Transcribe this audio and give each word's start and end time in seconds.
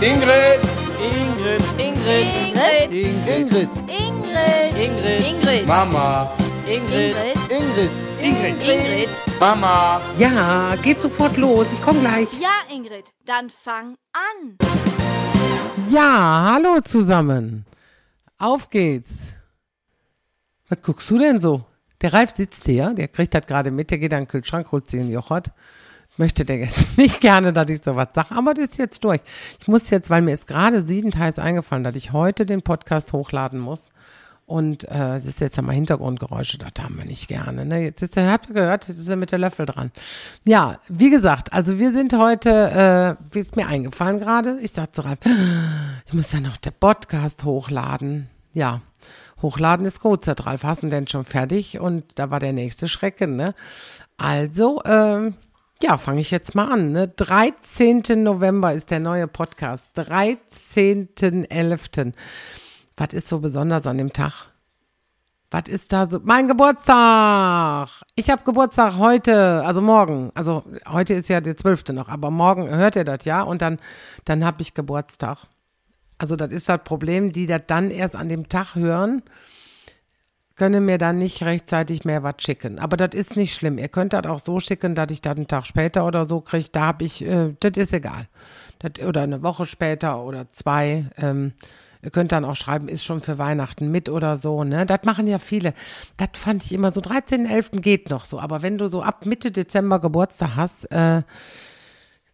Ingrid. 0.00 0.60
Ingrid. 1.02 1.62
Ingrid. 1.76 2.92
Ingrid. 2.92 3.18
Ingrid. 3.26 3.68
Ingrid. 4.78 5.26
Ingrid. 5.26 5.66
Mama. 5.66 6.30
Ingrid. 6.68 7.16
Ingrid. 7.50 7.90
Ingrid. 8.22 8.62
Ingrid. 8.62 9.08
Mama. 9.40 10.00
Ja, 10.16 10.76
geht 10.84 11.02
sofort 11.02 11.36
los. 11.36 11.66
Ich 11.72 11.82
komme 11.82 11.98
gleich. 11.98 12.28
Ja, 12.40 12.72
Ingrid, 12.72 13.06
dann 13.26 13.50
fang 13.50 13.96
an. 14.12 14.56
Ja, 15.90 16.52
hallo 16.52 16.78
zusammen. 16.80 17.66
Auf 18.38 18.70
geht's. 18.70 19.32
Was 20.68 20.80
guckst 20.80 21.10
du 21.10 21.18
denn 21.18 21.40
so? 21.40 21.64
Der 22.02 22.12
Ralf 22.12 22.36
sitzt 22.36 22.64
hier, 22.66 22.94
der 22.94 23.08
kriegt 23.08 23.34
das 23.34 23.44
gerade 23.48 23.72
mit, 23.72 23.90
der 23.90 23.98
geht 23.98 24.14
an 24.14 24.22
den 24.22 24.28
Kühlschrank, 24.28 24.70
holt 24.70 24.88
sich 24.88 25.00
einen 25.00 25.10
Joghurt. 25.10 25.50
Möchte 26.18 26.44
der 26.44 26.58
jetzt 26.58 26.98
nicht 26.98 27.20
gerne, 27.20 27.52
dass 27.52 27.70
ich 27.70 27.82
sowas 27.82 28.08
sage, 28.12 28.34
aber 28.34 28.52
das 28.52 28.66
ist 28.66 28.78
jetzt 28.78 29.02
durch. 29.04 29.20
Ich 29.60 29.68
muss 29.68 29.88
jetzt, 29.88 30.10
weil 30.10 30.20
mir 30.20 30.34
ist 30.34 30.46
gerade 30.46 30.84
siedendteils 30.84 31.38
eingefallen, 31.38 31.84
dass 31.84 31.96
ich 31.96 32.12
heute 32.12 32.44
den 32.44 32.60
Podcast 32.62 33.12
hochladen 33.12 33.58
muss. 33.58 33.90
Und 34.48 34.84
äh, 34.84 34.88
das 34.96 35.26
ist 35.26 35.40
jetzt 35.40 35.58
einmal 35.58 35.74
Hintergrundgeräusche, 35.74 36.56
das 36.56 36.72
haben 36.82 36.96
wir 36.96 37.04
nicht 37.04 37.28
gerne. 37.28 37.66
Ne? 37.66 37.82
Jetzt 37.82 38.02
ist 38.02 38.16
er, 38.16 38.32
habt 38.32 38.48
ihr 38.48 38.54
gehört, 38.54 38.88
jetzt 38.88 38.98
ist 38.98 39.08
er 39.08 39.16
mit 39.16 39.30
der 39.30 39.38
Löffel 39.38 39.66
dran. 39.66 39.92
Ja, 40.44 40.78
wie 40.88 41.10
gesagt, 41.10 41.52
also 41.52 41.78
wir 41.78 41.92
sind 41.92 42.16
heute, 42.16 43.18
äh, 43.20 43.22
wie 43.34 43.40
ist 43.40 43.56
mir 43.56 43.66
eingefallen 43.66 44.18
gerade? 44.18 44.58
Ich 44.62 44.72
sag 44.72 44.94
zu 44.94 45.02
Ralf, 45.02 45.18
ich 46.06 46.14
muss 46.14 46.32
ja 46.32 46.40
noch 46.40 46.56
den 46.56 46.72
Podcast 46.80 47.44
hochladen. 47.44 48.30
Ja, 48.54 48.80
hochladen 49.42 49.84
ist 49.84 50.00
gut, 50.00 50.24
sagt 50.24 50.46
Ralf, 50.46 50.62
hast 50.62 50.82
du 50.82 50.88
denn 50.88 51.06
schon 51.08 51.24
fertig? 51.24 51.78
Und 51.78 52.18
da 52.18 52.30
war 52.30 52.40
der 52.40 52.54
nächste 52.54 52.88
Schrecken, 52.88 53.36
ne? 53.36 53.54
Also, 54.16 54.80
ähm, 54.86 55.34
ja, 55.82 55.96
fange 55.96 56.20
ich 56.20 56.30
jetzt 56.30 56.54
mal 56.54 56.70
an. 56.70 56.92
Ne? 56.92 57.08
13. 57.08 58.02
November 58.22 58.74
ist 58.74 58.90
der 58.90 59.00
neue 59.00 59.28
Podcast. 59.28 59.90
13.11. 59.96 62.12
Was 62.96 63.08
ist 63.12 63.28
so 63.28 63.38
besonders 63.38 63.86
an 63.86 63.98
dem 63.98 64.12
Tag? 64.12 64.48
Was 65.50 65.68
ist 65.68 65.92
da 65.92 66.06
so? 66.06 66.20
Mein 66.22 66.46
Geburtstag! 66.46 67.88
Ich 68.16 68.28
habe 68.28 68.42
Geburtstag 68.44 68.98
heute, 68.98 69.64
also 69.64 69.80
morgen. 69.80 70.30
Also 70.34 70.62
heute 70.86 71.14
ist 71.14 71.28
ja 71.28 71.40
der 71.40 71.56
12. 71.56 71.84
noch, 71.92 72.08
aber 72.08 72.30
morgen 72.30 72.68
hört 72.68 72.96
ihr 72.96 73.04
das 73.04 73.24
ja 73.24 73.42
und 73.42 73.62
dann, 73.62 73.78
dann 74.26 74.44
habe 74.44 74.60
ich 74.60 74.74
Geburtstag. 74.74 75.38
Also 76.18 76.36
das 76.36 76.50
ist 76.50 76.68
das 76.68 76.80
Problem, 76.84 77.32
die 77.32 77.46
das 77.46 77.62
dann 77.66 77.90
erst 77.90 78.16
an 78.16 78.28
dem 78.28 78.48
Tag 78.48 78.74
hören, 78.74 79.22
können 80.58 80.84
mir 80.84 80.98
dann 80.98 81.16
nicht 81.16 81.42
rechtzeitig 81.44 82.04
mehr 82.04 82.22
was 82.22 82.34
schicken. 82.40 82.78
Aber 82.78 82.98
das 82.98 83.14
ist 83.14 83.36
nicht 83.36 83.54
schlimm. 83.54 83.78
Ihr 83.78 83.88
könnt 83.88 84.12
das 84.12 84.26
auch 84.26 84.40
so 84.40 84.60
schicken, 84.60 84.94
dass 84.94 85.10
ich 85.10 85.22
das 85.22 85.36
einen 85.36 85.48
Tag 85.48 85.66
später 85.66 86.04
oder 86.06 86.28
so 86.28 86.42
kriege. 86.42 86.68
Da 86.70 86.82
habe 86.82 87.04
ich, 87.04 87.24
äh, 87.24 87.54
das 87.60 87.72
ist 87.76 87.94
egal. 87.94 88.28
Das, 88.80 89.04
oder 89.06 89.22
eine 89.22 89.42
Woche 89.42 89.64
später 89.64 90.22
oder 90.22 90.50
zwei. 90.50 91.06
Ähm, 91.16 91.52
Ihr 92.00 92.10
könnt 92.10 92.30
dann 92.30 92.44
auch 92.44 92.54
schreiben, 92.54 92.86
ist 92.86 93.02
schon 93.02 93.22
für 93.22 93.38
Weihnachten 93.38 93.90
mit 93.90 94.08
oder 94.08 94.36
so, 94.36 94.62
ne? 94.62 94.86
Das 94.86 95.00
machen 95.02 95.26
ja 95.26 95.40
viele. 95.40 95.74
Das 96.16 96.28
fand 96.34 96.64
ich 96.64 96.72
immer 96.72 96.92
so, 96.92 97.00
13.11. 97.00 97.80
geht 97.80 98.08
noch 98.08 98.24
so. 98.24 98.38
Aber 98.38 98.62
wenn 98.62 98.78
du 98.78 98.86
so 98.88 99.02
ab 99.02 99.26
Mitte 99.26 99.50
Dezember 99.50 99.98
Geburtstag 99.98 100.54
hast, 100.54 100.84
äh, 100.92 101.22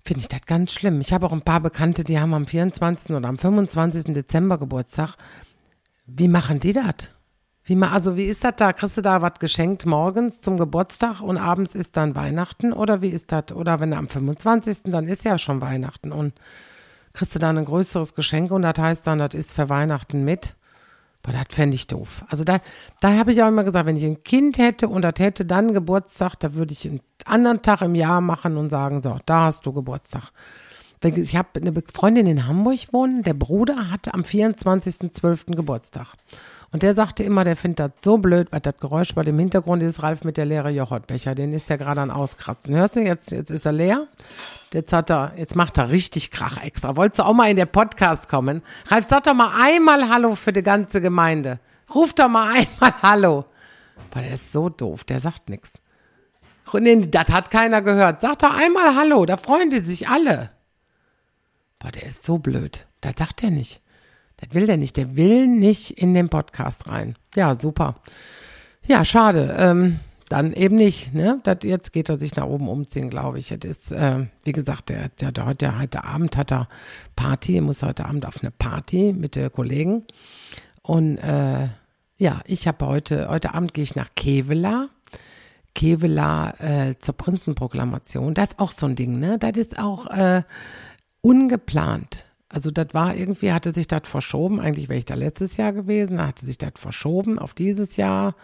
finde 0.05 0.21
ich 0.21 0.29
das 0.29 0.43
ganz 0.45 0.75
schlimm. 0.75 1.01
Ich 1.01 1.15
habe 1.15 1.25
auch 1.25 1.33
ein 1.33 1.41
paar 1.41 1.61
Bekannte, 1.61 2.05
die 2.05 2.21
haben 2.21 2.35
am 2.35 2.47
24. 2.47 3.17
oder 3.17 3.27
am 3.27 3.39
25. 3.39 4.13
Dezember 4.13 4.59
Geburtstag. 4.59 5.15
Wie 6.07 6.29
machen 6.29 6.61
die 6.61 6.75
das? 6.75 7.09
Wie 7.67 7.77
ma, 7.77 7.93
also 7.93 8.17
wie 8.17 8.25
ist 8.25 8.45
das 8.45 8.55
da? 8.57 8.75
Kriegst 8.75 8.99
du 8.99 9.01
da 9.01 9.23
was 9.23 9.39
geschenkt 9.41 9.87
morgens 9.87 10.43
zum 10.43 10.59
Geburtstag 10.59 11.23
und 11.23 11.39
abends 11.39 11.75
ist 11.75 11.97
dann 11.97 12.15
Weihnachten? 12.15 12.75
Oder 12.75 13.01
wie 13.01 13.09
ist 13.09 13.33
das? 13.33 13.53
Oder 13.55 13.81
wenn 13.81 13.93
du 13.93 13.97
am 13.97 14.09
25. 14.09 14.83
dann 14.85 15.07
ist 15.07 15.25
ja 15.25 15.39
schon 15.39 15.63
Weihnachten 15.63 16.13
und 16.13 16.35
kriegst 17.15 17.35
du 17.35 17.39
dann 17.39 17.57
ein 17.57 17.65
größeres 17.65 18.15
Geschenk 18.15 18.51
und 18.51 18.63
das 18.63 18.75
heißt 18.79 19.07
dann, 19.07 19.19
das 19.19 19.33
ist 19.33 19.55
für 19.55 19.71
Weihnachten 19.71 20.25
mit. 20.25 20.55
Boah, 21.23 21.33
das 21.33 21.47
fände 21.49 21.75
ich 21.75 21.87
doof. 21.87 22.23
Also 22.29 22.45
da, 22.45 22.59
da 23.01 23.17
habe 23.17 23.33
ich 23.33 23.43
auch 23.43 23.49
immer 23.49 23.65
gesagt, 23.65 23.87
wenn 23.87 23.97
ich 23.97 24.05
ein 24.05 24.23
Kind 24.25 24.59
hätte 24.59 24.87
und 24.87 25.01
das 25.01 25.15
hätte 25.17 25.47
dann 25.47 25.73
Geburtstag, 25.73 26.35
da 26.37 26.53
würde 26.53 26.75
ich 26.75 26.87
einen 26.87 27.01
anderen 27.25 27.63
Tag 27.63 27.81
im 27.81 27.95
Jahr 27.95 28.21
machen 28.21 28.59
und 28.59 28.69
sagen, 28.69 29.01
so, 29.03 29.19
da 29.25 29.45
hast 29.45 29.65
du 29.65 29.73
Geburtstag. 29.73 30.33
Ich 31.03 31.37
habe 31.37 31.49
eine 31.61 31.73
Freundin 31.93 32.27
in 32.27 32.47
Hamburg 32.47 32.93
wohnen, 32.93 33.23
der 33.23 33.35
Bruder 33.35 33.91
hatte 33.91 34.13
am 34.13 34.21
24.12. 34.23 35.55
Geburtstag. 35.55 36.09
Und 36.75 36.83
der 36.83 36.93
sagte 36.93 37.23
immer, 37.23 37.45
der 37.45 37.55
findet 37.55 37.79
das 37.79 37.91
so 38.03 38.19
blöd, 38.19 38.49
weil 38.51 38.59
das 38.59 38.75
Geräusch 38.81 39.15
bei 39.15 39.23
dem 39.23 39.39
Hintergrund 39.39 39.81
ist 39.81 40.03
Ralf 40.03 40.25
mit 40.25 40.37
der 40.37 40.45
leere 40.45 40.71
Joghurtbecher. 40.71 41.37
Den 41.37 41.53
ist 41.53 41.71
der 41.71 41.79
gerade 41.79 42.01
an 42.01 42.11
Auskratzen. 42.11 42.75
Hörst 42.75 42.97
du, 42.97 43.01
jetzt, 43.01 43.31
jetzt 43.31 43.53
ist 43.53 43.65
er 43.65 43.71
leer. 43.71 44.09
Jetzt 44.73 44.93
hat 44.93 45.09
er, 45.09 45.35
jetzt 45.37 45.55
macht 45.55 45.79
er 45.79 45.91
richtig 45.91 46.33
Krach 46.33 46.61
extra. 46.65 46.97
Wolltest 46.97 47.21
du 47.21 47.27
auch 47.27 47.33
mal 47.33 47.49
in 47.49 47.57
der 47.57 47.67
Podcast 47.67 48.29
kommen? 48.29 48.61
Ralf, 48.89 49.07
sag 49.09 49.23
doch 49.23 49.35
mal 49.35 49.53
einmal 49.57 50.09
Hallo 50.09 50.35
für 50.35 50.53
die 50.53 50.65
ganze 50.65 51.01
Gemeinde. 51.01 51.61
Ruf 51.95 52.13
doch 52.13 52.29
mal 52.29 52.49
einmal 52.49 53.03
Hallo. 53.03 53.45
Boah, 54.11 54.23
der 54.23 54.35
ist 54.35 54.51
so 54.51 54.69
doof, 54.69 55.05
der 55.05 55.21
sagt 55.21 55.51
nichts. 55.51 55.75
Nee, 56.73 57.07
das 57.07 57.29
hat 57.29 57.53
keiner 57.53 57.83
gehört. 57.83 58.21
Sag 58.21 58.41
doch 58.41 58.53
einmal 58.53 58.97
Hallo, 58.97 59.25
da 59.27 59.37
freuen 59.37 59.71
die 59.71 59.79
sich 59.79 60.09
alle. 60.09 60.51
Boah, 61.79 61.93
der 61.93 62.03
ist 62.03 62.25
so 62.25 62.39
blöd. 62.39 62.89
Das 63.01 63.15
sagt 63.17 63.45
er 63.45 63.53
nicht. 63.53 63.81
Das 64.45 64.55
will 64.55 64.67
der 64.67 64.77
nicht. 64.77 64.97
Der 64.97 65.17
will 65.17 65.47
nicht 65.47 65.91
in 65.93 66.15
den 66.15 66.29
Podcast 66.29 66.89
rein. 66.89 67.17
Ja, 67.35 67.55
super. 67.55 67.97
Ja, 68.87 69.05
schade. 69.05 69.57
Ähm, 69.59 70.01
dann 70.29 70.53
eben 70.53 70.77
nicht. 70.77 71.15
Ne? 71.15 71.41
Das, 71.45 71.59
jetzt 71.63 71.93
geht 71.93 72.09
er 72.09 72.19
sich 72.19 72.37
nach 72.37 72.47
oben 72.47 72.69
umziehen, 72.69 73.11
glaube 73.11 73.39
ich. 73.39 73.49
Das 73.49 73.71
ist, 73.71 73.93
äh, 73.93 74.27
wie 74.45 74.53
gesagt, 74.53 74.89
der, 74.89 75.09
der, 75.21 75.33
der, 75.33 75.47
heute, 75.47 75.79
heute 75.79 76.05
Abend 76.05 76.37
hat 76.37 76.53
er 76.53 76.69
Party. 77.17 77.57
Er 77.57 77.63
muss 77.63 77.83
heute 77.83 78.05
Abend 78.05 78.27
auf 78.27 78.43
eine 78.43 78.51
Party 78.51 79.13
mit 79.13 79.37
den 79.37 79.51
Kollegen. 79.53 80.05
Und 80.83 81.19
äh, 81.19 81.69
ja, 82.19 82.41
ich 82.45 82.69
habe 82.69 82.87
heute, 82.87 83.29
heute 83.29 83.55
Abend 83.55 83.75
gehe 83.75 83.85
ich 83.85 83.97
nach 83.97 84.11
Kevela. 84.15 84.89
Kevela 85.75 86.55
äh, 86.59 86.95
zur 87.01 87.17
Prinzenproklamation. 87.17 88.35
Das 88.35 88.51
ist 88.51 88.59
auch 88.59 88.71
so 88.71 88.87
ein 88.87 88.97
Ding, 88.97 89.19
ne? 89.19 89.39
Das 89.39 89.57
ist 89.57 89.79
auch 89.79 90.07
äh, 90.07 90.43
ungeplant. 91.21 92.25
Also 92.55 92.71
das 92.71 92.87
war 92.93 93.17
irgendwie, 93.17 93.53
hatte 93.53 93.75
sich 93.75 93.89
das 93.89 94.03
verschoben. 94.05 94.61
Eigentlich 94.61 94.89
wäre 94.89 94.99
ich 94.99 95.05
da 95.05 95.15
letztes 95.15 95.57
Jahr 95.57 95.73
gewesen, 95.73 96.19
da 96.19 96.29
hatte 96.29 96.47
sich 96.47 96.57
das 96.57 96.75
verschoben 96.77 97.41
auf 97.41 97.53
dieses 97.53 97.97
Jahr. 97.97 98.37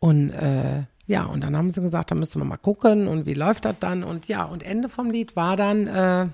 Und 0.00 0.30
äh, 0.30 0.82
ja, 1.06 1.26
und 1.26 1.44
dann 1.44 1.56
haben 1.56 1.70
sie 1.70 1.80
gesagt, 1.80 2.10
da 2.10 2.16
müssen 2.16 2.40
wir 2.40 2.44
mal 2.44 2.56
gucken 2.56 3.06
und 3.06 3.24
wie 3.24 3.34
läuft 3.34 3.64
das 3.64 3.76
dann. 3.78 4.02
Und 4.02 4.26
ja, 4.26 4.42
und 4.44 4.64
Ende 4.64 4.88
vom 4.88 5.12
Lied 5.12 5.36
war 5.36 5.56
dann 5.56 5.86
äh, 5.86 6.26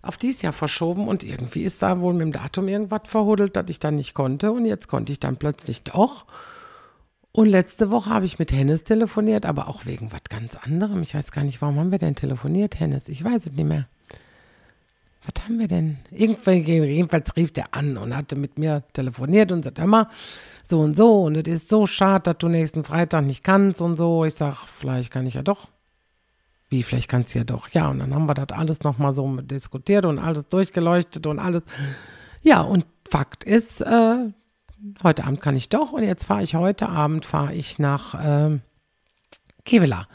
auf 0.00 0.16
dieses 0.16 0.42
Jahr 0.42 0.52
verschoben 0.52 1.08
und 1.08 1.24
irgendwie 1.24 1.64
ist 1.64 1.82
da 1.82 1.98
wohl 2.00 2.12
mit 2.12 2.22
dem 2.22 2.32
Datum 2.32 2.68
irgendwas 2.68 3.02
verhuddelt, 3.06 3.56
dass 3.56 3.68
ich 3.68 3.80
dann 3.80 3.96
nicht 3.96 4.14
konnte. 4.14 4.52
Und 4.52 4.64
jetzt 4.64 4.86
konnte 4.86 5.10
ich 5.10 5.18
dann 5.18 5.38
plötzlich 5.38 5.82
doch. 5.82 6.24
Und 7.32 7.46
letzte 7.46 7.90
Woche 7.90 8.10
habe 8.10 8.26
ich 8.26 8.38
mit 8.38 8.52
Hennes 8.52 8.84
telefoniert, 8.84 9.44
aber 9.44 9.66
auch 9.66 9.86
wegen 9.86 10.12
was 10.12 10.22
ganz 10.28 10.54
anderem. 10.54 11.02
Ich 11.02 11.16
weiß 11.16 11.32
gar 11.32 11.42
nicht, 11.42 11.60
warum 11.60 11.80
haben 11.80 11.90
wir 11.90 11.98
denn 11.98 12.14
telefoniert, 12.14 12.78
Hennes? 12.78 13.08
Ich 13.08 13.24
weiß 13.24 13.46
es 13.46 13.52
nicht 13.52 13.66
mehr. 13.66 13.88
Was 15.28 15.44
haben 15.44 15.58
wir 15.58 15.68
denn? 15.68 15.98
Jedenfalls 16.10 17.36
rief 17.36 17.52
der 17.52 17.74
an 17.74 17.98
und 17.98 18.16
hatte 18.16 18.34
mit 18.34 18.58
mir 18.58 18.82
telefoniert 18.94 19.52
und 19.52 19.62
sagte, 19.62 19.82
hör 19.82 19.88
mal, 19.88 20.08
so 20.66 20.80
und 20.80 20.96
so 20.96 21.24
und 21.24 21.36
es 21.36 21.54
ist 21.54 21.68
so 21.68 21.86
schade, 21.86 22.22
dass 22.24 22.38
du 22.38 22.48
nächsten 22.48 22.84
Freitag 22.84 23.24
nicht 23.24 23.44
kannst 23.44 23.82
und 23.82 23.96
so. 23.96 24.24
Ich 24.24 24.34
sag, 24.34 24.56
vielleicht 24.56 25.12
kann 25.12 25.26
ich 25.26 25.34
ja 25.34 25.42
doch. 25.42 25.68
Wie, 26.70 26.82
vielleicht 26.82 27.08
kannst 27.08 27.34
du 27.34 27.38
ja 27.40 27.44
doch. 27.44 27.68
Ja, 27.70 27.88
und 27.88 27.98
dann 27.98 28.14
haben 28.14 28.26
wir 28.26 28.34
das 28.34 28.56
alles 28.56 28.82
nochmal 28.82 29.14
so 29.14 29.36
diskutiert 29.40 30.04
und 30.04 30.18
alles 30.18 30.48
durchgeleuchtet 30.48 31.26
und 31.26 31.38
alles. 31.38 31.62
Ja, 32.42 32.62
und 32.62 32.86
Fakt 33.08 33.44
ist, 33.44 33.80
äh, 33.80 34.32
heute 35.02 35.24
Abend 35.24 35.40
kann 35.40 35.56
ich 35.56 35.68
doch 35.68 35.92
und 35.92 36.04
jetzt 36.04 36.24
fahre 36.24 36.42
ich 36.42 36.54
heute 36.54 36.88
Abend, 36.88 37.24
fahre 37.24 37.54
ich 37.54 37.78
nach 37.78 38.14
äh, 38.14 38.58
Kevela. 39.64 40.06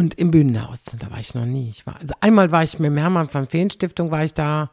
Und 0.00 0.14
im 0.14 0.30
Bühnenhaus, 0.30 0.84
da 0.98 1.10
war 1.10 1.18
ich 1.18 1.34
noch 1.34 1.44
nie. 1.44 1.68
Ich 1.68 1.86
war, 1.86 1.96
also 2.00 2.14
einmal 2.22 2.50
war 2.50 2.64
ich 2.64 2.78
mit 2.78 2.86
dem 2.86 2.96
Hermann 2.96 3.28
von 3.28 3.46
Feen 3.48 3.68
Stiftung, 3.68 4.10
war 4.10 4.24
ich 4.24 4.32
da, 4.32 4.70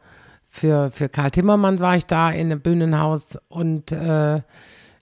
für, 0.48 0.90
für 0.90 1.10
Karl 1.10 1.30
Timmermann 1.30 1.80
war 1.80 1.96
ich 1.96 2.06
da 2.06 2.30
in 2.30 2.50
einem 2.50 2.62
Bühnenhaus 2.62 3.38
und 3.48 3.92
äh, 3.92 4.40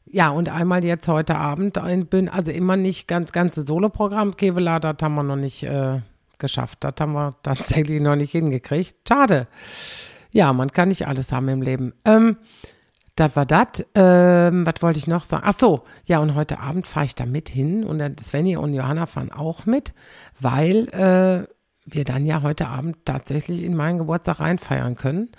ja, 0.07 0.31
und 0.31 0.49
einmal 0.49 0.85
jetzt 0.85 1.07
heute 1.07 1.37
Abend 1.37 1.77
in 1.77 2.07
Bühnen, 2.07 2.29
also 2.29 2.51
immer 2.51 2.77
nicht 2.77 3.07
ganz 3.07 3.31
ganze 3.31 3.63
Soloprogramm, 3.63 4.37
Kevela, 4.37 4.81
das 4.81 4.97
haben 5.01 5.15
wir 5.15 5.23
noch 5.23 5.37
nicht 5.37 5.63
äh, 5.63 6.01
geschafft. 6.39 6.79
Das 6.81 6.95
haben 6.99 7.13
wir 7.13 7.37
tatsächlich 7.45 8.01
noch 8.01 8.17
nicht 8.17 8.33
hingekriegt. 8.33 8.97
Schade. 9.07 9.47
Ja, 10.33 10.53
man 10.53 10.73
kann 10.73 10.89
nicht 10.89 11.07
alles 11.07 11.31
haben 11.31 11.47
im 11.47 11.63
Leben. 11.63 11.93
Ähm, 12.05 12.37
das 13.17 13.35
war 13.35 13.47
das. 13.47 13.85
Ähm, 13.95 14.67
was 14.67 14.83
wollte 14.83 14.99
ich 14.99 15.07
noch 15.07 15.25
sagen? 15.25 15.45
Ach 15.47 15.55
so, 15.59 15.83
ja, 16.05 16.19
und 16.21 16.35
heute 16.35 16.61
Abend 16.61 16.87
fahre 16.87 17.07
ich 17.07 17.15
da 17.15 17.27
mit 17.27 17.49
hin 17.49 17.83
und 17.83 17.99
dann 17.99 18.17
Svenny 18.19 18.57
und 18.57 18.75
Johanna 18.75 19.07
fahren 19.07 19.33
auch 19.33 19.67
mit, 19.67 19.95
weil 20.39 20.89
äh, 20.91 21.49
wir 21.87 22.05
dann 22.05 22.27
ja 22.27 22.43
heute 22.43 22.69
Abend 22.69 22.99
tatsächlich 23.05 23.63
in 23.63 23.75
meinen 23.75 23.99
Geburtstag 23.99 24.41
reinfeiern 24.41 24.97
können. 24.97 25.31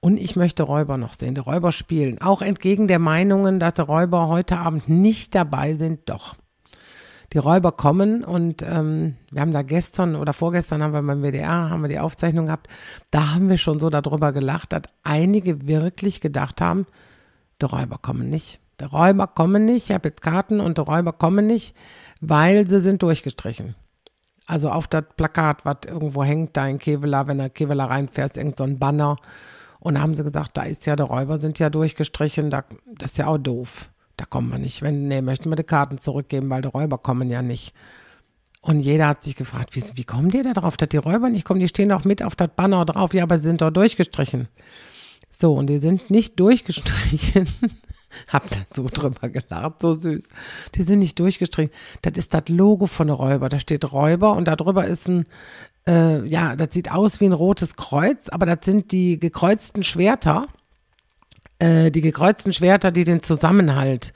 Und 0.00 0.18
ich 0.18 0.36
möchte 0.36 0.62
Räuber 0.62 0.96
noch 0.98 1.14
sehen, 1.14 1.34
die 1.34 1.40
Räuber 1.40 1.72
spielen. 1.72 2.20
Auch 2.20 2.42
entgegen 2.42 2.88
der 2.88 2.98
Meinungen, 2.98 3.58
dass 3.58 3.74
die 3.74 3.82
Räuber 3.82 4.28
heute 4.28 4.58
Abend 4.58 4.88
nicht 4.88 5.34
dabei 5.34 5.74
sind, 5.74 6.08
doch. 6.08 6.36
die 7.32 7.38
Räuber 7.38 7.72
kommen 7.72 8.22
und 8.22 8.62
ähm, 8.62 9.16
wir 9.32 9.40
haben 9.40 9.52
da 9.52 9.62
gestern 9.62 10.14
oder 10.14 10.32
vorgestern 10.32 10.82
haben 10.82 10.92
wir 10.92 11.02
beim 11.02 11.22
WDR, 11.22 11.70
haben 11.70 11.82
wir 11.82 11.88
die 11.88 11.98
Aufzeichnung 11.98 12.46
gehabt, 12.46 12.68
da 13.10 13.34
haben 13.34 13.48
wir 13.48 13.58
schon 13.58 13.80
so 13.80 13.90
darüber 13.90 14.32
gelacht, 14.32 14.72
dass 14.72 14.82
einige 15.02 15.66
wirklich 15.66 16.20
gedacht 16.20 16.60
haben, 16.60 16.86
die 17.60 17.66
Räuber 17.66 17.98
kommen 17.98 18.30
nicht. 18.30 18.60
Die 18.80 18.84
Räuber 18.84 19.26
kommen 19.26 19.64
nicht, 19.64 19.90
ich 19.90 19.94
habe 19.94 20.08
jetzt 20.08 20.22
Karten 20.22 20.60
und 20.60 20.78
die 20.78 20.82
Räuber 20.82 21.12
kommen 21.12 21.46
nicht, 21.46 21.76
weil 22.20 22.66
sie 22.66 22.80
sind 22.80 23.02
durchgestrichen. 23.02 23.76
Also 24.46 24.70
auf 24.70 24.88
das 24.88 25.04
Plakat, 25.16 25.64
was 25.64 25.78
irgendwo 25.86 26.24
hängt, 26.24 26.56
da 26.56 26.66
in 26.66 26.78
Kevela, 26.78 27.26
wenn 27.26 27.38
du 27.38 27.48
Kevela 27.48 27.86
reinfährst, 27.86 28.36
irgend 28.36 28.58
so 28.58 28.64
ein 28.64 28.78
Banner. 28.78 29.16
Und 29.78 29.94
da 29.94 30.00
haben 30.00 30.14
sie 30.14 30.24
gesagt, 30.24 30.56
da 30.56 30.64
ist 30.64 30.86
ja, 30.86 30.96
die 30.96 31.02
Räuber 31.02 31.40
sind 31.40 31.58
ja 31.58 31.70
durchgestrichen, 31.70 32.50
da, 32.50 32.64
das 32.86 33.12
ist 33.12 33.18
ja 33.18 33.26
auch 33.28 33.38
doof. 33.38 33.90
Da 34.16 34.26
kommen 34.26 34.50
wir 34.50 34.58
nicht. 34.58 34.82
Wenn, 34.82 35.08
nee, 35.08 35.22
möchten 35.22 35.48
wir 35.48 35.56
die 35.56 35.64
Karten 35.64 35.98
zurückgeben, 35.98 36.50
weil 36.50 36.62
die 36.62 36.68
Räuber 36.68 36.98
kommen 36.98 37.30
ja 37.30 37.42
nicht. 37.42 37.74
Und 38.60 38.80
jeder 38.80 39.08
hat 39.08 39.22
sich 39.22 39.36
gefragt, 39.36 39.74
wie, 39.76 39.82
wie 39.94 40.04
kommen 40.04 40.30
die 40.30 40.42
da 40.42 40.52
drauf, 40.52 40.76
dass 40.76 40.88
die 40.88 40.96
Räuber 40.96 41.28
nicht 41.28 41.44
kommen? 41.44 41.60
Die 41.60 41.68
stehen 41.68 41.88
doch 41.90 42.04
mit 42.04 42.22
auf 42.22 42.34
das 42.36 42.48
Banner 42.54 42.84
drauf. 42.84 43.12
Ja, 43.12 43.24
aber 43.24 43.38
sie 43.38 43.48
sind 43.48 43.60
doch 43.60 43.70
durchgestrichen. 43.70 44.48
So, 45.36 45.54
und 45.54 45.68
die 45.68 45.78
sind 45.78 46.10
nicht 46.10 46.38
durchgestrichen. 46.38 47.48
Hab 48.28 48.48
da 48.50 48.60
so 48.72 48.86
drüber 48.88 49.28
gelacht, 49.28 49.80
so 49.80 49.94
süß. 49.94 50.28
Die 50.76 50.82
sind 50.82 51.00
nicht 51.00 51.18
durchgestrichen. 51.18 51.72
Das 52.02 52.12
ist 52.16 52.32
das 52.32 52.44
Logo 52.48 52.86
von 52.86 53.10
Räuber. 53.10 53.48
Da 53.48 53.58
steht 53.58 53.92
Räuber 53.92 54.36
und 54.36 54.46
da 54.46 54.54
drüber 54.54 54.86
ist 54.86 55.08
ein, 55.08 55.26
äh, 55.88 56.24
ja, 56.28 56.54
das 56.54 56.68
sieht 56.72 56.92
aus 56.92 57.20
wie 57.20 57.26
ein 57.26 57.32
rotes 57.32 57.74
Kreuz, 57.74 58.28
aber 58.28 58.46
das 58.46 58.58
sind 58.62 58.92
die 58.92 59.18
gekreuzten 59.18 59.82
Schwerter 59.82 60.46
äh, 61.58 61.90
die 61.90 62.00
gekreuzten 62.00 62.52
Schwerter, 62.52 62.90
die 62.90 63.04
den 63.04 63.22
Zusammenhalt 63.22 64.12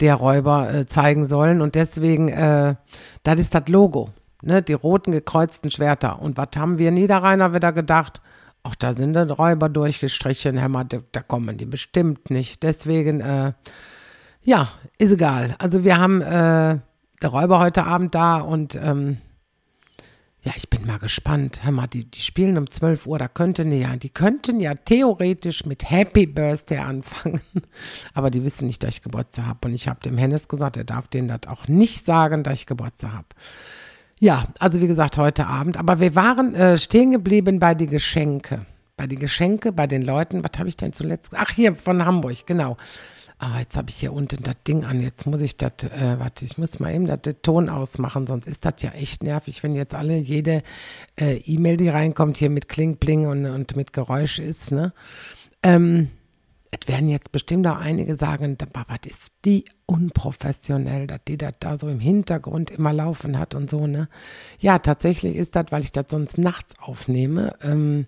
der 0.00 0.14
Räuber 0.14 0.72
äh, 0.72 0.86
zeigen 0.86 1.26
sollen. 1.26 1.60
Und 1.60 1.74
deswegen, 1.74 2.28
äh, 2.28 2.74
das 3.22 3.40
ist 3.40 3.54
das 3.54 3.68
Logo, 3.68 4.10
ne? 4.42 4.62
die 4.62 4.72
roten 4.72 5.12
gekreuzten 5.12 5.70
Schwerter. 5.70 6.20
Und 6.20 6.36
was 6.36 6.48
haben 6.56 6.78
wir 6.78 6.90
Niederrheiner 6.90 7.54
wieder 7.54 7.72
gedacht? 7.72 8.20
Ach, 8.68 8.74
da 8.74 8.92
sind 8.92 9.14
die 9.14 9.20
Räuber 9.20 9.70
durchgestrichen, 9.70 10.58
Hämmer, 10.58 10.84
da, 10.84 10.98
da 11.12 11.22
kommen 11.22 11.56
die 11.56 11.64
bestimmt 11.64 12.28
nicht. 12.30 12.62
Deswegen, 12.62 13.20
äh, 13.20 13.52
ja, 14.44 14.68
ist 14.98 15.12
egal. 15.12 15.54
Also 15.58 15.84
wir 15.84 15.96
haben 15.96 16.20
äh, 16.20 16.78
der 17.22 17.28
Räuber 17.30 17.60
heute 17.60 17.84
Abend 17.84 18.14
da 18.14 18.40
und 18.40 18.74
ähm, 18.74 19.18
ja, 20.42 20.52
ich 20.56 20.68
bin 20.68 20.86
mal 20.86 20.98
gespannt. 20.98 21.60
Hör 21.64 21.72
mal, 21.72 21.86
die, 21.86 22.04
die 22.04 22.20
spielen 22.20 22.58
um 22.58 22.70
12 22.70 23.06
Uhr, 23.06 23.18
da 23.18 23.26
könnten 23.28 23.72
ja, 23.72 23.96
die 23.96 24.10
könnten 24.10 24.60
ja 24.60 24.74
theoretisch 24.74 25.64
mit 25.64 25.90
Happy 25.90 26.26
Birthday 26.26 26.78
anfangen. 26.78 27.40
Aber 28.14 28.30
die 28.30 28.44
wissen 28.44 28.66
nicht, 28.66 28.82
dass 28.82 28.96
ich 28.96 29.02
Geburtstag 29.02 29.46
habe. 29.46 29.68
Und 29.68 29.74
ich 29.74 29.88
habe 29.88 30.00
dem 30.00 30.18
Hennes 30.18 30.46
gesagt, 30.46 30.76
er 30.76 30.84
darf 30.84 31.08
denen 31.08 31.28
das 31.28 31.46
auch 31.46 31.68
nicht 31.68 32.04
sagen, 32.04 32.44
dass 32.44 32.54
ich 32.54 32.66
Geburtstag 32.66 33.12
habe. 33.12 33.28
Ja, 34.20 34.48
also 34.58 34.80
wie 34.80 34.86
gesagt, 34.86 35.16
heute 35.16 35.46
Abend. 35.46 35.76
Aber 35.76 36.00
wir 36.00 36.14
waren 36.14 36.54
äh, 36.54 36.78
stehen 36.78 37.12
geblieben 37.12 37.58
bei 37.58 37.74
den 37.74 37.90
Geschenke. 37.90 38.66
Bei 38.96 39.06
den 39.06 39.18
Geschenke, 39.18 39.72
bei 39.72 39.86
den 39.86 40.02
Leuten. 40.02 40.42
Was 40.42 40.58
habe 40.58 40.68
ich 40.68 40.76
denn 40.76 40.92
zuletzt? 40.92 41.32
Ach, 41.36 41.50
hier 41.50 41.74
von 41.74 42.04
Hamburg, 42.04 42.46
genau 42.46 42.76
ah, 43.38 43.58
jetzt 43.60 43.76
habe 43.76 43.90
ich 43.90 43.96
hier 43.96 44.12
unten 44.12 44.42
das 44.42 44.56
Ding 44.66 44.84
an, 44.84 45.00
jetzt 45.00 45.26
muss 45.26 45.40
ich 45.40 45.56
das, 45.56 45.72
äh, 45.84 46.18
warte, 46.18 46.44
ich 46.44 46.58
muss 46.58 46.80
mal 46.80 46.94
eben 46.94 47.06
das 47.06 47.20
Ton 47.42 47.68
ausmachen, 47.68 48.26
sonst 48.26 48.46
ist 48.46 48.64
das 48.64 48.74
ja 48.80 48.90
echt 48.90 49.22
nervig, 49.22 49.62
wenn 49.62 49.74
jetzt 49.74 49.94
alle, 49.94 50.16
jede 50.16 50.62
äh, 51.18 51.36
E-Mail, 51.36 51.76
die 51.76 51.88
reinkommt, 51.88 52.36
hier 52.36 52.50
mit 52.50 52.68
Kling, 52.68 52.96
Bling 52.96 53.26
und, 53.26 53.46
und 53.46 53.76
mit 53.76 53.92
Geräusch 53.92 54.38
ist, 54.38 54.72
ne? 54.72 54.92
Ähm, 55.62 56.08
es 56.70 56.86
werden 56.88 57.08
jetzt 57.08 57.32
bestimmt 57.32 57.66
auch 57.66 57.78
einige 57.78 58.14
sagen, 58.16 58.56
was 58.72 58.98
ist 59.06 59.32
die 59.44 59.64
unprofessionell, 59.86 61.06
dass 61.06 61.20
die 61.26 61.38
das 61.38 61.54
da 61.60 61.78
so 61.78 61.88
im 61.88 62.00
Hintergrund 62.00 62.70
immer 62.70 62.92
laufen 62.92 63.38
hat 63.38 63.54
und 63.54 63.70
so, 63.70 63.86
ne? 63.86 64.08
Ja, 64.58 64.78
tatsächlich 64.78 65.36
ist 65.36 65.56
das, 65.56 65.66
weil 65.70 65.82
ich 65.82 65.92
das 65.92 66.06
sonst 66.10 66.36
nachts 66.36 66.74
aufnehme. 66.78 67.54
Ähm, 67.62 68.06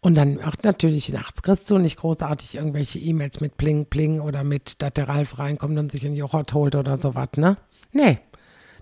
und 0.00 0.14
dann 0.14 0.40
auch 0.42 0.54
natürlich 0.62 1.12
nachts 1.12 1.42
kriegst 1.42 1.68
du 1.68 1.78
nicht 1.78 1.96
großartig 1.96 2.54
irgendwelche 2.54 3.00
E-Mails 3.00 3.40
mit 3.40 3.56
Pling 3.56 3.86
Pling 3.86 4.20
oder 4.20 4.44
mit, 4.44 4.82
dass 4.82 4.92
der 4.92 5.08
Ralf 5.08 5.38
reinkommt 5.38 5.76
und 5.78 5.90
sich 5.90 6.06
einen 6.06 6.14
Joghurt 6.14 6.52
holt 6.54 6.76
oder 6.76 7.00
sowas, 7.00 7.30
ne? 7.36 7.56
Nee, 7.92 8.18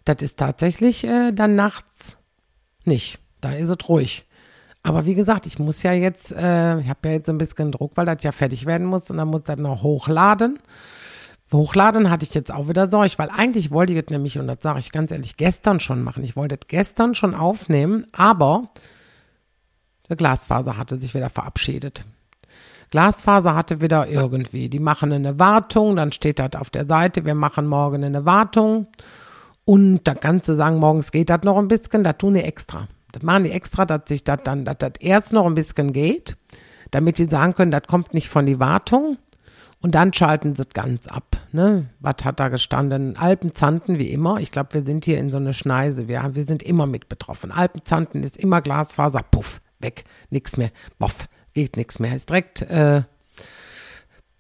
das 0.05 0.17
ist 0.21 0.39
tatsächlich 0.39 1.05
äh, 1.05 1.33
dann 1.33 1.55
nachts 1.55 2.19
nicht. 2.85 3.21
Da 3.41 3.53
ist 3.53 3.69
es 3.69 3.89
ruhig. 3.89 4.27
Aber 4.87 5.07
wie 5.07 5.15
gesagt, 5.15 5.47
ich 5.47 5.59
muss 5.59 5.83
ja 5.83 5.93
jetzt, 5.93 6.31
äh, 6.31 6.79
ich 6.79 6.89
habe 6.89 7.09
ja 7.09 7.13
jetzt 7.13 7.31
ein 7.31 7.39
bisschen 7.39 7.73
Druck, 7.73 7.93
weil 7.97 8.05
das 8.05 8.23
ja 8.23 8.33
fertig 8.33 8.67
werden 8.67 8.87
muss 8.87 9.11
und 9.11 9.17
dann 9.17 9.29
muss 9.29 9.45
das 9.45 9.57
noch 9.57 9.83
hochladen. 9.83 10.59
Hochladen 11.51 12.11
hatte 12.11 12.27
ich 12.27 12.35
jetzt 12.35 12.53
auch 12.53 12.69
wieder 12.69 12.91
Sorge, 12.91 13.13
weil 13.17 13.31
eigentlich 13.31 13.71
wollte 13.71 13.95
ich 13.95 14.01
das 14.03 14.11
nämlich, 14.11 14.39
und 14.39 14.47
das 14.47 14.59
sage 14.61 14.81
ich 14.81 14.93
ganz 14.93 15.11
ehrlich, 15.11 15.39
gestern 15.39 15.81
schon 15.81 16.03
machen. 16.03 16.23
Ich 16.23 16.37
wollte 16.37 16.59
das 16.59 16.69
gestern 16.69 17.15
schon 17.15 17.35
aufnehmen, 17.35 18.05
aber 18.13 18.69
der 20.11 20.17
Glasfaser 20.17 20.77
hatte 20.77 20.99
sich 20.99 21.15
wieder 21.15 21.31
verabschiedet. 21.31 22.05
Glasfaser 22.91 23.55
hatte 23.55 23.81
wieder 23.81 24.07
irgendwie, 24.07 24.69
die 24.69 24.81
machen 24.81 25.13
eine 25.13 25.39
Wartung, 25.39 25.97
dann 25.97 26.13
steht 26.13 26.39
das 26.39 26.61
auf 26.61 26.69
der 26.69 26.87
Seite, 26.87 27.25
wir 27.25 27.35
machen 27.35 27.67
morgen 27.67 28.05
eine 28.05 28.27
Wartung. 28.27 28.89
Und 29.65 30.05
da 30.05 30.15
kannst 30.15 30.49
du 30.51 30.55
sagen, 30.55 30.77
morgens 30.77 31.11
geht 31.11 31.31
das 31.31 31.43
noch 31.43 31.57
ein 31.57 31.69
bisschen, 31.69 32.05
das 32.05 32.19
tun 32.19 32.35
die 32.35 32.41
extra. 32.41 32.87
Das 33.15 33.23
machen 33.23 33.45
die 33.45 33.51
extra, 33.51 33.87
dass 33.87 34.03
sich 34.07 34.25
das 34.25 34.41
dann, 34.45 34.65
dass 34.65 34.79
das 34.79 34.93
erst 35.01 35.33
noch 35.33 35.47
ein 35.47 35.55
bisschen 35.55 35.93
geht, 35.93 36.37
damit 36.91 37.19
die 37.19 37.27
sagen 37.27 37.55
können, 37.55 37.71
das 37.71 37.85
kommt 37.87 38.13
nicht 38.13 38.29
von 38.29 38.47
die 38.47 38.59
Wartung. 38.59 39.19
Und 39.81 39.95
dann 39.95 40.15
schalten 40.15 40.55
sie 40.55 40.63
es 40.63 40.71
ganz 40.71 41.07
ab. 41.07 41.37
Ne? 41.53 41.91
Was 42.01 42.25
hat 42.25 42.41
da 42.41 42.49
gestanden? 42.49 43.17
Alpenzanten, 43.17 43.99
wie 43.99 44.11
immer. 44.11 44.39
Ich 44.41 44.51
glaube, 44.51 44.73
wir 44.73 44.83
sind 44.83 45.05
hier 45.05 45.19
in 45.19 45.31
so 45.31 45.37
einer 45.37 45.53
Schneise. 45.53 46.09
Wir, 46.09 46.31
wir 46.33 46.45
sind 46.45 46.63
immer 46.63 46.87
mit 46.87 47.09
betroffen. 47.11 47.53
Alpenzanten 47.53 48.23
ist 48.23 48.39
immer 48.39 48.63
Glasfaser, 48.63 49.23
puff 49.31 49.61
weg, 49.85 50.05
nichts 50.31 50.57
mehr, 50.57 50.71
boff, 50.99 51.29
geht 51.53 51.77
nichts 51.77 52.01
mehr, 52.01 52.17
ist 52.17 52.29
direkt 52.29 52.63
äh, 52.63 53.03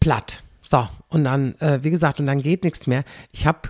platt. 0.00 0.42
So, 0.62 0.88
und 1.08 1.24
dann, 1.24 1.54
äh, 1.60 1.84
wie 1.84 1.90
gesagt, 1.90 2.18
und 2.18 2.26
dann 2.26 2.42
geht 2.42 2.64
nichts 2.64 2.88
mehr. 2.88 3.04
Ich 3.30 3.46
habe 3.46 3.68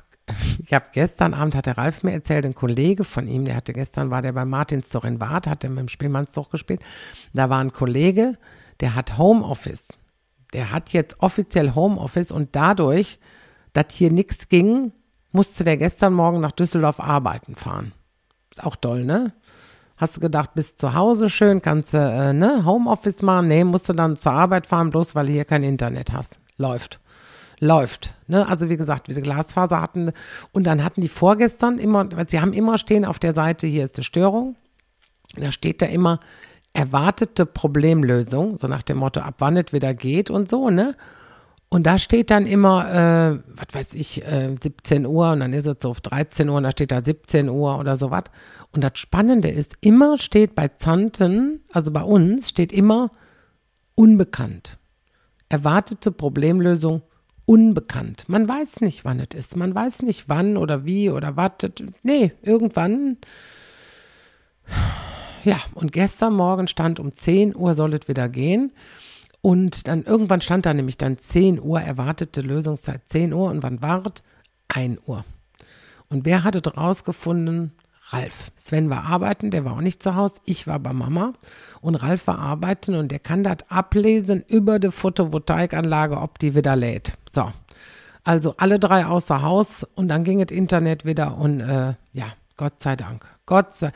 ich 0.62 0.72
habe 0.72 0.86
gestern 0.92 1.34
Abend, 1.34 1.54
hat 1.54 1.66
der 1.66 1.78
Ralf 1.78 2.02
mir 2.02 2.12
erzählt, 2.12 2.46
ein 2.46 2.54
Kollege 2.54 3.04
von 3.04 3.26
ihm, 3.26 3.44
der 3.44 3.56
hatte 3.56 3.72
gestern, 3.72 4.10
war 4.10 4.22
der 4.22 4.32
bei 4.32 4.44
Martinszug 4.44 5.04
in 5.04 5.20
Wart, 5.20 5.46
hat 5.46 5.64
er 5.64 5.70
mit 5.70 5.80
dem 5.80 5.88
Spielmannszug 5.88 6.50
gespielt. 6.50 6.80
Da 7.32 7.50
war 7.50 7.60
ein 7.60 7.72
Kollege, 7.72 8.38
der 8.80 8.94
hat 8.94 9.18
Homeoffice. 9.18 9.88
Der 10.52 10.70
hat 10.70 10.92
jetzt 10.92 11.16
offiziell 11.20 11.74
Homeoffice 11.74 12.30
und 12.30 12.56
dadurch, 12.56 13.18
dass 13.72 13.92
hier 13.92 14.10
nichts 14.10 14.48
ging, 14.48 14.92
musste 15.32 15.64
der 15.64 15.76
gestern 15.76 16.12
Morgen 16.14 16.40
nach 16.40 16.52
Düsseldorf 16.52 17.00
arbeiten 17.00 17.56
fahren. 17.56 17.92
Ist 18.50 18.64
auch 18.64 18.76
toll, 18.76 19.04
ne? 19.04 19.32
Hast 19.96 20.16
du 20.16 20.20
gedacht, 20.20 20.54
bist 20.54 20.78
zu 20.78 20.94
Hause 20.94 21.28
schön, 21.30 21.62
kannst 21.62 21.94
du 21.94 21.98
äh, 21.98 22.32
ne, 22.32 22.64
Homeoffice 22.64 23.22
machen? 23.22 23.48
Nee, 23.48 23.64
musst 23.64 23.88
du 23.88 23.92
dann 23.92 24.16
zur 24.16 24.32
Arbeit 24.32 24.66
fahren, 24.66 24.90
bloß 24.90 25.14
weil 25.14 25.26
du 25.26 25.32
hier 25.32 25.44
kein 25.44 25.62
Internet 25.62 26.12
hast. 26.12 26.40
Läuft. 26.56 27.00
Läuft. 27.60 28.14
Ne? 28.26 28.46
Also 28.48 28.68
wie 28.68 28.76
gesagt, 28.76 29.08
wir 29.08 29.20
Glasfaser 29.20 29.80
hatten 29.80 30.12
und 30.52 30.64
dann 30.64 30.82
hatten 30.82 31.00
die 31.00 31.08
vorgestern 31.08 31.78
immer, 31.78 32.10
weil 32.12 32.28
sie 32.28 32.40
haben 32.40 32.52
immer 32.52 32.78
stehen 32.78 33.04
auf 33.04 33.18
der 33.18 33.34
Seite, 33.34 33.66
hier 33.66 33.84
ist 33.84 33.98
die 33.98 34.04
Störung. 34.04 34.56
Da 35.36 35.52
steht 35.52 35.82
da 35.82 35.86
immer 35.86 36.20
erwartete 36.72 37.46
Problemlösung, 37.46 38.58
so 38.58 38.66
nach 38.66 38.82
dem 38.82 38.98
Motto, 38.98 39.20
ab 39.20 39.36
wann 39.38 39.56
es 39.56 39.72
wieder 39.72 39.94
geht 39.94 40.30
und 40.30 40.50
so, 40.50 40.70
ne? 40.70 40.94
Und 41.68 41.88
da 41.88 41.98
steht 41.98 42.30
dann 42.30 42.46
immer, 42.46 42.88
äh, 42.88 43.40
was 43.56 43.74
weiß 43.74 43.94
ich, 43.94 44.24
äh, 44.24 44.54
17 44.60 45.06
Uhr 45.06 45.32
und 45.32 45.40
dann 45.40 45.52
ist 45.52 45.66
es 45.66 45.76
so 45.80 45.90
auf 45.90 46.00
13 46.00 46.48
Uhr 46.48 46.58
und 46.58 46.62
da 46.62 46.70
steht 46.70 46.92
da 46.92 47.02
17 47.02 47.48
Uhr 47.48 47.78
oder 47.78 47.96
sowas. 47.96 48.24
Und 48.70 48.84
das 48.84 48.92
Spannende 48.96 49.48
ist, 49.48 49.76
immer 49.80 50.18
steht 50.18 50.54
bei 50.54 50.68
Zanten, 50.68 51.64
also 51.72 51.90
bei 51.90 52.02
uns, 52.02 52.50
steht 52.50 52.72
immer 52.72 53.10
unbekannt. 53.96 54.78
Erwartete 55.48 56.12
Problemlösung 56.12 57.02
unbekannt. 57.46 58.24
Man 58.28 58.48
weiß 58.48 58.80
nicht, 58.80 59.04
wann 59.04 59.20
es 59.20 59.34
ist. 59.34 59.56
Man 59.56 59.74
weiß 59.74 60.02
nicht, 60.02 60.28
wann 60.28 60.56
oder 60.56 60.84
wie 60.84 61.10
oder 61.10 61.36
was. 61.36 61.52
Nee, 62.02 62.32
irgendwann. 62.42 63.18
Ja, 65.44 65.60
und 65.74 65.92
gestern 65.92 66.34
Morgen 66.34 66.68
stand 66.68 66.98
um 66.98 67.12
10 67.12 67.54
Uhr 67.54 67.74
soll 67.74 67.94
es 67.94 68.08
wieder 68.08 68.28
gehen. 68.28 68.72
Und 69.42 69.88
dann 69.88 70.04
irgendwann 70.04 70.40
stand 70.40 70.64
da 70.64 70.72
nämlich 70.72 70.96
dann 70.96 71.18
10 71.18 71.60
Uhr, 71.60 71.80
erwartete 71.80 72.40
Lösungszeit 72.40 73.02
10 73.06 73.34
Uhr. 73.34 73.50
Und 73.50 73.62
wann 73.62 73.82
war 73.82 74.06
es? 74.06 74.22
1 74.68 75.00
Uhr. 75.04 75.24
Und 76.08 76.24
wer 76.24 76.44
hatte 76.44 76.62
rausgefunden? 76.66 77.72
Ralf. 78.10 78.50
Sven 78.56 78.90
war 78.90 79.04
arbeiten, 79.04 79.50
der 79.50 79.64
war 79.64 79.74
auch 79.74 79.80
nicht 79.80 80.02
zu 80.02 80.14
Hause. 80.14 80.40
Ich 80.44 80.66
war 80.66 80.78
bei 80.78 80.92
Mama 80.92 81.32
und 81.80 81.94
Ralf 81.94 82.26
war 82.26 82.38
arbeiten 82.38 82.94
und 82.94 83.10
der 83.10 83.18
kann 83.18 83.44
das 83.44 83.58
ablesen 83.68 84.44
über 84.46 84.78
die 84.78 84.90
Photovoltaikanlage, 84.90 86.18
ob 86.18 86.38
die 86.38 86.54
wieder 86.54 86.76
lädt. 86.76 87.14
So. 87.32 87.52
Also 88.24 88.54
alle 88.56 88.78
drei 88.78 89.06
außer 89.06 89.42
Haus 89.42 89.86
und 89.94 90.08
dann 90.08 90.24
ging 90.24 90.38
das 90.38 90.56
Internet 90.56 91.04
wieder 91.04 91.36
und 91.36 91.60
äh, 91.60 91.94
ja, 92.12 92.32
Gott 92.56 92.82
sei 92.82 92.96
Dank. 92.96 93.28
Gott 93.46 93.74
sei 93.74 93.92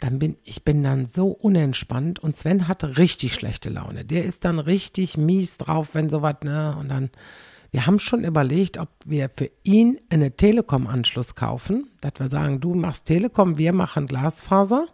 dann 0.00 0.18
bin 0.18 0.36
ich 0.44 0.64
bin 0.64 0.82
dann 0.82 1.06
so 1.06 1.28
unentspannt 1.28 2.20
und 2.20 2.36
Sven 2.36 2.68
hatte 2.68 2.98
richtig 2.98 3.34
schlechte 3.34 3.68
Laune. 3.68 4.04
Der 4.04 4.24
ist 4.24 4.44
dann 4.44 4.58
richtig 4.58 5.16
mies 5.16 5.58
drauf, 5.58 5.90
wenn 5.92 6.08
sowas, 6.08 6.36
ne? 6.44 6.76
Und 6.78 6.88
dann 6.88 7.10
wir 7.70 7.86
haben 7.86 7.98
schon 7.98 8.24
überlegt, 8.24 8.78
ob 8.78 8.88
wir 9.04 9.28
für 9.28 9.50
ihn 9.62 9.98
einen 10.08 10.36
Telekom-Anschluss 10.36 11.34
kaufen, 11.34 11.90
dass 12.00 12.12
wir 12.18 12.28
sagen, 12.28 12.60
du 12.60 12.74
machst 12.74 13.06
Telekom, 13.06 13.58
wir 13.58 13.72
machen 13.72 14.06
Glasfaser, 14.06 14.86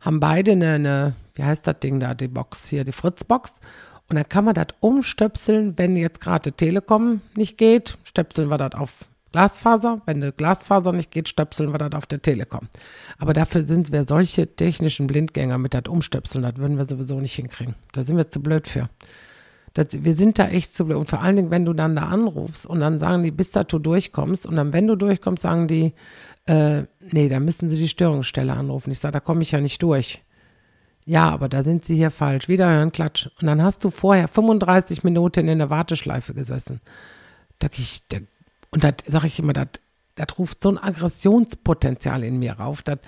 haben 0.00 0.20
beide 0.20 0.52
eine, 0.52 0.72
eine 0.74 1.14
wie 1.34 1.42
heißt 1.42 1.66
das 1.66 1.80
Ding 1.80 2.00
da, 2.00 2.14
die 2.14 2.28
Box 2.28 2.68
hier, 2.68 2.84
die 2.84 2.92
Fritzbox. 2.92 3.60
Und 4.10 4.16
dann 4.16 4.28
kann 4.28 4.44
man 4.44 4.54
das 4.54 4.68
umstöpseln, 4.80 5.76
wenn 5.76 5.96
jetzt 5.96 6.20
gerade 6.20 6.52
Telekom 6.52 7.20
nicht 7.34 7.58
geht, 7.58 7.98
stöpseln 8.04 8.48
wir 8.48 8.58
das 8.58 8.74
auf 8.74 9.06
Glasfaser. 9.32 10.00
Wenn 10.06 10.20
der 10.20 10.32
Glasfaser 10.32 10.92
nicht 10.92 11.10
geht, 11.10 11.28
stöpseln 11.28 11.72
wir 11.72 11.78
das 11.78 11.92
auf 11.92 12.06
der 12.06 12.22
Telekom. 12.22 12.68
Aber 13.18 13.34
dafür 13.34 13.66
sind 13.66 13.92
wir 13.92 14.04
solche 14.04 14.46
technischen 14.56 15.06
Blindgänger 15.06 15.58
mit 15.58 15.74
das 15.74 15.84
Umstöpseln, 15.88 16.42
das 16.42 16.56
würden 16.56 16.78
wir 16.78 16.86
sowieso 16.86 17.20
nicht 17.20 17.34
hinkriegen. 17.34 17.74
Da 17.92 18.04
sind 18.04 18.16
wir 18.16 18.30
zu 18.30 18.40
blöd 18.40 18.66
für. 18.66 18.88
Das, 19.74 19.86
wir 19.92 20.14
sind 20.14 20.38
da 20.38 20.48
echt 20.48 20.74
zu 20.74 20.86
blöd. 20.86 20.98
Und 20.98 21.08
vor 21.08 21.22
allen 21.22 21.36
Dingen, 21.36 21.50
wenn 21.50 21.64
du 21.64 21.72
dann 21.72 21.96
da 21.96 22.04
anrufst 22.04 22.66
und 22.66 22.80
dann 22.80 23.00
sagen 23.00 23.22
die, 23.22 23.30
bis 23.30 23.50
da 23.50 23.64
du 23.64 23.78
durchkommst 23.78 24.46
und 24.46 24.56
dann, 24.56 24.72
wenn 24.72 24.86
du 24.86 24.96
durchkommst, 24.96 25.42
sagen 25.42 25.68
die, 25.68 25.94
äh, 26.46 26.84
nee, 27.00 27.28
da 27.28 27.40
müssen 27.40 27.68
sie 27.68 27.76
die 27.76 27.88
Störungsstelle 27.88 28.52
anrufen. 28.52 28.90
Ich 28.90 28.98
sage, 28.98 29.12
da 29.12 29.20
komme 29.20 29.42
ich 29.42 29.52
ja 29.52 29.60
nicht 29.60 29.82
durch. 29.82 30.22
Ja, 31.04 31.30
aber 31.30 31.48
da 31.48 31.62
sind 31.62 31.84
sie 31.84 31.96
hier 31.96 32.10
falsch. 32.10 32.48
Wieder 32.48 32.70
hören, 32.70 32.92
Klatsch. 32.92 33.28
Und 33.40 33.46
dann 33.46 33.62
hast 33.62 33.84
du 33.84 33.90
vorher 33.90 34.28
35 34.28 35.04
Minuten 35.04 35.48
in 35.48 35.58
der 35.58 35.70
Warteschleife 35.70 36.34
gesessen. 36.34 36.80
Da 37.58 37.68
ich, 37.72 38.06
da, 38.08 38.18
und 38.70 38.84
da 38.84 38.92
sage 39.06 39.26
ich 39.26 39.38
immer, 39.38 39.52
das 39.52 39.68
das 40.18 40.38
ruft 40.38 40.62
so 40.62 40.70
ein 40.70 40.78
Aggressionspotenzial 40.78 42.24
in 42.24 42.38
mir 42.38 42.54
rauf, 42.54 42.82
dass, 42.82 42.98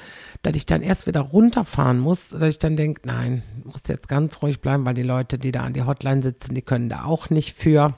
dass 0.43 0.57
ich 0.57 0.65
dann 0.65 0.83
erst 0.83 1.07
wieder 1.07 1.21
runterfahren 1.21 1.99
muss, 1.99 2.31
dass 2.31 2.49
ich 2.49 2.59
dann 2.59 2.77
denke, 2.77 3.03
nein, 3.05 3.43
muss 3.65 3.89
jetzt 3.89 4.09
ganz 4.09 4.41
ruhig 4.43 4.61
bleiben, 4.61 4.85
weil 4.85 4.95
die 4.95 5.03
Leute, 5.03 5.39
die 5.39 5.53
da 5.53 5.63
an 5.63 5.73
die 5.73 5.83
Hotline 5.83 6.23
sitzen, 6.23 6.55
die 6.55 6.63
können 6.63 6.89
da 6.89 7.05
auch 7.05 7.29
nicht 7.29 7.55
für. 7.55 7.95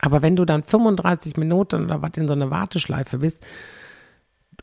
Aber 0.00 0.22
wenn 0.22 0.36
du 0.36 0.44
dann 0.44 0.62
35 0.62 1.36
Minuten 1.36 1.84
oder 1.84 2.00
was 2.02 2.12
in 2.16 2.28
so 2.28 2.34
einer 2.34 2.50
Warteschleife 2.50 3.18
bist, 3.18 3.44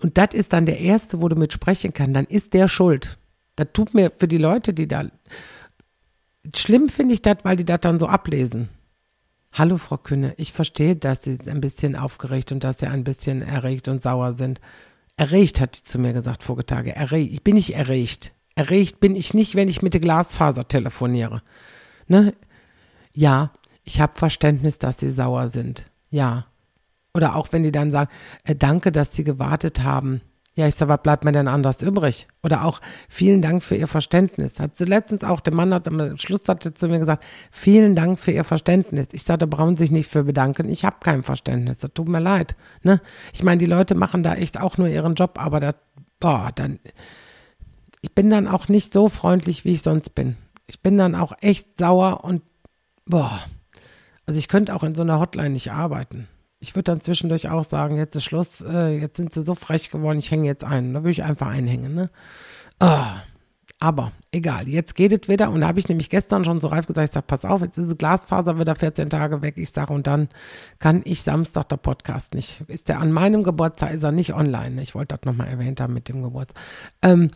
und 0.01 0.17
das 0.17 0.33
ist 0.33 0.53
dann 0.53 0.65
der 0.65 0.79
erste, 0.79 1.21
wo 1.21 1.29
du 1.29 1.35
mit 1.35 1.53
sprechen 1.53 1.93
kannst, 1.93 2.15
dann 2.15 2.25
ist 2.25 2.53
der 2.53 2.67
schuld. 2.67 3.17
Das 3.55 3.67
tut 3.73 3.93
mir 3.93 4.11
für 4.11 4.27
die 4.27 4.37
Leute, 4.37 4.73
die 4.73 4.87
da. 4.87 5.05
Schlimm 6.55 6.89
finde 6.89 7.13
ich 7.13 7.21
das, 7.21 7.37
weil 7.43 7.55
die 7.55 7.65
das 7.65 7.79
dann 7.81 7.99
so 7.99 8.07
ablesen. 8.07 8.69
Hallo, 9.57 9.77
Frau 9.77 9.95
Kühne, 9.95 10.33
ich 10.35 10.51
verstehe, 10.51 10.97
dass 10.97 11.23
Sie 11.23 11.39
ein 11.47 11.61
bisschen 11.61 11.95
aufgeregt 11.95 12.51
und 12.51 12.65
dass 12.65 12.79
Sie 12.79 12.87
ein 12.87 13.05
bisschen 13.05 13.41
erregt 13.41 13.87
und 13.87 14.03
sauer 14.03 14.33
sind. 14.33 14.59
Erregt, 15.15 15.61
hat 15.61 15.77
sie 15.77 15.83
zu 15.83 15.97
mir 15.97 16.11
gesagt 16.11 16.43
vorgetage. 16.43 16.93
Erregt. 16.93 17.31
Ich 17.31 17.41
bin 17.41 17.55
nicht 17.55 17.73
erregt. 17.73 18.33
Erregt 18.55 18.99
bin 18.99 19.15
ich 19.15 19.33
nicht, 19.33 19.55
wenn 19.55 19.69
ich 19.69 19.81
mit 19.81 19.93
der 19.93 20.01
Glasfaser 20.01 20.67
telefoniere. 20.67 21.41
Ne? 22.07 22.33
Ja, 23.15 23.51
ich 23.85 24.01
habe 24.01 24.11
Verständnis, 24.17 24.77
dass 24.77 24.99
Sie 24.99 25.09
sauer 25.09 25.47
sind. 25.47 25.85
Ja. 26.09 26.47
Oder 27.13 27.37
auch 27.37 27.53
wenn 27.53 27.63
die 27.63 27.71
dann 27.71 27.91
sagen, 27.91 28.11
äh, 28.43 28.57
danke, 28.57 28.91
dass 28.91 29.15
Sie 29.15 29.23
gewartet 29.23 29.83
haben. 29.83 30.19
Ja, 30.57 30.67
ich 30.67 30.75
sag, 30.75 30.87
was 30.87 31.01
bleibt 31.03 31.25
mir 31.25 31.33
denn 31.33 31.49
anders 31.49 31.81
übrig? 31.81 32.27
Oder 32.41 32.63
auch 32.63 32.79
vielen 33.09 33.41
Dank 33.41 33.61
für 33.61 33.75
Ihr 33.75 33.89
Verständnis. 33.89 34.57
Hat 34.57 34.77
sie 34.77 34.85
letztens 34.85 35.25
auch, 35.25 35.41
der 35.41 35.53
Mann 35.53 35.73
hat 35.73 35.89
am 35.89 36.15
Schluss 36.17 36.47
hatte 36.47 36.73
zu 36.73 36.87
mir 36.87 36.99
gesagt, 36.99 37.25
vielen 37.51 37.93
Dank 37.93 38.19
für 38.19 38.31
Ihr 38.31 38.45
Verständnis. 38.45 39.07
Ich 39.11 39.23
sagte, 39.23 39.47
brauchen 39.47 39.75
sich 39.75 39.91
nicht 39.91 40.09
für 40.09 40.23
bedanken. 40.23 40.69
Ich 40.69 40.85
habe 40.85 40.95
kein 41.01 41.23
Verständnis. 41.23 41.79
Das 41.79 41.91
tut 41.93 42.07
mir 42.07 42.21
leid. 42.21 42.55
Ne? 42.83 43.01
Ich 43.33 43.43
meine, 43.43 43.57
die 43.57 43.65
Leute 43.65 43.95
machen 43.95 44.23
da 44.23 44.35
echt 44.35 44.57
auch 44.57 44.77
nur 44.77 44.87
ihren 44.87 45.15
Job, 45.15 45.37
aber 45.41 45.59
das, 45.59 45.75
boah, 46.21 46.51
dann, 46.55 46.79
ich 47.99 48.15
bin 48.15 48.29
dann 48.29 48.47
auch 48.47 48.69
nicht 48.69 48.93
so 48.93 49.09
freundlich, 49.09 49.65
wie 49.65 49.73
ich 49.73 49.81
sonst 49.81 50.15
bin. 50.15 50.37
Ich 50.67 50.81
bin 50.81 50.97
dann 50.97 51.15
auch 51.15 51.33
echt 51.41 51.77
sauer 51.77 52.23
und, 52.23 52.43
boah, 53.05 53.41
also 54.25 54.37
ich 54.37 54.47
könnte 54.47 54.73
auch 54.73 54.83
in 54.83 54.95
so 54.95 55.01
einer 55.01 55.19
Hotline 55.19 55.49
nicht 55.49 55.73
arbeiten 55.73 56.29
ich 56.65 56.75
würde 56.75 56.85
dann 56.85 57.01
zwischendurch 57.01 57.49
auch 57.49 57.63
sagen, 57.63 57.97
jetzt 57.97 58.15
ist 58.15 58.23
Schluss, 58.23 58.61
äh, 58.61 58.97
jetzt 58.97 59.17
sind 59.17 59.31
sie 59.31 59.43
so 59.43 59.53
frech 59.53 59.91
geworden, 59.91 60.17
ich 60.17 60.31
hänge 60.31 60.47
jetzt 60.47 60.63
ein. 60.63 60.93
Da 60.93 61.01
würde 61.01 61.11
ich 61.11 61.23
einfach 61.23 61.47
einhängen, 61.47 61.93
ne? 61.93 62.09
Oh, 62.79 63.05
aber 63.79 64.13
egal, 64.31 64.67
jetzt 64.67 64.95
geht 64.95 65.11
es 65.11 65.29
wieder. 65.29 65.51
Und 65.51 65.61
da 65.61 65.67
habe 65.67 65.79
ich 65.79 65.87
nämlich 65.89 66.09
gestern 66.09 66.43
schon 66.43 66.59
so 66.59 66.67
reif 66.69 66.87
gesagt, 66.87 67.07
ich 67.07 67.13
sage, 67.13 67.27
pass 67.27 67.45
auf, 67.45 67.61
jetzt 67.61 67.77
ist 67.77 67.91
die 67.91 67.97
Glasfaser 67.97 68.57
wieder 68.57 68.75
14 68.75 69.11
Tage 69.11 69.43
weg. 69.43 69.57
Ich 69.57 69.69
sage, 69.69 69.93
und 69.93 70.07
dann 70.07 70.29
kann 70.79 71.01
ich 71.05 71.21
Samstag 71.21 71.69
der 71.69 71.77
Podcast 71.77 72.33
nicht. 72.33 72.61
Ist 72.67 72.89
der 72.89 72.99
an 72.99 73.11
meinem 73.11 73.43
Geburtstag, 73.43 73.93
ist 73.93 74.03
er 74.03 74.11
nicht 74.11 74.33
online. 74.33 74.75
Ne? 74.75 74.81
Ich 74.81 74.95
wollte 74.95 75.15
das 75.15 75.25
nochmal 75.25 75.49
erwähnt 75.49 75.79
haben 75.81 75.93
mit 75.93 76.07
dem 76.07 76.23
Geburtstag. 76.23 76.59
Ähm, 77.03 77.29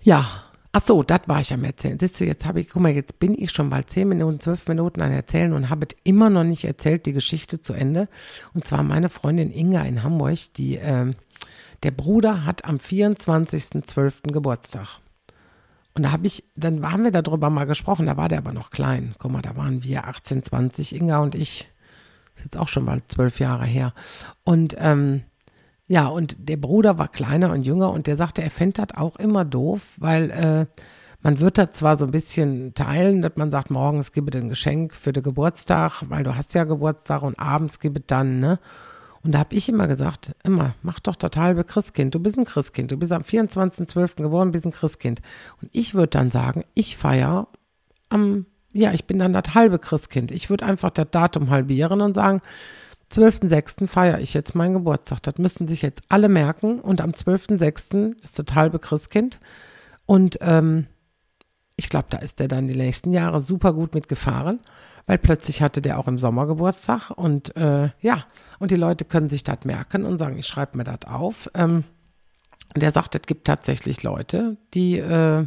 ja, 0.00 0.26
Ach 0.72 0.82
so, 0.82 1.02
das 1.02 1.22
war 1.26 1.40
ich 1.40 1.52
am 1.52 1.64
Erzählen. 1.64 1.98
Siehst 1.98 2.20
du, 2.20 2.26
jetzt 2.26 2.44
habe 2.44 2.60
ich, 2.60 2.68
guck 2.68 2.82
mal, 2.82 2.92
jetzt 2.92 3.18
bin 3.18 3.34
ich 3.36 3.50
schon 3.50 3.70
bald 3.70 3.88
zehn 3.88 4.08
Minuten, 4.08 4.38
zwölf 4.38 4.68
Minuten 4.68 5.00
an 5.00 5.12
Erzählen 5.12 5.52
und 5.54 5.70
habe 5.70 5.88
immer 6.04 6.28
noch 6.28 6.44
nicht 6.44 6.64
erzählt, 6.64 7.06
die 7.06 7.14
Geschichte 7.14 7.60
zu 7.60 7.72
Ende. 7.72 8.08
Und 8.52 8.64
zwar 8.64 8.82
meine 8.82 9.08
Freundin 9.08 9.50
Inga 9.50 9.82
in 9.82 10.02
Hamburg, 10.02 10.38
die, 10.56 10.76
äh, 10.76 11.14
der 11.82 11.90
Bruder 11.90 12.44
hat 12.44 12.66
am 12.66 12.76
24.12. 12.76 14.30
Geburtstag. 14.30 15.00
Und 15.94 16.02
da 16.02 16.12
habe 16.12 16.26
ich, 16.26 16.44
dann 16.54 16.88
haben 16.88 17.02
wir 17.02 17.10
darüber 17.10 17.50
mal 17.50 17.64
gesprochen, 17.64 18.06
da 18.06 18.16
war 18.16 18.28
der 18.28 18.38
aber 18.38 18.52
noch 18.52 18.70
klein. 18.70 19.14
Guck 19.18 19.32
mal, 19.32 19.42
da 19.42 19.56
waren 19.56 19.82
wir 19.82 20.06
18, 20.06 20.42
20, 20.42 20.94
Inga 20.94 21.18
und 21.18 21.34
ich. 21.34 21.70
Ist 22.36 22.44
jetzt 22.44 22.56
auch 22.56 22.68
schon 22.68 22.84
bald 22.84 23.10
zwölf 23.10 23.40
Jahre 23.40 23.64
her. 23.64 23.94
Und 24.44 24.76
ähm, 24.78 25.22
ja, 25.88 26.06
und 26.06 26.36
der 26.48 26.58
Bruder 26.58 26.98
war 26.98 27.08
kleiner 27.08 27.50
und 27.50 27.62
jünger 27.62 27.90
und 27.90 28.06
der 28.06 28.16
sagte, 28.16 28.42
er 28.42 28.50
fände 28.50 28.82
das 28.86 28.96
auch 28.96 29.16
immer 29.16 29.46
doof, 29.46 29.94
weil 29.96 30.30
äh, 30.30 30.66
man 31.22 31.40
wird 31.40 31.58
das 31.58 31.72
zwar 31.72 31.96
so 31.96 32.04
ein 32.04 32.10
bisschen 32.10 32.74
teilen, 32.74 33.22
dass 33.22 33.32
man 33.36 33.50
sagt, 33.50 33.70
morgens 33.70 34.12
gebe 34.12 34.36
ein 34.36 34.50
Geschenk 34.50 34.94
für 34.94 35.12
den 35.12 35.22
Geburtstag, 35.22 36.04
weil 36.08 36.22
du 36.22 36.36
hast 36.36 36.54
ja 36.54 36.64
Geburtstag 36.64 37.22
und 37.22 37.38
abends 37.38 37.80
gebe 37.80 38.00
dann, 38.00 38.38
ne? 38.38 38.58
Und 39.24 39.32
da 39.32 39.40
habe 39.40 39.54
ich 39.56 39.68
immer 39.68 39.88
gesagt, 39.88 40.32
immer, 40.44 40.74
mach 40.82 41.00
doch 41.00 41.16
das 41.16 41.32
halbe 41.36 41.64
Christkind. 41.64 42.14
Du 42.14 42.20
bist 42.20 42.38
ein 42.38 42.44
Christkind. 42.44 42.92
Du 42.92 42.96
bist 42.96 43.10
am 43.10 43.22
24.12. 43.22 44.22
geboren, 44.22 44.52
bist 44.52 44.64
ein 44.64 44.70
Christkind. 44.70 45.20
Und 45.60 45.70
ich 45.72 45.94
würde 45.94 46.10
dann 46.10 46.30
sagen, 46.30 46.64
ich 46.74 46.96
feiere 46.96 47.48
am, 48.10 48.46
ja, 48.72 48.92
ich 48.92 49.06
bin 49.06 49.18
dann 49.18 49.32
das 49.32 49.54
halbe 49.54 49.80
Christkind. 49.80 50.30
Ich 50.30 50.50
würde 50.50 50.66
einfach 50.66 50.90
das 50.90 51.08
Datum 51.10 51.50
halbieren 51.50 52.00
und 52.00 52.14
sagen, 52.14 52.40
12.06. 53.12 53.86
feiere 53.86 54.20
ich 54.20 54.34
jetzt 54.34 54.54
meinen 54.54 54.74
Geburtstag. 54.74 55.22
Das 55.22 55.38
müssen 55.38 55.66
sich 55.66 55.82
jetzt 55.82 56.02
alle 56.08 56.28
merken. 56.28 56.80
Und 56.80 57.00
am 57.00 57.10
12.06. 57.10 58.20
ist 58.22 58.38
das 58.38 58.54
halbe 58.54 58.78
Christkind. 58.78 59.40
Und 60.06 60.38
ähm, 60.40 60.86
ich 61.76 61.88
glaube, 61.88 62.08
da 62.10 62.18
ist 62.18 62.38
der 62.40 62.48
dann 62.48 62.68
die 62.68 62.76
nächsten 62.76 63.12
Jahre 63.12 63.40
super 63.40 63.72
gut 63.72 63.94
mitgefahren, 63.94 64.60
weil 65.06 65.18
plötzlich 65.18 65.62
hatte 65.62 65.80
der 65.80 65.98
auch 65.98 66.08
im 66.08 66.18
Sommer 66.18 66.46
Geburtstag. 66.46 67.10
Und 67.10 67.56
äh, 67.56 67.90
ja, 68.00 68.24
und 68.58 68.70
die 68.70 68.76
Leute 68.76 69.04
können 69.04 69.30
sich 69.30 69.44
das 69.44 69.64
merken 69.64 70.04
und 70.04 70.18
sagen, 70.18 70.38
ich 70.38 70.46
schreibe 70.46 70.76
mir 70.76 70.84
das 70.84 71.04
auf. 71.06 71.50
Ähm, 71.54 71.84
und 72.74 72.82
er 72.82 72.90
sagt, 72.90 73.14
es 73.14 73.22
gibt 73.22 73.46
tatsächlich 73.46 74.02
Leute, 74.02 74.58
die 74.74 74.98
äh, 74.98 75.46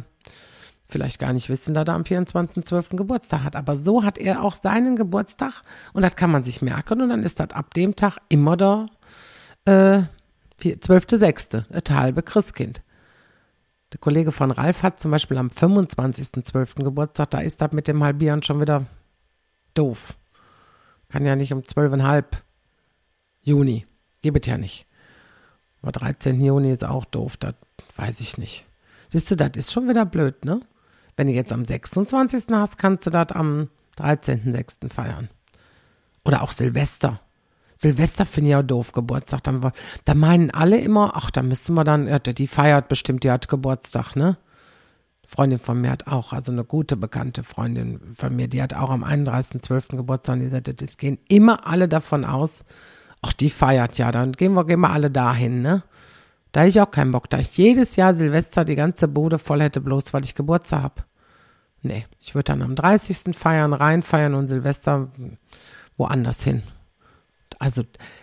vielleicht 0.92 1.18
gar 1.18 1.32
nicht 1.32 1.48
wissen, 1.48 1.74
dass 1.74 1.88
er 1.88 1.94
am 1.94 2.02
24.12. 2.02 2.96
Geburtstag 2.96 3.42
hat. 3.42 3.56
Aber 3.56 3.76
so 3.76 4.04
hat 4.04 4.18
er 4.18 4.42
auch 4.42 4.54
seinen 4.54 4.94
Geburtstag 4.94 5.62
und 5.92 6.02
das 6.02 6.14
kann 6.14 6.30
man 6.30 6.44
sich 6.44 6.62
merken 6.62 7.00
und 7.00 7.08
dann 7.08 7.22
ist 7.22 7.40
das 7.40 7.50
ab 7.50 7.74
dem 7.74 7.96
Tag 7.96 8.18
immer 8.28 8.56
der 8.56 8.88
äh, 9.64 10.02
12.06., 10.60 11.64
das 11.68 11.96
halbe 11.96 12.22
Christkind. 12.22 12.82
Der 13.92 13.98
Kollege 13.98 14.32
von 14.32 14.50
Ralf 14.50 14.82
hat 14.82 15.00
zum 15.00 15.10
Beispiel 15.10 15.36
am 15.36 15.48
25.12. 15.48 16.82
Geburtstag, 16.84 17.30
da 17.30 17.40
ist 17.40 17.60
das 17.60 17.72
mit 17.72 17.88
dem 17.88 18.02
Halbieren 18.02 18.42
schon 18.42 18.60
wieder 18.60 18.86
doof. 19.74 20.14
Kann 21.08 21.26
ja 21.26 21.36
nicht 21.36 21.52
um 21.52 21.60
12,5 21.60 22.24
Juni. 23.42 23.86
Gibt 24.22 24.46
ja 24.46 24.56
nicht. 24.56 24.86
Aber 25.82 25.92
13. 25.92 26.40
Juni 26.40 26.70
ist 26.70 26.84
auch 26.84 27.04
doof, 27.04 27.36
das 27.36 27.54
weiß 27.96 28.20
ich 28.20 28.38
nicht. 28.38 28.64
Siehst 29.08 29.30
du, 29.30 29.36
das 29.36 29.50
ist 29.56 29.72
schon 29.72 29.88
wieder 29.88 30.06
blöd, 30.06 30.44
ne? 30.44 30.60
Wenn 31.22 31.28
du 31.28 31.34
jetzt 31.34 31.52
am 31.52 31.64
26. 31.64 32.46
hast, 32.50 32.78
kannst 32.78 33.06
du 33.06 33.10
das 33.10 33.28
am 33.30 33.68
13.06. 33.96 34.92
feiern. 34.92 35.28
Oder 36.24 36.42
auch 36.42 36.50
Silvester. 36.50 37.20
Silvester 37.76 38.26
finde 38.26 38.48
ich 38.48 38.50
ja 38.50 38.64
doof, 38.64 38.90
Geburtstag. 38.90 39.44
Dann, 39.44 39.70
da 40.04 40.14
meinen 40.14 40.50
alle 40.50 40.80
immer, 40.80 41.12
ach, 41.14 41.30
da 41.30 41.44
müssen 41.44 41.76
wir 41.76 41.84
dann, 41.84 42.10
die 42.24 42.46
feiert 42.48 42.88
bestimmt, 42.88 43.22
die 43.22 43.30
hat 43.30 43.46
Geburtstag, 43.46 44.16
ne? 44.16 44.36
Freundin 45.24 45.60
von 45.60 45.80
mir 45.80 45.92
hat 45.92 46.08
auch, 46.08 46.32
also 46.32 46.50
eine 46.50 46.64
gute 46.64 46.96
bekannte 46.96 47.44
Freundin 47.44 48.00
von 48.16 48.34
mir, 48.34 48.48
die 48.48 48.60
hat 48.60 48.74
auch 48.74 48.90
am 48.90 49.04
31.12. 49.04 49.98
Geburtstag 49.98 50.40
die 50.40 50.48
sagte, 50.48 50.74
es 50.84 50.96
gehen 50.96 51.18
immer 51.28 51.68
alle 51.68 51.88
davon 51.88 52.24
aus, 52.24 52.64
ach, 53.20 53.32
die 53.32 53.48
feiert 53.48 53.96
ja, 53.96 54.10
dann 54.10 54.32
gehen 54.32 54.54
wir, 54.54 54.64
gehen 54.64 54.80
wir 54.80 54.90
alle 54.90 55.12
dahin, 55.12 55.62
ne? 55.62 55.84
Da 56.50 56.62
hätte 56.62 56.70
ich 56.70 56.80
auch 56.80 56.90
keinen 56.90 57.12
Bock, 57.12 57.30
da 57.30 57.38
ich 57.38 57.56
jedes 57.56 57.94
Jahr 57.94 58.12
Silvester 58.12 58.64
die 58.64 58.74
ganze 58.74 59.06
Bude 59.06 59.38
voll 59.38 59.62
hätte, 59.62 59.80
bloß 59.80 60.12
weil 60.12 60.24
ich 60.24 60.34
Geburtstag 60.34 60.82
habe. 60.82 61.04
Nee, 61.82 62.06
ich 62.20 62.34
würde 62.34 62.44
dann 62.44 62.62
am 62.62 62.74
30. 62.74 63.36
feiern, 63.36 63.72
reinfeiern 63.72 64.34
und 64.34 64.48
Silvester 64.48 65.08
woanders 65.96 66.42
hin. 66.42 66.62
Also, 67.58 67.82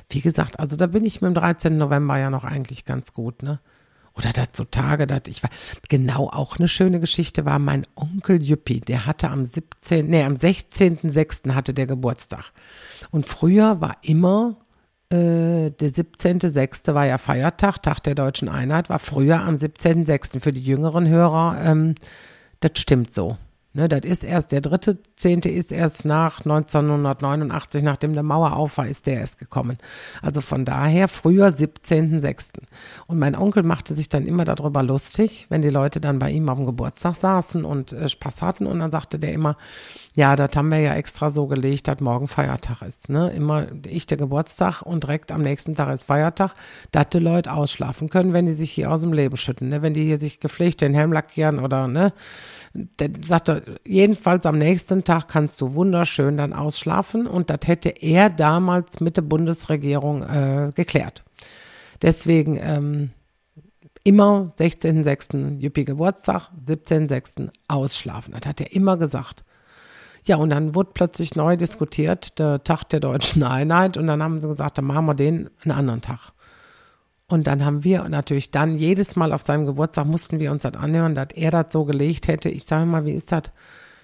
wie 0.09 0.21
gesagt, 0.21 0.59
also 0.59 0.75
da 0.75 0.87
bin 0.87 1.05
ich 1.05 1.21
mit 1.21 1.29
dem 1.29 1.35
13. 1.35 1.77
November 1.77 2.17
ja 2.17 2.29
noch 2.29 2.43
eigentlich 2.43 2.85
ganz 2.85 3.13
gut, 3.13 3.43
ne? 3.43 3.59
oder 4.19 4.33
das 4.33 4.49
so 4.53 4.65
Tage, 4.65 5.07
das 5.07 5.21
ich 5.27 5.41
war, 5.43 5.49
genau 5.87 6.29
auch 6.29 6.57
eine 6.57 6.67
schöne 6.67 6.99
Geschichte 6.99 7.45
war 7.45 7.57
mein 7.57 7.85
Onkel 7.95 8.41
Jüppi, 8.41 8.81
der 8.81 9.05
hatte 9.05 9.29
am 9.29 9.45
17., 9.45 10.07
nee, 10.07 10.23
am 10.23 10.33
16.06. 10.33 11.53
hatte 11.53 11.73
der 11.73 11.87
Geburtstag. 11.87 12.51
Und 13.11 13.25
früher 13.25 13.79
war 13.79 13.97
immer 14.01 14.57
äh, 15.09 15.71
der 15.71 15.89
17.06. 15.89 16.93
war 16.93 17.05
ja 17.05 17.17
Feiertag, 17.17 17.81
Tag 17.81 18.01
der 18.01 18.15
deutschen 18.15 18.49
Einheit, 18.49 18.89
war 18.89 18.99
früher 18.99 19.39
am 19.39 19.55
17.06. 19.55 20.41
Für 20.41 20.53
die 20.53 20.63
jüngeren 20.63 21.07
Hörer, 21.07 21.57
ähm, 21.63 21.95
das 22.59 22.71
stimmt 22.75 23.13
so. 23.13 23.37
Ne, 23.79 23.87
das 23.87 24.01
ist 24.01 24.25
erst, 24.25 24.51
der 24.51 24.59
dritte 24.59 24.97
Zehnte 25.15 25.47
ist 25.47 25.71
erst 25.71 26.03
nach 26.03 26.39
1989, 26.39 27.81
nachdem 27.81 28.11
der 28.11 28.23
Mauer 28.23 28.57
auf 28.57 28.77
war, 28.77 28.89
ist 28.89 29.07
der 29.07 29.21
erst 29.21 29.39
gekommen. 29.39 29.77
Also 30.21 30.41
von 30.41 30.65
daher 30.65 31.07
früher 31.07 31.47
17.06. 31.47 32.59
Und 33.07 33.19
mein 33.19 33.37
Onkel 33.37 33.63
machte 33.63 33.95
sich 33.95 34.09
dann 34.09 34.25
immer 34.25 34.43
darüber 34.43 34.83
lustig, 34.83 35.45
wenn 35.47 35.61
die 35.61 35.69
Leute 35.69 36.01
dann 36.01 36.19
bei 36.19 36.29
ihm 36.29 36.49
auf 36.49 36.57
dem 36.57 36.65
Geburtstag 36.65 37.15
saßen 37.15 37.63
und 37.63 37.93
äh, 37.93 38.09
Spaß 38.09 38.41
hatten. 38.41 38.67
Und 38.67 38.79
dann 38.79 38.91
sagte 38.91 39.17
der 39.17 39.31
immer, 39.31 39.55
ja, 40.13 40.35
das 40.35 40.49
haben 40.57 40.67
wir 40.67 40.79
ja 40.79 40.95
extra 40.95 41.29
so 41.29 41.47
gelegt, 41.47 41.87
dass 41.87 42.01
morgen 42.01 42.27
Feiertag 42.27 42.81
ist. 42.81 43.07
Ne? 43.07 43.31
Immer 43.31 43.67
ich 43.87 44.07
der 44.07 44.17
Geburtstag 44.17 44.81
und 44.81 45.05
direkt 45.05 45.31
am 45.31 45.41
nächsten 45.41 45.73
Tag 45.75 45.93
ist 45.93 46.03
Feiertag, 46.03 46.53
dass 46.91 47.07
die 47.13 47.19
Leute 47.19 47.53
ausschlafen 47.53 48.09
können, 48.09 48.33
wenn 48.33 48.45
die 48.45 48.51
sich 48.51 48.71
hier 48.71 48.91
aus 48.91 48.99
dem 48.99 49.13
Leben 49.13 49.37
schütten. 49.37 49.69
Ne? 49.69 49.81
Wenn 49.81 49.93
die 49.93 50.03
hier 50.03 50.19
sich 50.19 50.41
gepflegt 50.41 50.81
den 50.81 50.93
Helm 50.93 51.13
lackieren 51.13 51.59
oder, 51.59 51.87
ne? 51.87 52.11
Der 52.73 53.09
sagte, 53.23 53.63
jedenfalls 53.85 54.45
am 54.45 54.57
nächsten 54.57 55.03
Tag 55.03 55.27
kannst 55.27 55.59
du 55.61 55.73
wunderschön 55.73 56.37
dann 56.37 56.53
ausschlafen 56.53 57.27
und 57.27 57.49
das 57.49 57.59
hätte 57.65 57.89
er 57.89 58.29
damals 58.29 58.99
mit 58.99 59.17
der 59.17 59.21
Bundesregierung 59.23 60.23
äh, 60.23 60.71
geklärt. 60.75 61.23
Deswegen 62.01 62.57
ähm, 62.57 63.09
immer 64.03 64.49
16.06. 64.57 65.59
Jüppi 65.59 65.85
Geburtstag, 65.85 66.49
17.06. 66.65 67.49
ausschlafen. 67.67 68.33
Das 68.33 68.47
hat 68.47 68.61
er 68.61 68.73
immer 68.73 68.97
gesagt. 68.97 69.43
Ja, 70.25 70.37
und 70.37 70.49
dann 70.49 70.75
wurde 70.75 70.91
plötzlich 70.93 71.35
neu 71.35 71.57
diskutiert, 71.57 72.39
der 72.39 72.63
Tag 72.63 72.83
der 72.85 72.99
deutschen 72.99 73.43
Einheit. 73.43 73.97
Und 73.97 74.07
dann 74.07 74.21
haben 74.21 74.39
sie 74.39 74.47
gesagt, 74.47 74.77
dann 74.77 74.85
machen 74.85 75.05
wir 75.05 75.15
den 75.15 75.49
einen 75.63 75.71
anderen 75.71 76.01
Tag. 76.01 76.31
Und 77.29 77.45
dann 77.45 77.63
haben 77.63 77.83
wir 77.83 78.09
natürlich 78.09 78.49
dann 78.49 78.75
jedes 78.75 79.15
Mal 79.15 79.31
auf 79.33 79.43
seinem 79.43 79.67
Geburtstag 79.67 80.07
mussten 80.07 80.39
wir 80.39 80.51
uns 80.51 80.63
das 80.63 80.73
anhören, 80.73 81.13
dass 81.13 81.27
er 81.35 81.51
das 81.51 81.67
so 81.71 81.85
gelegt 81.85 82.27
hätte. 82.27 82.49
Ich 82.49 82.65
sage 82.65 82.87
mal, 82.87 83.05
wie 83.05 83.11
ist 83.11 83.31
das? 83.31 83.43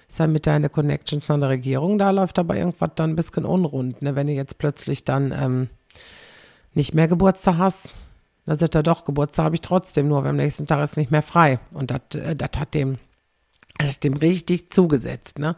Ist 0.08 0.20
ja 0.20 0.28
mit 0.28 0.46
deiner 0.46 0.68
Connections 0.68 1.24
von 1.24 1.40
der 1.40 1.50
Regierung, 1.50 1.98
da 1.98 2.10
läuft 2.10 2.38
aber 2.38 2.56
irgendwas 2.56 2.90
dann 2.94 3.10
ein 3.10 3.16
bisschen 3.16 3.44
unrund, 3.44 4.02
ne? 4.02 4.14
Wenn 4.14 4.28
du 4.28 4.34
jetzt 4.34 4.58
plötzlich 4.58 5.02
dann 5.02 5.34
ähm, 5.36 5.68
nicht 6.74 6.94
mehr 6.94 7.08
Geburtstag 7.08 7.58
hast, 7.58 7.96
dann 8.44 8.56
sagt 8.56 8.76
er 8.76 8.84
doch, 8.84 9.04
Geburtstag 9.04 9.46
habe 9.46 9.56
ich 9.56 9.62
trotzdem, 9.62 10.06
nur 10.06 10.24
am 10.24 10.36
nächsten 10.36 10.66
Tag 10.66 10.84
ist 10.84 10.96
nicht 10.96 11.10
mehr 11.10 11.22
frei. 11.22 11.58
Und 11.72 11.90
das 11.90 12.20
äh, 12.20 12.36
hat 12.40 12.74
dem, 12.74 12.98
hat 13.82 14.04
dem 14.04 14.14
richtig 14.14 14.70
zugesetzt, 14.70 15.40
ne? 15.40 15.56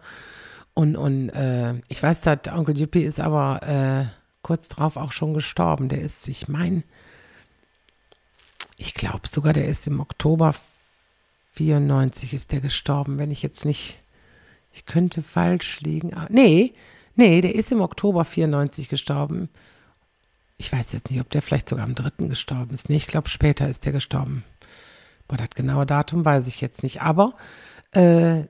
Und, 0.73 0.97
und 0.97 1.29
äh, 1.31 1.75
ich 1.89 2.03
weiß, 2.03 2.23
dass 2.23 2.39
Onkel 2.51 2.79
Juppie 2.79 3.03
ist 3.03 3.21
aber 3.21 3.61
äh, 3.63 4.07
kurz 4.41 4.69
drauf 4.69 4.97
auch 4.97 5.13
schon 5.13 5.35
gestorben. 5.35 5.91
Der 5.91 6.01
ist, 6.01 6.27
ich 6.29 6.49
meine, 6.49 6.85
ich 8.79 8.95
glaube 8.95 9.29
sogar, 9.29 9.53
der 9.53 9.67
ist 9.67 9.87
im 9.87 10.01
Oktober 10.01 10.55
94 11.55 12.33
ist 12.33 12.53
der 12.53 12.61
gestorben, 12.61 13.19
wenn 13.19 13.33
ich 13.33 13.43
jetzt 13.43 13.65
nicht, 13.65 13.99
ich 14.73 14.87
könnte 14.87 15.23
falsch 15.23 15.81
liegen. 15.81 16.15
Ah, 16.15 16.29
nee, 16.31 16.73
nee, 17.17 17.41
der 17.41 17.57
ist 17.57 17.73
im 17.73 17.81
Oktober 17.81 18.25
94 18.25 18.89
gestorben. 18.89 19.49
Ich 20.57 20.73
weiß 20.73 20.93
jetzt 20.93 21.11
nicht, 21.11 21.21
ob 21.21 21.31
der 21.31 21.43
vielleicht 21.43 21.69
sogar 21.69 21.85
am 21.85 21.97
3. 21.97 22.29
gestorben 22.29 22.73
ist. 22.73 22.89
Nee, 22.89 22.97
ich 22.97 23.09
glaube, 23.09 23.29
später 23.29 23.69
ist 23.69 23.85
der 23.85 23.93
gestorben. 23.93 24.45
Boah, 25.27 25.37
das 25.37 25.51
genaue 25.51 25.85
Datum 25.85 26.25
weiß 26.25 26.47
ich 26.47 26.61
jetzt 26.61 26.85
nicht. 26.85 27.03
Aber 27.03 27.33
äh, 27.93 28.45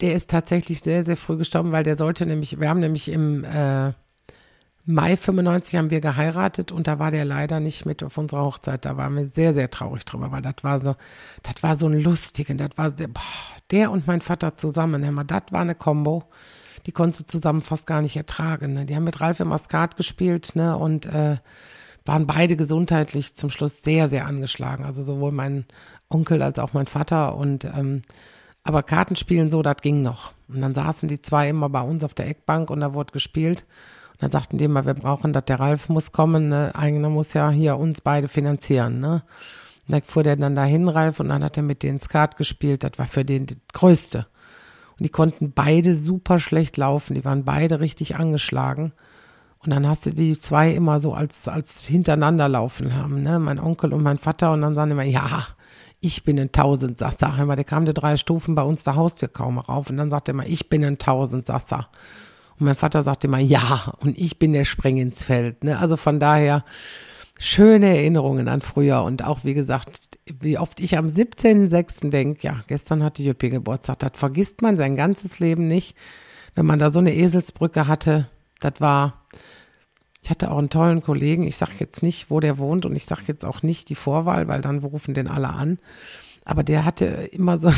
der 0.00 0.14
ist 0.14 0.30
tatsächlich 0.30 0.80
sehr, 0.80 1.04
sehr 1.04 1.16
früh 1.16 1.36
gestorben, 1.36 1.70
weil 1.70 1.84
der 1.84 1.96
sollte 1.96 2.26
nämlich, 2.26 2.58
wir 2.58 2.68
haben 2.68 2.80
nämlich 2.80 3.08
im 3.08 3.44
äh, 3.44 3.92
Mai 4.84 5.16
95 5.16 5.76
haben 5.76 5.90
wir 5.90 6.00
geheiratet 6.00 6.72
und 6.72 6.88
da 6.88 6.98
war 6.98 7.12
der 7.12 7.24
leider 7.24 7.60
nicht 7.60 7.86
mit 7.86 8.02
auf 8.02 8.18
unserer 8.18 8.42
Hochzeit. 8.42 8.84
Da 8.84 8.96
waren 8.96 9.14
wir 9.14 9.26
sehr, 9.26 9.54
sehr 9.54 9.70
traurig 9.70 10.04
drüber, 10.04 10.32
weil 10.32 10.42
das 10.42 10.56
war 10.62 10.80
so, 10.80 10.96
das 11.44 11.62
war 11.62 11.76
so 11.76 11.86
ein 11.86 12.00
lustigen, 12.00 12.58
das 12.58 12.70
war 12.76 12.90
der, 12.90 13.06
boah, 13.06 13.22
der 13.70 13.92
und 13.92 14.08
mein 14.08 14.20
Vater 14.20 14.56
zusammen, 14.56 15.14
mal, 15.14 15.24
das 15.24 15.44
war 15.50 15.60
eine 15.60 15.76
Combo. 15.76 16.24
Die 16.86 16.92
konntest 16.92 17.20
du 17.20 17.26
zusammen 17.26 17.62
fast 17.62 17.86
gar 17.86 18.02
nicht 18.02 18.16
ertragen. 18.16 18.72
Ne? 18.72 18.84
Die 18.84 18.96
haben 18.96 19.04
mit 19.04 19.20
Ralf 19.20 19.38
im 19.38 19.48
Maskat 19.48 19.96
gespielt, 19.96 20.56
ne, 20.56 20.76
und 20.76 21.06
äh, 21.06 21.36
waren 22.04 22.26
beide 22.26 22.56
gesundheitlich 22.56 23.36
zum 23.36 23.50
Schluss 23.50 23.82
sehr, 23.82 24.08
sehr 24.08 24.26
angeschlagen. 24.26 24.84
Also 24.84 25.04
sowohl 25.04 25.30
mein 25.30 25.64
Onkel 26.08 26.42
als 26.42 26.58
auch 26.58 26.72
mein 26.72 26.88
Vater 26.88 27.36
und 27.36 27.64
ähm, 27.64 28.02
aber 28.64 28.82
Kartenspielen 28.82 29.50
so, 29.50 29.62
das 29.62 29.76
ging 29.76 30.02
noch. 30.02 30.32
Und 30.48 30.60
dann 30.60 30.74
saßen 30.74 31.08
die 31.08 31.22
zwei 31.22 31.48
immer 31.48 31.68
bei 31.68 31.80
uns 31.80 32.04
auf 32.04 32.14
der 32.14 32.28
Eckbank 32.28 32.70
und 32.70 32.80
da 32.80 32.94
wurde 32.94 33.12
gespielt. 33.12 33.64
Dann 34.22 34.30
sagten 34.30 34.56
die 34.56 34.66
immer, 34.66 34.86
wir 34.86 34.94
brauchen 34.94 35.32
das, 35.32 35.46
der 35.46 35.58
Ralf 35.58 35.88
muss 35.88 36.12
kommen, 36.12 36.48
ne? 36.48 36.70
Einer 36.76 37.10
muss 37.10 37.32
ja 37.32 37.50
hier 37.50 37.76
uns 37.76 38.00
beide 38.00 38.28
finanzieren, 38.28 39.00
ne? 39.00 39.24
Und 39.88 39.94
dann 39.94 40.02
fuhr 40.02 40.22
der 40.22 40.36
dann 40.36 40.54
dahin, 40.54 40.86
Ralf, 40.88 41.18
und 41.18 41.30
dann 41.30 41.42
hat 41.42 41.56
er 41.56 41.64
mit 41.64 41.82
denen 41.82 41.98
Skat 41.98 42.36
gespielt. 42.36 42.84
Das 42.84 42.92
war 42.98 43.08
für 43.08 43.24
den 43.24 43.46
das 43.46 43.56
Größte. 43.72 44.28
Und 44.90 45.02
die 45.02 45.08
konnten 45.08 45.50
beide 45.50 45.96
super 45.96 46.38
schlecht 46.38 46.76
laufen. 46.76 47.14
Die 47.14 47.24
waren 47.24 47.44
beide 47.44 47.80
richtig 47.80 48.14
angeschlagen. 48.14 48.92
Und 49.64 49.70
dann 49.70 49.88
hast 49.88 50.06
du 50.06 50.10
die 50.10 50.38
zwei 50.38 50.70
immer 50.70 51.00
so 51.00 51.14
als, 51.14 51.48
als 51.48 51.84
hintereinander 51.84 52.48
laufen 52.48 52.94
haben, 52.94 53.24
ne? 53.24 53.40
Mein 53.40 53.58
Onkel 53.58 53.92
und 53.92 54.04
mein 54.04 54.18
Vater. 54.18 54.52
Und 54.52 54.62
dann 54.62 54.76
sagen 54.76 54.92
immer, 54.92 55.02
ja, 55.02 55.48
ich 55.98 56.22
bin 56.22 56.38
ein 56.38 56.52
Tausendsasser. 56.52 57.34
Einmal, 57.34 57.56
der 57.56 57.64
kam 57.64 57.86
die 57.86 57.92
drei 57.92 58.16
Stufen 58.16 58.54
bei 58.54 58.62
uns 58.62 58.84
der 58.84 58.94
Haustür 58.94 59.26
kaum 59.26 59.58
rauf 59.58 59.90
und 59.90 59.96
dann 59.96 60.10
sagte 60.10 60.30
er 60.30 60.34
immer, 60.34 60.46
ich 60.46 60.68
bin 60.68 60.84
ein 60.84 60.98
Tausendsasser. 60.98 61.88
Und 62.58 62.66
mein 62.66 62.74
Vater 62.76 63.02
sagte 63.02 63.26
immer, 63.26 63.38
ja, 63.38 63.94
und 64.00 64.18
ich 64.18 64.38
bin 64.38 64.52
der 64.52 64.64
Spring 64.64 64.98
ins 64.98 65.24
Feld. 65.24 65.64
Ne? 65.64 65.78
Also 65.78 65.96
von 65.96 66.20
daher 66.20 66.64
schöne 67.38 67.96
Erinnerungen 67.96 68.48
an 68.48 68.60
früher 68.60 69.02
und 69.02 69.24
auch, 69.24 69.40
wie 69.42 69.54
gesagt, 69.54 70.18
wie 70.40 70.58
oft 70.58 70.78
ich 70.80 70.96
am 70.96 71.06
17.06. 71.06 72.10
denke, 72.10 72.46
ja, 72.46 72.62
gestern 72.68 73.02
hatte 73.02 73.22
Jüppi 73.22 73.50
Geburtstag, 73.50 73.98
das 73.98 74.12
vergisst 74.14 74.62
man 74.62 74.76
sein 74.76 74.94
ganzes 74.94 75.40
Leben 75.40 75.66
nicht. 75.66 75.96
Wenn 76.54 76.66
man 76.66 76.78
da 76.78 76.92
so 76.92 77.00
eine 77.00 77.14
Eselsbrücke 77.14 77.88
hatte, 77.88 78.28
das 78.60 78.74
war, 78.78 79.24
ich 80.22 80.30
hatte 80.30 80.50
auch 80.50 80.58
einen 80.58 80.70
tollen 80.70 81.02
Kollegen, 81.02 81.42
ich 81.42 81.56
sage 81.56 81.72
jetzt 81.78 82.02
nicht, 82.02 82.30
wo 82.30 82.38
der 82.38 82.58
wohnt 82.58 82.86
und 82.86 82.94
ich 82.94 83.06
sage 83.06 83.22
jetzt 83.26 83.44
auch 83.44 83.62
nicht 83.62 83.88
die 83.88 83.96
Vorwahl, 83.96 84.46
weil 84.46 84.60
dann 84.60 84.78
rufen 84.78 85.14
den 85.14 85.26
alle 85.26 85.48
an. 85.48 85.78
Aber 86.44 86.62
der 86.62 86.84
hatte 86.84 87.06
immer 87.06 87.58
so, 87.58 87.72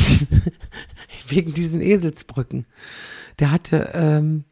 wegen 1.28 1.54
diesen 1.54 1.80
Eselsbrücken, 1.80 2.66
der 3.38 3.50
hatte, 3.50 3.90
ähm, 3.94 4.44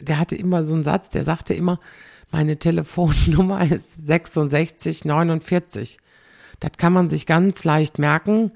der 0.00 0.18
hatte 0.18 0.36
immer 0.36 0.64
so 0.64 0.74
einen 0.74 0.84
Satz, 0.84 1.10
der 1.10 1.24
sagte 1.24 1.54
immer, 1.54 1.80
meine 2.30 2.58
Telefonnummer 2.58 3.62
ist 3.62 4.06
6649. 4.06 5.98
Das 6.60 6.72
kann 6.76 6.92
man 6.92 7.08
sich 7.08 7.26
ganz 7.26 7.64
leicht 7.64 7.98
merken, 7.98 8.52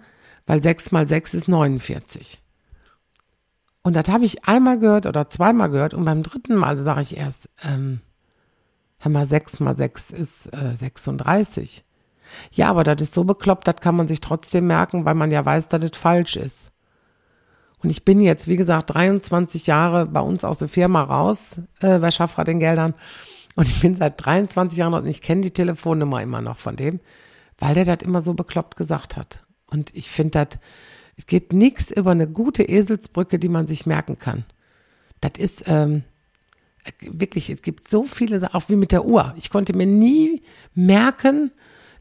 weil 0.47 0.63
6 0.63 0.93
mal 0.93 1.07
6 1.07 1.35
ist 1.35 1.49
49. 1.49 2.43
Und 3.83 3.97
das 3.97 4.09
habe 4.09 4.25
ich 4.25 4.45
einmal 4.45 4.79
gehört 4.79 5.07
oder 5.07 5.29
zweimal 5.31 5.71
gehört 5.71 5.95
und 5.95 6.05
beim 6.05 6.23
dritten 6.23 6.55
Mal 6.55 6.79
sage 6.79 7.03
ich 7.03 7.17
erst, 7.17 7.49
ähm, 7.65 8.01
Hör 9.03 9.11
mal, 9.11 9.27
6 9.27 9.59
mal 9.59 9.77
6 9.77 10.13
ist 10.13 10.47
äh, 10.55 10.77
36. 10.77 11.85
Ja, 12.53 12.71
aber 12.71 12.85
das 12.85 13.03
ist 13.03 13.15
so 13.15 13.25
bekloppt, 13.25 13.67
das 13.67 13.77
kann 13.81 13.97
man 13.97 14.07
sich 14.07 14.21
trotzdem 14.21 14.69
merken, 14.69 15.05
weil 15.05 15.17
man 15.17 15.33
ja 15.33 15.45
weiß, 15.45 15.69
dass 15.69 15.81
das 15.81 15.99
falsch 15.99 16.37
ist. 16.37 16.72
Und 17.83 17.91
ich 17.91 18.05
bin 18.05 18.21
jetzt, 18.21 18.49
wie 18.49 18.57
gesagt, 18.57 18.95
23 18.95 19.67
Jahre 19.67 20.07
bei 20.07 20.21
uns 20.21 20.45
aus 20.45 20.59
der 20.59 20.69
Firma 20.69 21.03
raus, 21.03 21.61
äh, 21.81 21.99
bei 21.99 22.11
Schaffrat 22.11 22.47
den 22.47 22.61
Geldern. 22.61 22.95
Und 23.57 23.69
ich 23.69 23.81
bin 23.81 23.97
seit 23.97 24.25
23 24.25 24.79
Jahren 24.79 24.95
und 24.95 25.07
ich 25.07 25.21
kenne 25.21 25.43
die 25.43 25.51
Telefonnummer 25.51 26.23
immer 26.23 26.41
noch 26.41 26.59
von 26.59 26.77
dem, 26.77 27.01
weil 27.59 27.75
der 27.75 27.85
das 27.85 28.03
immer 28.03 28.23
so 28.23 28.35
bekloppt 28.35 28.77
gesagt 28.77 29.17
hat. 29.17 29.45
Und 29.67 29.95
ich 29.95 30.11
finde 30.11 30.47
das, 30.47 30.59
es 31.17 31.27
geht 31.27 31.53
nichts 31.53 31.91
über 31.91 32.13
eine 32.13 32.29
gute 32.29 32.63
Eselsbrücke, 32.63 33.39
die 33.39 33.49
man 33.49 33.67
sich 33.67 33.85
merken 33.85 34.19
kann. 34.19 34.45
Das 35.21 35.33
ist, 35.39 35.65
ähm, 35.67 36.03
wirklich, 37.01 37.51
es 37.51 37.63
gibt 37.63 37.89
so 37.89 38.05
viele 38.05 38.39
Sachen, 38.39 38.55
auch 38.55 38.69
wie 38.69 38.77
mit 38.77 38.93
der 38.93 39.05
Uhr. 39.05 39.35
Ich 39.37 39.51
konnte 39.51 39.77
mir 39.77 39.87
nie 39.87 40.43
merken, 40.75 41.53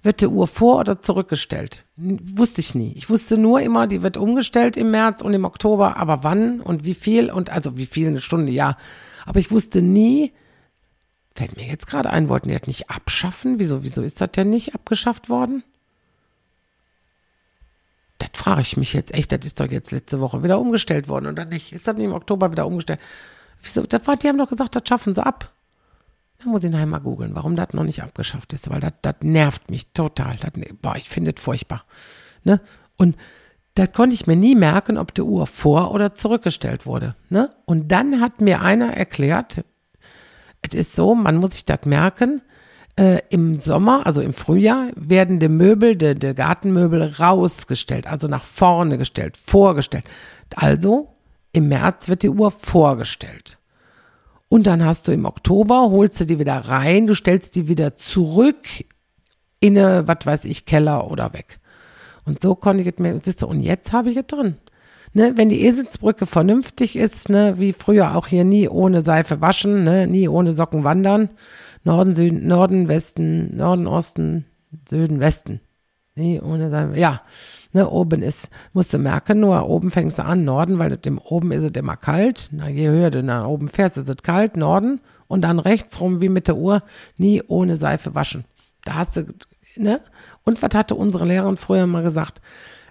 wird 0.04 0.22
die 0.22 0.28
Uhr 0.28 0.48
vor- 0.48 0.80
oder 0.80 1.00
zurückgestellt. 1.00 1.86
Wusste 1.96 2.62
ich 2.62 2.74
nie. 2.74 2.94
Ich 2.96 3.10
wusste 3.10 3.38
nur 3.38 3.62
immer, 3.62 3.88
die 3.88 4.02
wird 4.02 4.18
umgestellt 4.18 4.78
im 4.78 4.92
März 4.92 5.22
und 5.22 5.34
im 5.34 5.46
Oktober, 5.46 5.98
aber 5.98 6.24
wann 6.24 6.60
und 6.62 6.86
wie 6.86 6.96
viel 6.96 7.30
und 7.30 7.50
also 7.50 7.78
wie 7.78 7.86
viel 7.86 8.08
eine 8.08 8.22
Stunde, 8.22 8.52
ja. 8.52 8.78
Aber 9.26 9.40
ich 9.40 9.52
wusste 9.52 9.82
nie, 9.82 10.34
fällt 11.36 11.56
mir 11.56 11.68
jetzt 11.68 11.88
gerade 11.88 12.10
ein, 12.10 12.30
wollten 12.30 12.50
die 12.50 12.56
das 12.56 12.68
nicht 12.68 12.90
abschaffen? 12.90 13.60
Wieso, 13.60 13.84
wieso 13.84 14.02
ist 14.02 14.22
das 14.22 14.32
denn 14.32 14.50
nicht 14.50 14.74
abgeschafft 14.74 15.30
worden? 15.30 15.64
Das 18.18 18.30
frage 18.34 18.62
ich 18.62 18.78
mich 18.78 18.94
jetzt 18.94 19.14
echt, 19.14 19.32
das 19.32 19.46
ist 19.46 19.60
doch 19.60 19.70
jetzt 19.70 19.92
letzte 19.92 20.20
Woche 20.20 20.44
wieder 20.44 20.60
umgestellt 20.60 21.08
worden 21.08 21.28
oder 21.28 21.46
nicht? 21.46 21.74
Ist 21.74 21.88
das 21.88 21.96
nicht 21.96 22.06
im 22.06 22.14
Oktober 22.14 22.52
wieder 22.52 22.66
umgestellt? 22.66 23.00
Wieso, 23.62 23.84
die 23.84 23.98
haben 23.98 24.38
doch 24.38 24.50
gesagt, 24.50 24.76
das 24.76 24.84
schaffen 24.88 25.14
sie 25.14 25.26
ab. 25.26 25.51
Da 26.44 26.50
muss 26.50 26.64
ich 26.64 26.72
nachher 26.72 26.88
mal 26.88 27.00
googeln, 27.00 27.36
warum 27.36 27.56
das 27.56 27.74
noch 27.74 27.84
nicht 27.84 28.02
abgeschafft 28.02 28.54
ist, 28.54 28.70
weil 28.70 28.80
das 28.80 28.94
das 29.02 29.16
nervt 29.22 29.70
mich 29.70 29.94
total. 29.94 30.38
Das, 30.38 30.52
boah, 30.82 30.96
ich 30.96 31.10
finde 31.10 31.34
das 31.34 31.44
furchtbar. 31.44 31.84
Ne? 32.44 32.62
Und 32.98 33.16
da 33.76 33.88
konnte 33.88 34.16
ich 34.16 34.28
mir 34.28 34.36
nie 34.36 34.56
merken, 34.56 34.98
ob 34.98 35.14
die 35.14 35.22
Uhr 35.22 35.46
vor- 35.46 35.92
oder 35.92 36.16
zurückgestellt 36.16 36.86
wurde. 36.86 37.16
Ne? 37.30 37.52
Und 37.66 37.92
dann 37.92 38.20
hat 38.20 38.42
mir 38.42 38.62
einer 38.62 38.94
erklärt, 38.94 39.64
es 40.62 40.74
ist 40.74 40.96
so, 40.96 41.16
man 41.16 41.38
muss 41.38 41.54
sich 41.54 41.66
das 41.66 41.86
merken, 41.86 42.42
äh, 43.00 43.20
im 43.30 43.56
Sommer, 43.56 44.06
also 44.06 44.22
im 44.22 44.34
Frühjahr, 44.34 44.90
werden 44.96 45.40
die 45.40 45.48
Möbel, 45.48 45.96
die, 45.96 46.16
die 46.16 46.34
Gartenmöbel 46.34 47.04
rausgestellt, 47.04 48.08
also 48.08 48.28
nach 48.28 48.44
vorne 48.44 48.98
gestellt, 48.98 49.38
vorgestellt. 49.38 50.06
Also 50.56 51.14
im 51.54 51.70
März 51.70 52.10
wird 52.10 52.24
die 52.24 52.30
Uhr 52.30 52.52
vorgestellt. 52.52 53.58
Und 54.52 54.68
dann 54.68 54.84
hast 54.84 55.08
du 55.08 55.14
im 55.14 55.24
Oktober, 55.24 55.92
holst 55.92 56.20
du 56.20 56.26
die 56.26 56.38
wieder 56.38 56.58
rein, 56.58 57.08
du 57.08 57.16
stellst 57.16 57.56
die 57.56 57.70
wieder 57.70 57.96
zurück 57.96 58.68
in 59.62 59.78
eine, 59.78 60.06
was 60.10 60.26
weiß 60.26 60.44
ich, 60.44 60.66
Keller 60.66 61.10
oder 61.10 61.32
weg. 61.32 61.62
Und 62.26 62.42
so 62.42 62.56
konnte 62.56 62.84
ich 62.84 62.90
es 62.90 63.00
mir, 63.00 63.18
siehst 63.24 63.42
du, 63.42 63.48
und 63.48 63.62
jetzt 63.62 63.94
habe 63.94 64.12
ich 64.12 64.18
es 64.18 64.28
drin. 64.28 64.58
Ne, 65.14 65.38
wenn 65.38 65.48
die 65.48 65.64
Eselsbrücke 65.64 66.26
vernünftig 66.26 66.98
ist, 66.98 67.30
ne, 67.30 67.60
wie 67.60 67.72
früher 67.72 68.14
auch 68.18 68.28
hier 68.28 68.44
nie 68.44 68.68
ohne 68.68 69.00
Seife 69.00 69.40
waschen, 69.40 69.86
ne, 69.86 70.06
nie 70.06 70.28
ohne 70.28 70.52
Socken 70.52 70.84
wandern, 70.84 71.30
Norden, 71.86 72.14
Süden, 72.14 72.46
Norden, 72.46 72.90
Westen, 72.90 73.56
Norden, 73.56 73.88
Osten, 73.88 74.44
Süden, 74.86 75.22
Westen. 75.22 75.62
Nie 76.16 76.42
ohne 76.42 76.70
Seife, 76.70 77.00
ja. 77.00 77.22
Ne, 77.74 77.90
oben 77.90 78.22
ist, 78.22 78.50
musst 78.74 78.94
du 78.94 78.98
merken, 78.98 79.40
nur 79.40 79.68
oben 79.70 79.92
fängst 79.92 80.20
du 80.20 80.26
an, 80.26 80.44
Norden, 80.44 80.78
weil 80.78 80.98
dem 80.98 81.18
oben 81.18 81.52
ist 81.54 81.64
es 81.64 81.72
immer 81.72 81.96
kalt. 81.96 82.50
Na, 82.52 82.70
je 82.70 82.90
höher 82.90 83.12
du 83.12 83.24
nach 83.24 83.48
oben 83.48 83.70
fährst, 83.70 83.98
ist 83.98 84.10
es 84.10 84.18
kalt, 84.24 84.58
Norden. 84.58 85.00
Und 85.28 85.42
dann 85.44 85.60
rechts 85.60 86.02
rum, 86.02 86.20
wie 86.20 86.28
mit 86.28 86.50
der 86.50 86.58
Uhr, 86.58 86.84
nie 87.18 87.42
ohne 87.48 87.78
Seife 87.78 88.14
waschen. 88.14 88.44
Da 88.84 88.96
hast 88.96 89.16
du, 89.16 89.26
ne? 89.78 90.02
Und 90.44 90.62
was 90.62 90.72
hatte 90.74 90.96
unsere 90.96 91.26
Lehrerin 91.26 91.56
früher 91.56 91.88
mal 91.88 92.04
gesagt? 92.04 92.42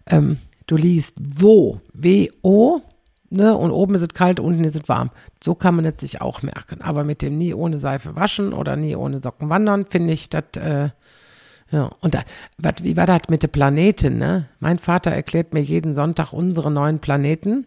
Ähm, 0.07 0.39
du 0.67 0.77
liest 0.77 1.17
wo, 1.19 1.83
W-O, 1.93 2.81
ne? 3.29 3.55
Und 3.55 3.73
oben 3.73 3.95
ist 3.95 4.01
es 4.03 4.09
kalt, 4.09 4.41
unten 4.41 4.65
ist 4.65 4.77
es 4.77 4.89
warm. 4.89 5.11
So 5.45 5.55
kann 5.55 5.77
man 5.77 5.85
es 5.85 6.01
sich 6.01 6.23
auch 6.23 6.43
merken. 6.43 6.81
Aber 6.81 7.05
mit 7.05 7.21
dem 7.21 7.37
nie 7.37 7.53
ohne 7.53 7.77
Seife 7.77 8.17
waschen 8.17 8.55
oder 8.55 8.77
nie 8.77 8.97
ohne 8.97 9.21
Socken 9.23 9.51
wandern, 9.51 9.85
finde 9.85 10.15
ich, 10.15 10.31
das, 10.31 10.45
äh, 10.57 10.89
ja, 11.71 11.91
und 12.01 12.15
da, 12.15 12.21
wat, 12.59 12.83
wie 12.83 12.97
war 12.97 13.07
das 13.07 13.23
mit 13.29 13.43
den 13.43 13.51
Planeten, 13.51 14.19
ne? 14.19 14.47
Mein 14.59 14.79
Vater 14.79 15.11
erklärt 15.13 15.55
mir 15.55 15.61
jeden 15.61 15.95
Sonntag 15.95 16.33
unsere 16.33 16.71
neuen 16.71 16.99
Planeten. 16.99 17.67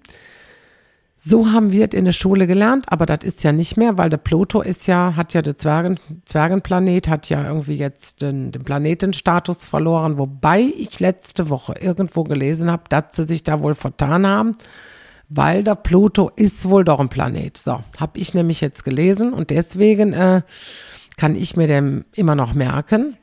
So 1.26 1.54
haben 1.54 1.72
wir 1.72 1.88
es 1.88 1.94
in 1.94 2.04
der 2.04 2.12
Schule 2.12 2.48
gelernt, 2.48 2.88
aber 2.89 3.06
das 3.06 3.20
ist 3.24 3.44
ja 3.46 3.54
nicht 3.54 3.78
mehr, 3.78 3.98
weil 3.98 4.10
der 4.10 4.18
Pluto 4.18 4.62
ist 4.62 4.88
ja, 4.88 5.16
hat 5.16 5.34
ja 5.34 5.42
der 5.42 5.58
Zwergen, 5.58 5.98
Zwergenplanet, 6.26 7.08
hat 7.08 7.30
ja 7.30 7.48
irgendwie 7.48 7.78
jetzt 7.78 8.22
den, 8.22 8.52
den 8.52 8.66
Planetenstatus 8.66 9.63
verloren, 9.66 10.18
wobei 10.18 10.60
ich 10.78 11.00
letzte 11.00 11.50
Woche 11.50 11.76
irgendwo 11.80 12.26
gelesen 12.26 12.70
habe, 12.70 12.84
dass 12.89 13.16
sie 13.16 13.26
sich 13.26 13.44
da 13.44 13.62
wohl 13.62 13.74
vertan 13.74 14.28
haben, 14.28 14.58
weil 15.30 15.63
der 15.63 15.76
Pluto 15.76 16.30
ist 16.36 16.68
wohl 16.68 16.84
doch 16.84 17.00
ein 17.00 17.08
Planet. 17.08 17.56
So, 17.56 17.82
habe 17.98 18.20
ich 18.20 18.34
nämlich 18.34 18.60
jetzt 18.60 18.84
gelesen 18.84 19.32
und 19.32 19.50
deswegen 19.50 20.12
äh, 20.12 20.42
kann 21.16 21.36
ich 21.36 21.56
mir 21.56 21.68
dem 21.68 22.04
immer 22.13 22.36
noch 22.36 22.54
merken. 22.54 23.16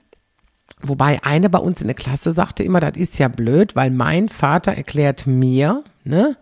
Wobei 0.83 1.23
eine 1.23 1.51
bei 1.51 1.59
uns 1.59 1.81
in 1.81 1.89
der 1.89 1.95
Klasse 1.95 2.33
sagte 2.33 2.63
immer, 2.63 2.81
das 2.81 2.97
ist 2.97 3.19
ja 3.19 3.29
blöd, 3.29 3.77
weil 3.77 3.91
mein 3.91 4.29
Vater 4.29 4.73
erklärt 4.73 5.27
mir, 5.27 5.85
ne, 6.05 6.37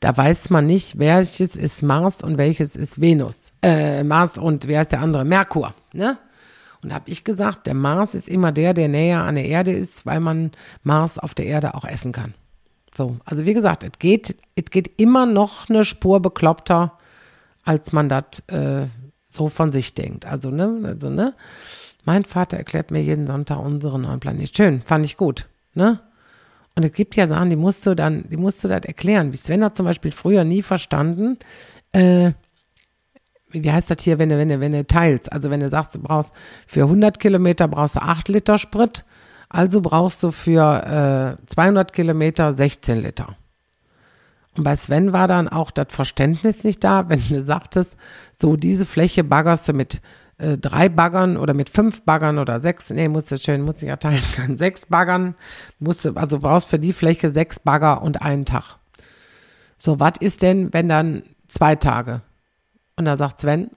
da 0.00 0.16
weiß 0.16 0.50
man 0.50 0.66
nicht, 0.66 0.98
welches 0.98 1.56
ist 1.56 1.82
Mars 1.82 2.22
und 2.22 2.38
welches 2.38 2.74
ist 2.74 3.00
Venus. 3.00 3.52
Äh, 3.62 4.02
Mars 4.02 4.38
und 4.38 4.66
wer 4.66 4.82
ist 4.82 4.92
der 4.92 5.00
andere? 5.00 5.24
Merkur, 5.24 5.74
ne? 5.92 6.18
Und 6.82 6.94
habe 6.94 7.10
ich 7.10 7.24
gesagt, 7.24 7.66
der 7.66 7.74
Mars 7.74 8.14
ist 8.14 8.28
immer 8.28 8.52
der, 8.52 8.72
der 8.72 8.88
näher 8.88 9.22
an 9.22 9.34
der 9.34 9.44
Erde 9.44 9.72
ist, 9.72 10.06
weil 10.06 10.20
man 10.20 10.52
Mars 10.82 11.18
auf 11.18 11.34
der 11.34 11.44
Erde 11.44 11.74
auch 11.74 11.84
essen 11.84 12.12
kann. 12.12 12.32
So, 12.96 13.18
also 13.26 13.44
wie 13.44 13.52
gesagt, 13.52 13.84
es 13.84 13.98
geht, 13.98 14.36
es 14.56 14.64
geht 14.70 14.98
immer 14.98 15.26
noch 15.26 15.68
eine 15.68 15.84
Spur 15.84 16.20
bekloppter, 16.20 16.98
als 17.64 17.92
man 17.92 18.08
das 18.08 18.42
äh, 18.48 18.86
so 19.26 19.48
von 19.48 19.70
sich 19.72 19.94
denkt. 19.94 20.24
Also, 20.24 20.50
ne, 20.50 20.80
also, 20.82 21.10
ne? 21.10 21.34
Mein 22.04 22.24
Vater 22.24 22.56
erklärt 22.56 22.90
mir 22.90 23.02
jeden 23.02 23.26
Sonntag 23.26 23.58
unseren 23.58 24.02
neuen 24.02 24.20
Planet. 24.20 24.54
Schön, 24.54 24.82
fand 24.82 25.04
ich 25.04 25.16
gut, 25.16 25.48
ne? 25.74 26.00
Und 26.76 26.84
es 26.84 26.92
gibt 26.92 27.16
ja 27.16 27.26
Sachen, 27.26 27.50
die 27.50 27.56
musst 27.56 27.84
du 27.84 27.94
dann, 27.94 28.24
die 28.30 28.36
musst 28.36 28.62
du 28.62 28.68
dann 28.68 28.84
erklären. 28.84 29.32
Wie 29.32 29.36
Sven 29.36 29.64
hat 29.64 29.76
zum 29.76 29.86
Beispiel 29.86 30.12
früher 30.12 30.44
nie 30.44 30.62
verstanden, 30.62 31.38
äh, 31.92 32.32
wie 33.52 33.70
heißt 33.70 33.90
das 33.90 34.02
hier, 34.02 34.18
wenn 34.18 34.28
du, 34.28 34.38
wenn 34.38 34.48
du, 34.48 34.60
wenn 34.60 34.72
du 34.72 34.86
teilst? 34.86 35.32
Also 35.32 35.50
wenn 35.50 35.60
du 35.60 35.68
sagst, 35.68 35.94
du 35.96 36.00
brauchst 36.00 36.32
für 36.66 36.82
100 36.82 37.18
Kilometer 37.18 37.66
brauchst 37.68 37.96
du 37.96 38.00
8 38.00 38.28
Liter 38.28 38.58
Sprit, 38.58 39.04
also 39.48 39.80
brauchst 39.80 40.22
du 40.22 40.30
für 40.30 41.36
äh, 41.40 41.46
200 41.46 41.92
Kilometer 41.92 42.52
16 42.52 43.02
Liter. 43.02 43.36
Und 44.56 44.64
bei 44.64 44.76
Sven 44.76 45.12
war 45.12 45.28
dann 45.28 45.48
auch 45.48 45.70
das 45.70 45.88
Verständnis 45.90 46.64
nicht 46.64 46.82
da, 46.84 47.04
wenn 47.08 47.22
du 47.28 47.40
sagtest, 47.40 47.96
so 48.36 48.56
diese 48.56 48.86
Fläche 48.86 49.24
baggerst 49.24 49.68
du 49.68 49.72
mit 49.72 50.00
äh, 50.40 50.58
drei 50.58 50.88
Baggern 50.88 51.36
oder 51.36 51.54
mit 51.54 51.70
fünf 51.70 52.02
Baggern 52.02 52.38
oder 52.38 52.60
sechs, 52.60 52.90
nee, 52.90 53.08
musst 53.08 53.30
du 53.30 53.36
schön, 53.36 53.62
musst 53.62 53.82
du 53.82 53.86
ja 53.86 53.96
teilen 53.96 54.22
können, 54.34 54.56
sechs 54.56 54.86
Baggern, 54.86 55.34
musst 55.78 56.04
du, 56.04 56.14
also 56.14 56.38
brauchst 56.38 56.68
für 56.68 56.78
die 56.78 56.92
Fläche 56.92 57.28
sechs 57.28 57.60
Bagger 57.60 58.02
und 58.02 58.22
einen 58.22 58.44
Tag. 58.44 58.76
So, 59.78 60.00
was 60.00 60.14
ist 60.20 60.42
denn, 60.42 60.72
wenn 60.72 60.88
dann 60.88 61.22
zwei 61.48 61.76
Tage? 61.76 62.22
Und 62.96 63.04
da 63.06 63.16
sagt 63.16 63.40
Sven, 63.40 63.70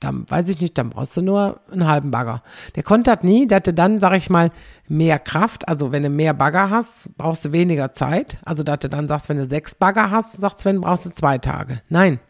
dann 0.00 0.30
weiß 0.30 0.48
ich 0.48 0.60
nicht, 0.60 0.78
dann 0.78 0.90
brauchst 0.90 1.16
du 1.16 1.22
nur 1.22 1.60
einen 1.72 1.88
halben 1.88 2.12
Bagger. 2.12 2.42
Der 2.76 2.84
konnte 2.84 3.14
das 3.14 3.24
nie, 3.24 3.48
der 3.48 3.56
hatte 3.56 3.74
dann, 3.74 3.98
sag 3.98 4.16
ich 4.16 4.30
mal, 4.30 4.50
mehr 4.86 5.18
Kraft. 5.18 5.66
Also 5.66 5.90
wenn 5.90 6.04
du 6.04 6.08
mehr 6.08 6.34
Bagger 6.34 6.70
hast, 6.70 7.16
brauchst 7.16 7.44
du 7.44 7.52
weniger 7.52 7.92
Zeit. 7.92 8.38
Also 8.44 8.62
dass 8.62 8.78
du 8.78 8.88
dann 8.88 9.08
sagst, 9.08 9.28
wenn 9.28 9.38
du 9.38 9.44
sechs 9.44 9.74
Bagger 9.74 10.10
hast, 10.10 10.34
sagt 10.34 10.60
Sven, 10.60 10.80
brauchst 10.80 11.06
du 11.06 11.10
zwei 11.10 11.38
Tage. 11.38 11.80
Nein. 11.88 12.20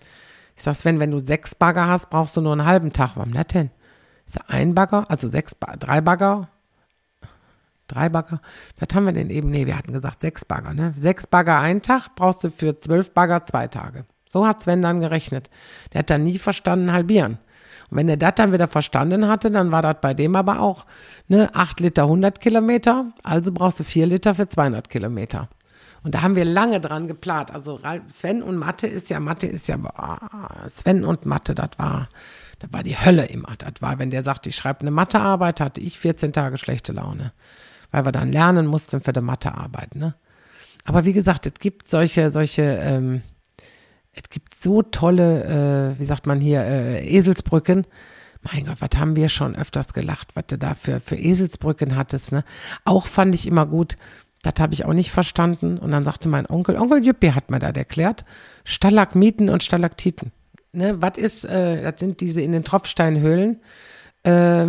Ich 0.59 0.65
sag 0.65 0.75
Sven, 0.75 0.99
wenn 0.99 1.13
du 1.13 1.21
sechs 1.21 1.55
Bagger 1.55 1.87
hast, 1.87 2.11
brauchst 2.11 2.37
du 2.37 2.41
nur 2.41 2.51
einen 2.51 2.67
halben 2.67 2.93
Tag. 2.93 3.13
Warum 3.15 3.33
das 3.33 3.47
denn? 3.47 3.71
Ist 4.27 4.35
ja 4.35 4.43
ein 4.49 4.75
Bagger, 4.75 5.09
also 5.09 5.29
sechs, 5.29 5.55
drei 5.79 6.01
Bagger, 6.01 6.49
drei 7.87 8.09
Bagger. 8.09 8.41
Was 8.81 8.93
haben 8.93 9.07
wir 9.07 9.13
denn 9.13 9.31
eben? 9.31 9.51
Nee, 9.51 9.67
wir 9.67 9.79
hatten 9.79 9.93
gesagt 9.93 10.21
sechs 10.21 10.45
Bagger, 10.45 10.75
ne? 10.75 10.95
Sechs 10.99 11.29
Bagger 11.29 11.61
einen 11.61 11.81
Tag, 11.81 12.09
brauchst 12.17 12.43
du 12.43 12.51
für 12.51 12.81
zwölf 12.81 13.13
Bagger 13.13 13.47
zwei 13.47 13.69
Tage. 13.69 14.05
So 14.29 14.49
hat 14.49 14.61
Sven 14.61 14.83
dann 14.83 15.01
gerechnet. 15.01 15.49
Der 15.93 16.01
hat 16.01 16.11
dann 16.11 16.25
nie 16.25 16.41
verstanden 16.41 16.93
halbieren. 16.93 17.39
Und 17.89 17.99
wenn 17.99 18.09
er 18.09 18.17
das 18.17 18.35
dann 18.35 18.53
wieder 18.53 18.67
verstanden 18.67 19.29
hatte, 19.29 19.53
dann 19.53 19.71
war 19.71 19.83
das 19.83 19.99
bei 20.01 20.13
dem 20.13 20.35
aber 20.35 20.59
auch, 20.59 20.87
ne, 21.29 21.51
8 21.55 21.79
Liter 21.79 22.03
100 22.03 22.41
Kilometer, 22.41 23.13
also 23.23 23.53
brauchst 23.53 23.79
du 23.79 23.85
4 23.85 24.07
Liter 24.07 24.35
für 24.35 24.49
200 24.49 24.91
Kilometer. 24.91 25.49
Und 26.09 26.15
da 26.15 26.23
haben 26.23 26.37
wir 26.37 26.47
lange 26.47 26.81
dran 26.81 27.07
geplant. 27.07 27.55
Also 27.55 27.79
Sven 28.07 28.43
und 28.43 28.57
Mathe 28.57 28.87
ist 28.87 29.11
ja, 29.11 29.21
Mathe 29.21 29.47
ist 29.47 29.69
ja, 29.69 29.77
Sven 30.75 31.05
und 31.05 31.27
Mathe, 31.27 31.55
das 31.55 31.69
war, 31.77 32.09
das 32.61 32.73
war 32.73 32.83
die 32.83 32.97
Hölle 32.97 33.27
immer. 33.27 33.57
Das 33.59 33.75
war, 33.81 33.99
wenn 33.99 34.11
der 34.11 34.23
sagte, 34.23 34.49
ich 34.49 34.57
schreibe 34.57 34.81
eine 34.81 34.91
Mathearbeit, 34.91 35.61
hatte 35.61 35.83
ich 35.83 35.99
14 35.99 36.33
Tage 36.33 36.57
schlechte 36.57 36.93
Laune. 36.93 37.35
Weil 37.91 38.07
wir 38.07 38.13
dann 38.13 38.33
lernen 38.33 38.67
mussten 38.67 39.03
für 39.03 39.13
die 39.13 39.21
Mathearbeit, 39.21 39.97
ne. 39.97 40.15
Aber 40.87 41.05
wie 41.05 41.13
gesagt, 41.13 41.45
es 41.45 41.53
gibt 41.61 41.89
solche, 41.89 42.33
solche, 42.33 42.63
ähm, 42.63 43.21
es 44.13 44.31
gibt 44.31 44.55
so 44.55 44.81
tolle, 44.81 45.93
äh, 45.93 46.01
wie 46.01 46.07
sagt 46.07 46.27
man 46.27 46.41
hier, 46.41 46.63
äh, 46.63 47.07
Eselsbrücken. 47.07 47.87
Mein 48.41 48.65
Gott, 48.65 48.79
was 48.81 48.99
haben 48.99 49.15
wir 49.15 49.29
schon 49.29 49.55
öfters 49.55 49.93
gelacht, 49.93 50.29
was 50.33 50.47
du 50.47 50.57
da 50.57 50.73
für, 50.73 51.01
für 51.01 51.17
Eselsbrücken 51.17 51.97
hattest, 51.97 52.33
ne? 52.33 52.45
Auch 52.87 53.07
fand 53.07 53.35
ich 53.35 53.47
immer 53.47 53.67
gut, 53.67 53.99
das 54.43 54.55
habe 54.59 54.75
ich 54.75 54.85
auch 54.85 54.93
nicht 54.93 55.11
verstanden. 55.11 55.79
Und 55.79 55.91
dann 55.91 56.05
sagte 56.05 56.29
mein 56.29 56.47
Onkel, 56.47 56.77
Onkel 56.77 57.05
Jüppi 57.05 57.29
hat 57.29 57.51
mir 57.51 57.59
das 57.59 57.75
erklärt, 57.75 58.25
Stalagmiten 58.65 59.49
und 59.49 59.63
Stalaktiten. 59.63 60.33
Ne, 60.73 61.01
was 61.01 61.17
ist, 61.17 61.45
äh, 61.45 61.83
das 61.83 61.99
sind 61.99 62.21
diese 62.21 62.43
in 62.43 62.53
den 62.53 62.63
Tropfsteinhöhlen, 62.63 63.61
äh, 64.23 64.67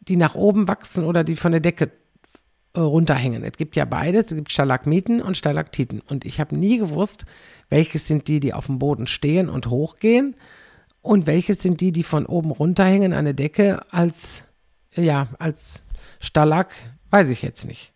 die 0.00 0.16
nach 0.16 0.34
oben 0.34 0.68
wachsen 0.68 1.04
oder 1.04 1.22
die 1.22 1.36
von 1.36 1.52
der 1.52 1.60
Decke 1.60 1.90
äh, 2.74 2.80
runterhängen. 2.80 3.44
Es 3.44 3.52
gibt 3.52 3.76
ja 3.76 3.84
beides, 3.84 4.26
es 4.26 4.34
gibt 4.34 4.50
Stalagmiten 4.50 5.22
und 5.22 5.36
Stalaktiten. 5.36 6.00
Und 6.00 6.24
ich 6.24 6.40
habe 6.40 6.56
nie 6.56 6.78
gewusst, 6.78 7.24
welches 7.68 8.08
sind 8.08 8.26
die, 8.26 8.40
die 8.40 8.52
auf 8.52 8.66
dem 8.66 8.78
Boden 8.78 9.06
stehen 9.06 9.48
und 9.48 9.68
hochgehen 9.68 10.34
und 11.00 11.26
welches 11.26 11.62
sind 11.62 11.80
die, 11.80 11.92
die 11.92 12.02
von 12.02 12.26
oben 12.26 12.50
runterhängen 12.50 13.12
an 13.12 13.26
der 13.26 13.34
Decke 13.34 13.80
als, 13.92 14.44
ja, 14.96 15.28
als 15.38 15.82
Stalag, 16.18 16.74
weiß 17.10 17.28
ich 17.28 17.42
jetzt 17.42 17.66
nicht. 17.66 17.93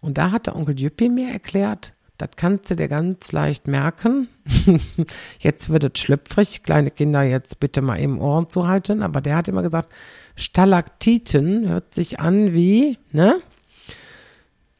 Und 0.00 0.18
da 0.18 0.30
hat 0.30 0.46
der 0.46 0.56
Onkel 0.56 0.78
Jüppi 0.78 1.08
mir 1.08 1.32
erklärt, 1.32 1.92
das 2.18 2.30
kannst 2.36 2.70
du 2.70 2.76
dir 2.76 2.88
ganz 2.88 3.30
leicht 3.30 3.68
merken. 3.68 4.28
jetzt 5.38 5.70
wird 5.70 5.84
es 5.84 6.00
schlüpfrig, 6.00 6.64
kleine 6.64 6.90
Kinder 6.90 7.22
jetzt 7.22 7.60
bitte 7.60 7.80
mal 7.80 7.96
im 7.96 8.20
Ohren 8.20 8.50
zu 8.50 8.66
halten, 8.66 9.02
aber 9.02 9.20
der 9.20 9.36
hat 9.36 9.48
immer 9.48 9.62
gesagt, 9.62 9.92
Stalaktiten 10.34 11.68
hört 11.68 11.94
sich 11.94 12.18
an 12.18 12.52
wie, 12.54 12.98
ne? 13.12 13.38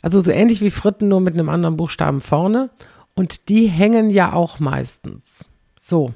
Also 0.02 0.20
so 0.20 0.30
ähnlich 0.30 0.60
wie 0.60 0.70
Fritten, 0.70 1.08
nur 1.08 1.20
mit 1.20 1.34
einem 1.34 1.48
anderen 1.48 1.76
Buchstaben 1.76 2.20
vorne. 2.20 2.70
Und 3.14 3.48
die 3.48 3.66
hängen 3.66 4.10
ja 4.10 4.32
auch 4.32 4.60
meistens. 4.60 5.44
So. 5.80 6.14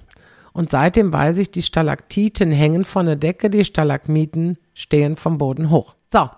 Und 0.53 0.71
seitdem 0.71 1.13
weiß 1.13 1.39
ich, 1.39 1.51
die 1.51 1.63
Stalaktiten 1.63 2.53
hängen 2.53 2.85
von 2.85 3.07
der 3.07 3.17
Decke, 3.17 3.51
die 3.51 3.65
Stalagmiten 3.65 4.59
stehen 4.75 5.17
vom 5.17 5.39
Boden 5.39 5.71
hoch. 5.71 5.95
So, 6.07 6.31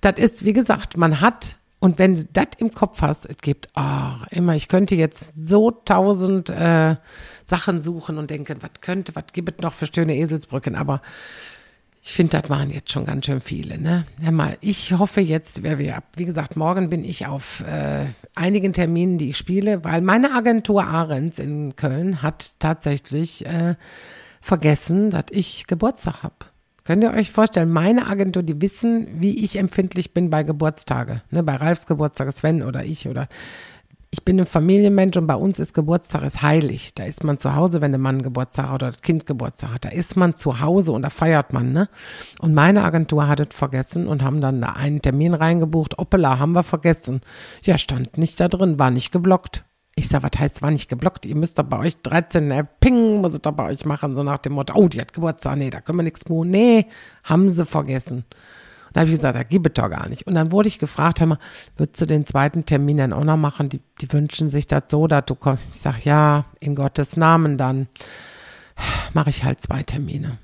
das 0.00 0.18
ist, 0.18 0.44
wie 0.44 0.52
gesagt, 0.52 0.96
man 0.96 1.20
hat, 1.20 1.55
und 1.78 1.98
wenn 1.98 2.14
du 2.14 2.24
das 2.32 2.46
im 2.58 2.70
Kopf 2.72 3.02
hast, 3.02 3.26
es 3.26 3.36
gibt, 3.38 3.68
oh, 3.76 4.12
immer, 4.30 4.56
ich 4.56 4.68
könnte 4.68 4.94
jetzt 4.94 5.34
so 5.36 5.70
tausend 5.70 6.50
äh, 6.50 6.96
Sachen 7.44 7.80
suchen 7.80 8.18
und 8.18 8.30
denken, 8.30 8.58
was 8.60 8.80
könnte, 8.80 9.14
was 9.14 9.26
gibt 9.32 9.50
es 9.50 9.62
noch 9.62 9.72
für 9.72 9.86
schöne 9.86 10.16
Eselsbrücken, 10.16 10.74
aber 10.74 11.02
ich 12.02 12.12
finde, 12.12 12.40
das 12.40 12.48
waren 12.48 12.70
jetzt 12.70 12.92
schon 12.92 13.04
ganz 13.04 13.26
schön 13.26 13.40
viele. 13.40 13.78
Ne? 13.78 14.06
Hör 14.20 14.30
mal, 14.30 14.56
ich 14.60 14.92
hoffe 14.92 15.20
jetzt, 15.20 15.64
wie 15.64 16.24
gesagt, 16.24 16.54
morgen 16.54 16.88
bin 16.88 17.04
ich 17.04 17.26
auf 17.26 17.64
äh, 17.66 18.06
einigen 18.36 18.72
Terminen, 18.72 19.18
die 19.18 19.30
ich 19.30 19.36
spiele, 19.36 19.82
weil 19.84 20.02
meine 20.02 20.32
Agentur 20.32 20.84
Ahrens 20.84 21.40
in 21.40 21.74
Köln 21.74 22.22
hat 22.22 22.52
tatsächlich 22.60 23.44
äh, 23.44 23.74
vergessen, 24.40 25.10
dass 25.10 25.24
ich 25.30 25.66
Geburtstag 25.66 26.22
habe. 26.22 26.36
Könnt 26.86 27.02
ihr 27.02 27.12
euch 27.12 27.32
vorstellen, 27.32 27.70
meine 27.70 28.06
Agentur, 28.06 28.44
die 28.44 28.62
wissen, 28.62 29.08
wie 29.20 29.44
ich 29.44 29.58
empfindlich 29.58 30.14
bin 30.14 30.30
bei 30.30 30.44
Geburtstage. 30.44 31.22
Ne, 31.32 31.42
bei 31.42 31.56
Ralfs 31.56 31.86
Geburtstag, 31.86 32.32
Sven 32.32 32.62
oder 32.62 32.84
ich 32.84 33.08
oder 33.08 33.26
ich 34.12 34.24
bin 34.24 34.38
ein 34.38 34.46
Familienmensch 34.46 35.16
und 35.16 35.26
bei 35.26 35.34
uns 35.34 35.58
ist 35.58 35.74
Geburtstag 35.74 36.22
ist 36.22 36.42
heilig. 36.42 36.94
Da 36.94 37.02
ist 37.02 37.24
man 37.24 37.38
zu 37.38 37.56
Hause, 37.56 37.80
wenn 37.80 37.90
der 37.90 37.98
Mann 37.98 38.22
Geburtstag 38.22 38.68
hat 38.68 38.74
oder 38.76 38.92
das 38.92 39.02
Kind 39.02 39.26
Geburtstag 39.26 39.74
hat. 39.74 39.84
Da 39.84 39.88
ist 39.88 40.16
man 40.16 40.36
zu 40.36 40.60
Hause 40.60 40.92
und 40.92 41.02
da 41.02 41.10
feiert 41.10 41.52
man, 41.52 41.72
ne? 41.72 41.88
Und 42.40 42.54
meine 42.54 42.84
Agentur 42.84 43.26
hat 43.26 43.40
es 43.40 43.54
vergessen 43.54 44.06
und 44.06 44.22
haben 44.22 44.40
dann 44.40 44.60
da 44.60 44.70
einen 44.70 45.02
Termin 45.02 45.34
reingebucht. 45.34 45.98
Oppela, 45.98 46.38
haben 46.38 46.52
wir 46.52 46.62
vergessen. 46.62 47.20
Ja, 47.64 47.78
stand 47.78 48.16
nicht 48.16 48.38
da 48.38 48.46
drin, 48.46 48.78
war 48.78 48.92
nicht 48.92 49.10
geblockt. 49.10 49.65
Ich 49.98 50.08
sag, 50.08 50.22
was 50.22 50.38
heißt, 50.38 50.60
war 50.60 50.70
nicht 50.70 50.90
geblockt? 50.90 51.24
Ihr 51.24 51.36
müsst 51.36 51.58
doch 51.58 51.64
bei 51.64 51.78
euch 51.78 51.96
13, 52.02 52.50
äh, 52.50 52.64
ping, 52.80 53.22
muss 53.22 53.32
es 53.32 53.40
doch 53.40 53.52
bei 53.52 53.70
euch 53.70 53.86
machen, 53.86 54.14
so 54.14 54.22
nach 54.22 54.38
dem 54.38 54.52
Motto, 54.52 54.74
oh, 54.76 54.88
die 54.88 55.00
hat 55.00 55.14
Geburtstag, 55.14 55.56
nee, 55.56 55.70
da 55.70 55.80
können 55.80 55.98
wir 55.98 56.02
nichts 56.02 56.20
tun. 56.20 56.50
Nee, 56.50 56.86
haben 57.24 57.48
sie 57.48 57.64
vergessen. 57.64 58.24
Da 58.92 59.00
habe 59.00 59.10
ich 59.10 59.16
gesagt, 59.16 59.36
da 59.36 59.42
gibt 59.42 59.66
es 59.66 59.74
doch 59.74 59.88
gar 59.88 60.08
nicht. 60.08 60.26
Und 60.26 60.34
dann 60.34 60.52
wurde 60.52 60.68
ich 60.68 60.78
gefragt, 60.78 61.20
hör 61.20 61.26
mal, 61.26 61.38
würdest 61.76 62.00
du 62.00 62.06
den 62.06 62.26
zweiten 62.26 62.66
Termin 62.66 62.98
dann 62.98 63.14
auch 63.14 63.24
noch 63.24 63.38
machen? 63.38 63.70
Die, 63.70 63.80
die 64.00 64.12
wünschen 64.12 64.48
sich 64.48 64.66
das 64.66 64.84
so, 64.88 65.06
dass 65.06 65.24
du 65.24 65.34
kommst. 65.34 65.68
Ich 65.74 65.80
sage, 65.80 65.98
ja, 66.04 66.44
in 66.60 66.74
Gottes 66.74 67.16
Namen, 67.16 67.56
dann 67.56 67.88
mache 69.14 69.30
ich 69.30 69.44
halt 69.44 69.62
zwei 69.62 69.82
Termine. 69.82 70.38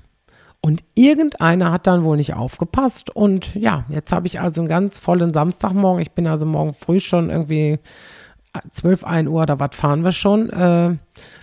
Und 0.61 0.83
irgendeiner 0.93 1.71
hat 1.71 1.87
dann 1.87 2.03
wohl 2.03 2.17
nicht 2.17 2.35
aufgepasst. 2.35 3.09
Und 3.15 3.53
ja, 3.53 3.85
jetzt 3.89 4.11
habe 4.11 4.27
ich 4.27 4.39
also 4.39 4.61
einen 4.61 4.69
ganz 4.69 4.97
vollen 4.97 5.33
Samstagmorgen. 5.33 6.01
Ich 6.01 6.11
bin 6.11 6.25
also 6.25 6.45
morgen 6.45 6.73
früh 6.73 6.99
schon 6.99 7.29
irgendwie 7.29 7.79
12, 8.69 9.03
1 9.03 9.29
Uhr 9.29 9.41
oder 9.41 9.59
was 9.59 9.75
fahren 9.75 10.03
wir 10.03 10.11
schon. 10.11 10.49
Äh, 10.49 10.95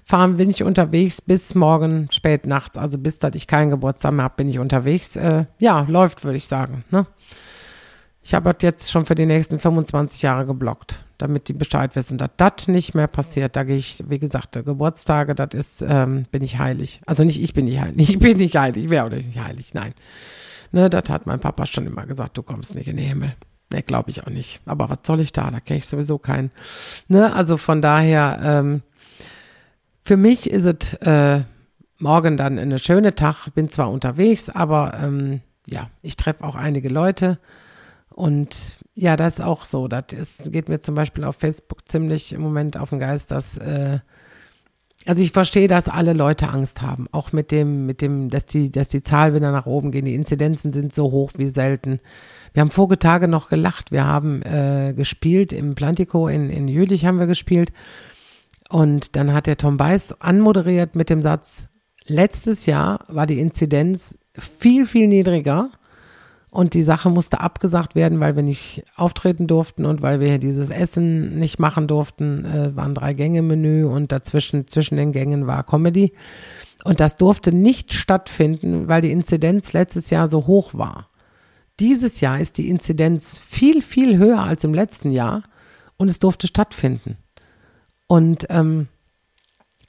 fahren 0.04 0.36
bin 0.36 0.50
ich 0.50 0.62
unterwegs 0.62 1.20
bis 1.20 1.54
morgen 1.54 2.08
spät 2.10 2.46
nachts, 2.46 2.78
also 2.78 2.98
bis 2.98 3.18
dass 3.18 3.34
ich 3.34 3.46
keinen 3.46 3.70
Geburtstag 3.70 4.12
mehr 4.12 4.24
habe, 4.24 4.34
bin 4.36 4.48
ich 4.48 4.58
unterwegs. 4.58 5.16
Äh, 5.16 5.46
ja, 5.58 5.86
läuft, 5.88 6.24
würde 6.24 6.36
ich 6.36 6.46
sagen. 6.46 6.84
Ne? 6.90 7.06
Ich 8.22 8.34
habe 8.34 8.54
jetzt 8.60 8.90
schon 8.90 9.06
für 9.06 9.14
die 9.14 9.26
nächsten 9.26 9.58
25 9.58 10.22
Jahre 10.22 10.46
geblockt, 10.46 11.04
damit 11.18 11.48
die 11.48 11.52
Bescheid 11.52 11.96
wissen, 11.96 12.18
dass 12.18 12.30
das 12.36 12.68
nicht 12.68 12.94
mehr 12.94 13.08
passiert. 13.08 13.56
Da 13.56 13.64
gehe 13.64 13.76
ich, 13.76 14.04
wie 14.06 14.18
gesagt, 14.18 14.52
Geburtstage, 14.52 15.34
das 15.34 15.48
ist, 15.54 15.82
ähm, 15.82 16.26
bin 16.30 16.42
ich 16.42 16.58
heilig. 16.58 17.00
Also 17.06 17.24
nicht 17.24 17.42
ich 17.42 17.54
bin 17.54 17.64
nicht 17.64 17.80
heilig, 17.80 17.96
ich 18.10 18.18
bin 18.18 18.36
nicht 18.36 18.56
heilig, 18.56 18.84
ich 18.84 18.90
wäre 18.90 19.06
auch 19.06 19.10
nicht 19.10 19.40
heilig, 19.40 19.74
nein. 19.74 19.94
Ne, 20.72 20.88
das 20.88 21.04
hat 21.08 21.26
mein 21.26 21.40
Papa 21.40 21.66
schon 21.66 21.86
immer 21.86 22.06
gesagt, 22.06 22.38
du 22.38 22.42
kommst 22.42 22.76
nicht 22.76 22.86
in 22.86 22.96
den 22.96 23.06
Himmel. 23.06 23.34
Ne, 23.72 23.82
glaube 23.82 24.10
ich 24.10 24.22
auch 24.22 24.30
nicht. 24.30 24.60
Aber 24.66 24.88
was 24.90 24.98
soll 25.06 25.20
ich 25.20 25.32
da? 25.32 25.50
Da 25.50 25.60
kenne 25.60 25.78
ich 25.78 25.86
sowieso 25.86 26.18
keinen. 26.18 26.50
Ne, 27.08 27.32
also 27.32 27.56
von 27.56 27.80
daher, 27.80 28.40
ähm, 28.42 28.82
für 30.02 30.16
mich 30.16 30.50
ist 30.50 30.64
es 30.64 30.94
äh, 30.94 31.42
morgen 31.98 32.36
dann 32.36 32.58
eine 32.58 32.78
schöne 32.78 33.14
Tag. 33.14 33.48
Bin 33.54 33.70
zwar 33.70 33.90
unterwegs, 33.90 34.50
aber 34.50 34.98
ähm, 35.00 35.40
ja, 35.66 35.88
ich 36.02 36.16
treffe 36.16 36.44
auch 36.44 36.56
einige 36.56 36.88
Leute. 36.88 37.38
Und 38.08 38.78
ja, 38.94 39.16
das 39.16 39.38
ist 39.38 39.44
auch 39.44 39.64
so. 39.64 39.86
Das 39.86 40.06
ist, 40.12 40.52
geht 40.52 40.68
mir 40.68 40.80
zum 40.80 40.94
Beispiel 40.94 41.24
auf 41.24 41.36
Facebook 41.36 41.88
ziemlich 41.88 42.32
im 42.32 42.40
Moment 42.40 42.76
auf 42.76 42.90
den 42.90 42.98
Geist, 42.98 43.30
dass 43.30 43.56
äh, 43.56 44.00
also 45.06 45.22
ich 45.22 45.32
verstehe, 45.32 45.66
dass 45.66 45.88
alle 45.88 46.12
Leute 46.12 46.48
Angst 46.50 46.82
haben, 46.82 47.06
auch 47.12 47.32
mit 47.32 47.50
dem, 47.50 47.86
mit 47.86 48.02
dem, 48.02 48.28
dass 48.28 48.46
die, 48.46 48.70
dass 48.70 48.88
die 48.88 49.02
Zahl 49.02 49.34
wieder 49.34 49.50
nach 49.50 49.66
oben 49.66 49.92
gehen. 49.92 50.04
Die 50.04 50.14
Inzidenzen 50.14 50.72
sind 50.72 50.94
so 50.94 51.10
hoch 51.10 51.32
wie 51.36 51.48
selten. 51.48 52.00
Wir 52.52 52.60
haben 52.60 52.70
vorige 52.70 52.98
Tage 52.98 53.26
noch 53.26 53.48
gelacht. 53.48 53.92
Wir 53.92 54.04
haben 54.04 54.42
äh, 54.42 54.92
gespielt 54.94 55.52
im 55.52 55.74
Plantico 55.74 56.28
in, 56.28 56.50
in 56.50 56.68
Jülich 56.68 57.06
haben 57.06 57.18
wir 57.18 57.26
gespielt. 57.26 57.72
Und 58.68 59.16
dann 59.16 59.32
hat 59.32 59.46
der 59.46 59.56
Tom 59.56 59.78
Beiß 59.78 60.20
anmoderiert 60.20 60.94
mit 60.94 61.10
dem 61.10 61.22
Satz, 61.22 61.68
letztes 62.06 62.66
Jahr 62.66 63.00
war 63.08 63.26
die 63.26 63.40
Inzidenz 63.40 64.18
viel, 64.38 64.86
viel 64.86 65.08
niedriger 65.08 65.70
und 66.50 66.74
die 66.74 66.82
Sache 66.82 67.10
musste 67.10 67.40
abgesagt 67.40 67.94
werden, 67.94 68.18
weil 68.18 68.34
wir 68.34 68.42
nicht 68.42 68.84
auftreten 68.96 69.46
durften 69.46 69.84
und 69.84 70.02
weil 70.02 70.18
wir 70.18 70.38
dieses 70.38 70.70
Essen 70.70 71.38
nicht 71.38 71.60
machen 71.60 71.86
durften. 71.86 72.44
Äh, 72.44 72.74
waren 72.74 72.94
drei 72.94 73.12
Gänge 73.12 73.42
Menü 73.42 73.84
und 73.84 74.10
dazwischen, 74.10 74.66
zwischen 74.66 74.96
den 74.96 75.12
Gängen 75.12 75.46
war 75.46 75.62
Comedy. 75.62 76.12
Und 76.82 76.98
das 76.98 77.16
durfte 77.16 77.52
nicht 77.52 77.92
stattfinden, 77.92 78.88
weil 78.88 79.02
die 79.02 79.12
Inzidenz 79.12 79.72
letztes 79.72 80.10
Jahr 80.10 80.26
so 80.26 80.46
hoch 80.46 80.74
war. 80.74 81.08
Dieses 81.78 82.20
Jahr 82.20 82.40
ist 82.40 82.58
die 82.58 82.68
Inzidenz 82.68 83.38
viel, 83.38 83.80
viel 83.80 84.18
höher 84.18 84.40
als 84.40 84.64
im 84.64 84.74
letzten 84.74 85.12
Jahr 85.12 85.44
und 85.98 86.10
es 86.10 86.18
durfte 86.18 86.46
stattfinden. 86.46 87.16
Und 88.08 88.46
ähm, 88.50 88.88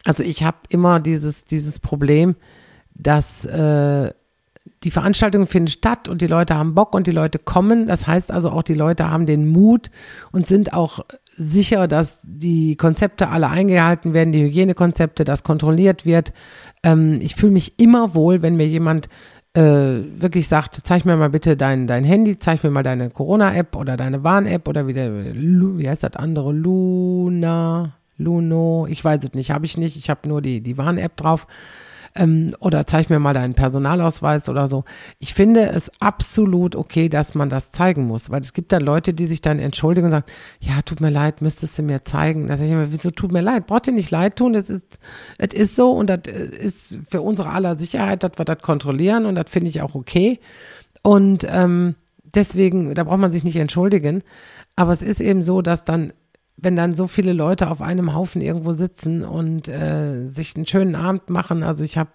also 0.06 0.21
ich 0.24 0.43
habe 0.43 0.58
immer 0.69 1.00
dieses, 1.00 1.45
dieses 1.45 1.80
Problem, 1.80 2.36
dass 2.93 3.45
äh, 3.45 4.13
die 4.84 4.91
Veranstaltungen 4.91 5.47
finden 5.47 5.67
statt 5.67 6.08
und 6.08 6.21
die 6.21 6.28
Leute 6.28 6.56
haben 6.56 6.76
Bock 6.76 6.95
und 6.95 7.08
die 7.08 7.12
Leute 7.12 7.39
kommen. 7.39 7.88
Das 7.88 8.08
heißt 8.08 8.32
also 8.32 8.50
auch, 8.50 8.63
die 8.63 8.74
Leute 8.74 9.10
haben 9.10 9.26
den 9.26 9.47
Mut 9.47 9.89
und 10.32 10.47
sind 10.47 10.74
auch 10.74 11.00
sicher, 11.36 11.88
dass 11.88 12.21
die 12.24 12.76
Konzepte 12.76 13.30
alle 13.30 13.50
eingehalten 13.50 14.13
werden, 14.13 14.32
die 14.32 14.43
Hygienekonzepte, 14.43 15.24
dass 15.24 15.43
kontrolliert 15.43 16.06
wird. 16.06 16.34
Ähm, 16.84 17.19
ich 17.21 17.36
fühle 17.36 17.54
mich 17.54 17.80
immer 17.80 18.15
wohl, 18.15 18.41
wenn 18.41 18.56
mir 18.56 18.67
jemand 18.67 19.08
äh, 19.54 19.62
wirklich 19.62 20.47
sagt, 20.47 20.76
zeig 20.76 21.06
mir 21.06 21.17
mal 21.17 21.30
bitte 21.30 21.58
dein, 21.58 21.88
dein 21.88 22.04
Handy, 22.04 22.39
zeig 22.39 22.63
mir 22.63 22.71
mal 22.71 22.84
deine 22.84 23.10
Corona-App 23.10 23.76
oder 23.76 23.97
deine 23.97 24.24
Warn-App 24.24 24.67
oder 24.67 24.88
wie, 24.88 24.93
der, 24.93 25.12
wie 25.36 25.89
heißt 25.89 26.04
das 26.04 26.15
andere, 26.15 26.54
Luna, 26.54 27.93
Luno, 28.17 28.88
ich 28.89 29.04
weiß 29.04 29.24
es 29.24 29.34
nicht, 29.34 29.52
habe 29.52 29.65
ich 29.65 29.78
nicht, 29.78 29.97
ich 29.97 30.10
habe 30.10 30.28
nur 30.28 30.41
die, 30.41 30.62
die 30.62 30.78
Warn-App 30.78 31.17
drauf 31.17 31.47
ähm, 32.15 32.56
oder 32.60 32.86
zeig 32.86 33.10
mir 33.10 33.19
mal 33.19 33.34
deinen 33.34 33.54
Personalausweis 33.54 34.50
oder 34.50 34.67
so. 34.67 34.84
Ich 35.19 35.34
finde 35.34 35.69
es 35.69 35.91
absolut 36.00 36.76
okay, 36.76 37.10
dass 37.10 37.36
man 37.36 37.50
das 37.50 37.71
zeigen 37.71 38.06
muss, 38.06 38.30
weil 38.30 38.41
es 38.41 38.54
gibt 38.54 38.71
dann 38.71 38.82
Leute, 38.82 39.13
die 39.13 39.28
sich 39.28 39.41
dann 39.41 39.60
entschuldigen 39.60 40.06
und 40.06 40.12
sagen, 40.12 40.26
ja, 40.60 40.82
tut 40.84 41.02
mir 41.02 41.10
leid, 41.10 41.41
müsstest 41.41 41.78
du 41.78 41.84
mir 41.84 42.04
zeigen. 42.04 42.47
Da 42.47 42.58
sage 42.58 42.67
ich 42.67 42.74
immer, 42.74 42.91
wieso 42.91 43.12
tut 43.12 43.32
mir 43.32 43.41
leid? 43.41 43.67
Braucht 43.67 43.88
ihr 43.88 43.93
nicht 43.93 44.12
leid 44.12 44.36
tun? 44.36 44.56
Es 44.56 44.69
ist, 44.69 45.00
es 45.38 45.54
ist 45.54 45.76
so 45.76 45.91
und 45.91 46.08
das 46.08 46.21
ist 46.28 47.00
für 47.10 47.21
unsere 47.21 47.50
aller 47.50 47.76
Sicherheit, 47.76 48.24
dass 48.24 48.38
wir 48.38 48.45
das 48.45 48.60
kontrollieren 48.60 49.26
und 49.26 49.36
das 49.36 49.50
finde 49.50 49.69
ich 49.69 49.82
auch 49.82 49.95
okay. 49.95 50.39
Und 51.04 51.47
ähm, 51.50 51.95
deswegen, 52.36 52.93
da 52.93 53.04
braucht 53.04 53.19
man 53.19 53.32
sich 53.32 53.43
nicht 53.43 53.56
entschuldigen. 53.56 54.24
Aber 54.76 54.93
es 54.93 55.02
ist 55.02 55.21
eben 55.21 55.43
so, 55.43 55.62
dass 55.62 55.84
dann 55.84 56.13
wenn 56.58 56.76
dann 56.76 56.94
so 56.94 57.08
viele 57.08 57.34
Leute 57.34 57.70
auf 57.70 57.82
einem 57.82 58.14
Haufen 58.14 58.42
irgendwo 58.42 58.74
sitzen 58.74 59.24
und 59.24 59.68
äh, 59.68 60.30
sich 60.30 60.56
einen 60.56 60.68
schönen 60.68 60.96
Abend 60.96 61.30
machen. 61.30 61.64
Also 61.64 61.84
ich 61.84 61.98
habe 61.98 62.12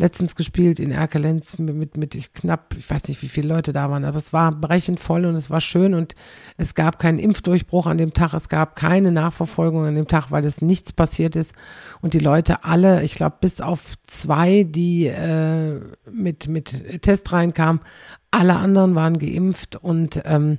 letztens 0.00 0.34
gespielt 0.34 0.80
in 0.80 0.90
Erkelenz 0.90 1.58
mit, 1.58 1.74
mit, 1.74 1.96
mit 1.96 2.34
knapp, 2.34 2.74
ich 2.76 2.88
weiß 2.88 3.08
nicht, 3.08 3.22
wie 3.22 3.28
viele 3.28 3.48
Leute 3.48 3.72
da 3.72 3.90
waren, 3.90 4.04
aber 4.04 4.16
es 4.16 4.32
war 4.32 4.50
brechend 4.50 4.98
voll 4.98 5.26
und 5.26 5.36
es 5.36 5.50
war 5.50 5.60
schön 5.60 5.94
und 5.94 6.14
es 6.56 6.74
gab 6.74 6.98
keinen 6.98 7.18
Impfdurchbruch 7.18 7.86
an 7.86 7.98
dem 7.98 8.14
Tag, 8.14 8.32
es 8.32 8.48
gab 8.48 8.76
keine 8.76 9.12
Nachverfolgung 9.12 9.84
an 9.84 9.94
dem 9.94 10.08
Tag, 10.08 10.30
weil 10.30 10.44
es 10.44 10.62
nichts 10.62 10.92
passiert 10.92 11.36
ist 11.36 11.52
und 12.00 12.14
die 12.14 12.18
Leute 12.18 12.64
alle, 12.64 13.02
ich 13.04 13.14
glaube 13.14 13.36
bis 13.40 13.60
auf 13.60 13.94
zwei, 14.04 14.64
die 14.64 15.06
äh, 15.06 15.80
mit, 16.10 16.48
mit 16.48 17.02
Test 17.02 17.32
reinkamen, 17.32 17.82
alle 18.30 18.56
anderen 18.56 18.94
waren 18.94 19.18
geimpft 19.18 19.76
und 19.76 20.22
ähm, 20.24 20.58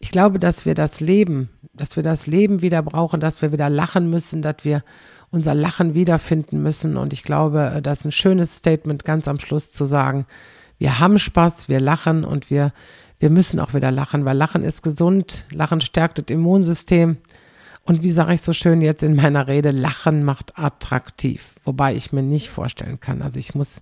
ich 0.00 0.10
glaube, 0.10 0.38
dass 0.38 0.66
wir 0.66 0.74
das 0.74 1.00
Leben, 1.00 1.50
dass 1.74 1.94
wir 1.94 2.02
das 2.02 2.26
Leben 2.26 2.62
wieder 2.62 2.82
brauchen, 2.82 3.20
dass 3.20 3.42
wir 3.42 3.52
wieder 3.52 3.68
lachen 3.68 4.10
müssen, 4.10 4.42
dass 4.42 4.56
wir 4.62 4.82
unser 5.30 5.54
Lachen 5.54 5.94
wiederfinden 5.94 6.62
müssen. 6.62 6.96
Und 6.96 7.12
ich 7.12 7.22
glaube, 7.22 7.74
äh, 7.76 7.82
das 7.82 8.00
ist 8.00 8.06
ein 8.06 8.12
schönes 8.12 8.56
Statement 8.56 9.04
ganz 9.04 9.28
am 9.28 9.38
Schluss 9.38 9.70
zu 9.70 9.84
sagen, 9.84 10.26
wir 10.78 10.98
haben 10.98 11.18
Spaß, 11.18 11.68
wir 11.68 11.78
lachen 11.78 12.24
und 12.24 12.50
wir, 12.50 12.72
wir 13.18 13.28
müssen 13.28 13.60
auch 13.60 13.74
wieder 13.74 13.90
lachen, 13.90 14.24
weil 14.24 14.36
Lachen 14.36 14.64
ist 14.64 14.82
gesund, 14.82 15.44
Lachen 15.52 15.82
stärkt 15.82 16.18
das 16.18 16.24
Immunsystem. 16.28 17.18
Und 17.84 18.02
wie 18.02 18.10
sage 18.10 18.34
ich 18.34 18.40
so 18.40 18.54
schön 18.54 18.80
jetzt 18.80 19.02
in 19.02 19.16
meiner 19.16 19.48
Rede, 19.48 19.70
Lachen 19.70 20.24
macht 20.24 20.58
attraktiv. 20.58 21.54
Wobei 21.64 21.94
ich 21.94 22.12
mir 22.12 22.22
nicht 22.22 22.48
vorstellen 22.48 23.00
kann. 23.00 23.20
Also 23.20 23.38
ich 23.38 23.54
muss, 23.54 23.80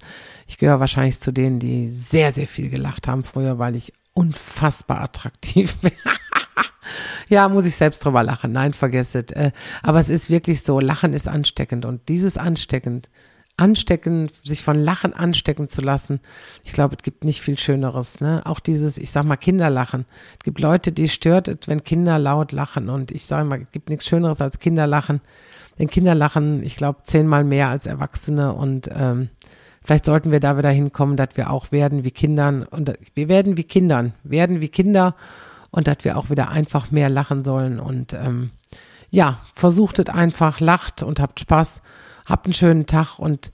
ich 0.49 0.59
gehöre 0.59 0.81
wahrscheinlich 0.81 1.21
zu 1.21 1.33
denen, 1.33 1.61
die 1.61 1.91
sehr, 1.91 2.33
sehr 2.33 2.49
viel 2.49 2.71
gelacht 2.71 3.07
haben 3.07 3.23
früher, 3.23 3.59
weil 3.59 3.77
ich 3.77 3.93
unfassbar 4.19 5.01
attraktiv. 5.01 5.77
ja, 7.29 7.49
muss 7.49 7.67
ich 7.67 7.77
selbst 7.77 8.05
drüber 8.05 8.25
lachen. 8.25 8.51
Nein, 8.51 8.73
vergesst 8.73 9.15
es. 9.15 9.31
Äh, 9.31 9.53
aber 9.81 10.01
es 10.01 10.09
ist 10.09 10.29
wirklich 10.29 10.63
so, 10.63 10.81
Lachen 10.81 11.13
ist 11.13 11.29
ansteckend 11.29 11.85
und 11.85 12.09
dieses 12.09 12.37
ansteckend, 12.37 13.11
anstecken, 13.57 14.29
sich 14.43 14.65
von 14.65 14.77
Lachen 14.77 15.15
anstecken 15.15 15.69
zu 15.69 15.83
lassen. 15.83 16.19
Ich 16.65 16.73
glaube, 16.73 16.97
es 16.97 17.05
gibt 17.05 17.23
nicht 17.23 17.41
viel 17.41 17.57
Schöneres. 17.59 18.21
Ne? 18.21 18.43
Auch 18.45 18.59
dieses, 18.59 18.99
ich 18.99 19.13
sag 19.13 19.25
mal, 19.25 19.37
Kinderlachen. 19.37 20.05
Es 20.33 20.45
gibt 20.45 20.59
Leute, 20.59 20.91
die 20.91 21.09
stört 21.09 21.69
wenn 21.69 21.85
Kinder 21.85 22.19
laut 22.19 22.51
lachen. 22.51 22.89
Und 22.89 23.13
ich 23.13 23.25
sage 23.25 23.45
mal, 23.49 23.63
es 23.63 23.71
gibt 23.71 23.89
nichts 23.89 24.07
Schöneres 24.09 24.41
als 24.41 24.59
Kinderlachen. 24.59 25.21
Denn 25.79 25.89
Kinder 25.89 26.17
lachen, 26.17 26.65
ich 26.65 26.75
glaube, 26.75 27.05
zehnmal 27.05 27.45
mehr 27.45 27.69
als 27.69 27.87
Erwachsene. 27.87 28.53
Und 28.53 28.91
ähm, 28.93 29.29
vielleicht 29.89 30.05
sollten 30.05 30.33
wir 30.33 30.41
da 30.41 30.59
wieder 30.59 30.69
hinkommen, 30.69 31.17
dass 31.17 31.31
wir 31.33 31.51
auch 31.51 31.73
werden 31.73 32.05
wie 32.05 32.11
Kindern. 32.11 32.65
Und 32.65 32.93
wir 33.15 33.29
werden 33.31 33.57
wie 33.57 33.65
Kindern, 33.65 34.13
werden 34.23 34.61
wie 34.61 34.69
Kinder. 34.69 35.17
Und 35.71 35.89
dass 35.89 35.99
wir 36.03 36.19
auch 36.19 36.29
wieder 36.29 36.51
einfach 36.51 36.91
mehr 36.91 37.09
lachen 37.09 37.43
sollen. 37.43 37.81
Und 37.81 38.13
ähm, 38.13 38.51
ja, 39.09 39.41
versucht 39.55 39.99
es 39.99 40.11
einfach, 40.11 40.61
lacht 40.61 41.03
und 41.03 41.21
habt 41.21 41.41
Spaß 41.41 41.81
habt 42.27 42.45
einen 42.45 42.53
schönen 42.53 42.85
Tag 42.85 43.19
und 43.19 43.51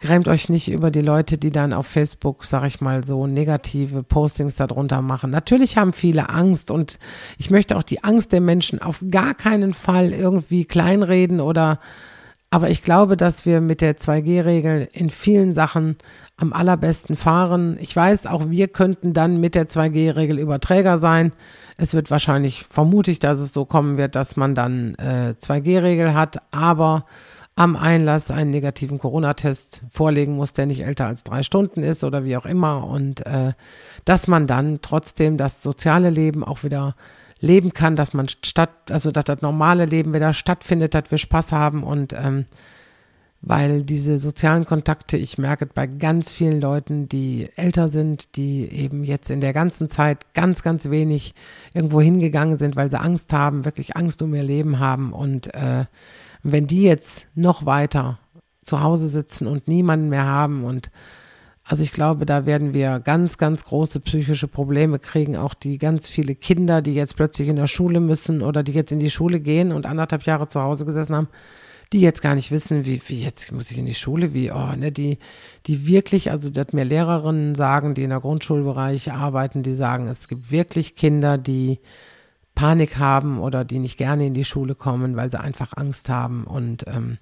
grämt 0.00 0.26
euch 0.26 0.48
nicht 0.48 0.70
über 0.70 0.90
die 0.90 1.02
Leute, 1.02 1.36
die 1.36 1.52
dann 1.52 1.74
auf 1.74 1.86
Facebook, 1.86 2.46
sag 2.46 2.64
ich 2.64 2.80
mal, 2.80 3.04
so 3.04 3.26
negative 3.26 4.02
Postings 4.02 4.56
darunter 4.56 5.02
machen. 5.02 5.30
Natürlich 5.30 5.76
haben 5.76 5.92
viele 5.92 6.30
Angst 6.30 6.70
und 6.70 6.98
ich 7.36 7.50
möchte 7.50 7.76
auch 7.76 7.82
die 7.82 8.02
Angst 8.02 8.32
der 8.32 8.40
Menschen 8.40 8.80
auf 8.80 9.04
gar 9.10 9.34
keinen 9.34 9.74
Fall 9.74 10.12
irgendwie 10.12 10.64
kleinreden 10.64 11.42
oder 11.42 11.78
aber 12.52 12.68
ich 12.68 12.82
glaube, 12.82 13.16
dass 13.16 13.46
wir 13.46 13.62
mit 13.62 13.80
der 13.80 13.96
2G-Regel 13.96 14.86
in 14.92 15.08
vielen 15.08 15.54
Sachen 15.54 15.96
am 16.36 16.52
allerbesten 16.52 17.16
fahren. 17.16 17.78
Ich 17.80 17.96
weiß, 17.96 18.26
auch 18.26 18.50
wir 18.50 18.68
könnten 18.68 19.14
dann 19.14 19.40
mit 19.40 19.54
der 19.54 19.70
2G-Regel 19.70 20.38
Überträger 20.38 20.98
sein. 20.98 21.32
Es 21.78 21.94
wird 21.94 22.10
wahrscheinlich 22.10 22.64
vermutlich, 22.64 23.20
dass 23.20 23.40
es 23.40 23.54
so 23.54 23.64
kommen 23.64 23.96
wird, 23.96 24.16
dass 24.16 24.36
man 24.36 24.54
dann 24.54 24.96
äh, 24.96 25.32
2G-Regel 25.40 26.12
hat, 26.12 26.40
aber 26.50 27.06
am 27.56 27.74
Einlass 27.74 28.30
einen 28.30 28.50
negativen 28.50 28.98
Corona-Test 28.98 29.84
vorlegen 29.90 30.36
muss, 30.36 30.52
der 30.52 30.66
nicht 30.66 30.84
älter 30.84 31.06
als 31.06 31.24
drei 31.24 31.44
Stunden 31.44 31.82
ist 31.82 32.04
oder 32.04 32.22
wie 32.22 32.36
auch 32.36 32.44
immer. 32.44 32.86
Und 32.86 33.24
äh, 33.24 33.54
dass 34.04 34.28
man 34.28 34.46
dann 34.46 34.80
trotzdem 34.82 35.38
das 35.38 35.62
soziale 35.62 36.10
Leben 36.10 36.44
auch 36.44 36.64
wieder 36.64 36.96
leben 37.42 37.74
kann, 37.74 37.94
dass 37.94 38.14
man 38.14 38.28
statt, 38.28 38.70
also 38.90 39.10
dass 39.10 39.24
das 39.24 39.42
normale 39.42 39.84
Leben 39.84 40.14
wieder 40.14 40.32
stattfindet, 40.32 40.94
dass 40.94 41.10
wir 41.10 41.18
Spaß 41.18 41.52
haben. 41.52 41.82
Und 41.82 42.14
ähm, 42.14 42.46
weil 43.42 43.82
diese 43.82 44.18
sozialen 44.18 44.64
Kontakte, 44.64 45.16
ich 45.16 45.36
merke 45.36 45.66
bei 45.66 45.86
ganz 45.86 46.32
vielen 46.32 46.60
Leuten, 46.60 47.08
die 47.08 47.50
älter 47.56 47.88
sind, 47.88 48.36
die 48.36 48.70
eben 48.70 49.04
jetzt 49.04 49.30
in 49.30 49.40
der 49.40 49.52
ganzen 49.52 49.88
Zeit 49.90 50.32
ganz, 50.32 50.62
ganz 50.62 50.88
wenig 50.88 51.34
irgendwo 51.74 52.00
hingegangen 52.00 52.56
sind, 52.56 52.76
weil 52.76 52.88
sie 52.88 53.00
Angst 53.00 53.32
haben, 53.32 53.66
wirklich 53.66 53.96
Angst 53.96 54.22
um 54.22 54.32
ihr 54.34 54.44
Leben 54.44 54.78
haben. 54.78 55.12
Und 55.12 55.52
äh, 55.54 55.84
und 56.42 56.52
wenn 56.52 56.66
die 56.66 56.82
jetzt 56.82 57.26
noch 57.34 57.66
weiter 57.66 58.18
zu 58.60 58.80
Hause 58.80 59.08
sitzen 59.08 59.46
und 59.46 59.68
niemanden 59.68 60.08
mehr 60.08 60.24
haben 60.26 60.64
und 60.64 60.90
also 61.72 61.84
ich 61.84 61.92
glaube, 61.92 62.26
da 62.26 62.44
werden 62.44 62.74
wir 62.74 63.00
ganz, 63.00 63.38
ganz 63.38 63.64
große 63.64 64.00
psychische 64.00 64.46
Probleme 64.46 64.98
kriegen. 64.98 65.38
Auch 65.38 65.54
die 65.54 65.78
ganz 65.78 66.06
viele 66.06 66.34
Kinder, 66.34 66.82
die 66.82 66.92
jetzt 66.92 67.16
plötzlich 67.16 67.48
in 67.48 67.56
der 67.56 67.66
Schule 67.66 67.98
müssen 67.98 68.42
oder 68.42 68.62
die 68.62 68.72
jetzt 68.72 68.92
in 68.92 68.98
die 68.98 69.08
Schule 69.08 69.40
gehen 69.40 69.72
und 69.72 69.86
anderthalb 69.86 70.24
Jahre 70.24 70.46
zu 70.48 70.60
Hause 70.60 70.84
gesessen 70.84 71.14
haben, 71.16 71.28
die 71.94 72.02
jetzt 72.02 72.20
gar 72.20 72.34
nicht 72.34 72.50
wissen, 72.50 72.84
wie, 72.84 73.00
wie 73.06 73.22
jetzt 73.22 73.52
muss 73.52 73.70
ich 73.70 73.78
in 73.78 73.86
die 73.86 73.94
Schule, 73.94 74.34
wie, 74.34 74.50
oh, 74.52 74.76
ne, 74.76 74.92
die, 74.92 75.16
die 75.64 75.86
wirklich, 75.86 76.30
also 76.30 76.50
das 76.50 76.74
mir 76.74 76.84
Lehrerinnen 76.84 77.54
sagen, 77.54 77.94
die 77.94 78.02
in 78.02 78.10
der 78.10 78.20
Grundschulbereich 78.20 79.10
arbeiten, 79.10 79.62
die 79.62 79.72
sagen, 79.72 80.08
es 80.08 80.28
gibt 80.28 80.50
wirklich 80.50 80.94
Kinder, 80.94 81.38
die 81.38 81.78
Panik 82.54 82.98
haben 82.98 83.40
oder 83.40 83.64
die 83.64 83.78
nicht 83.78 83.96
gerne 83.96 84.26
in 84.26 84.34
die 84.34 84.44
Schule 84.44 84.74
kommen, 84.74 85.16
weil 85.16 85.30
sie 85.30 85.40
einfach 85.40 85.72
Angst 85.74 86.10
haben. 86.10 86.44
Und, 86.44 86.86
ähm, 86.86 87.16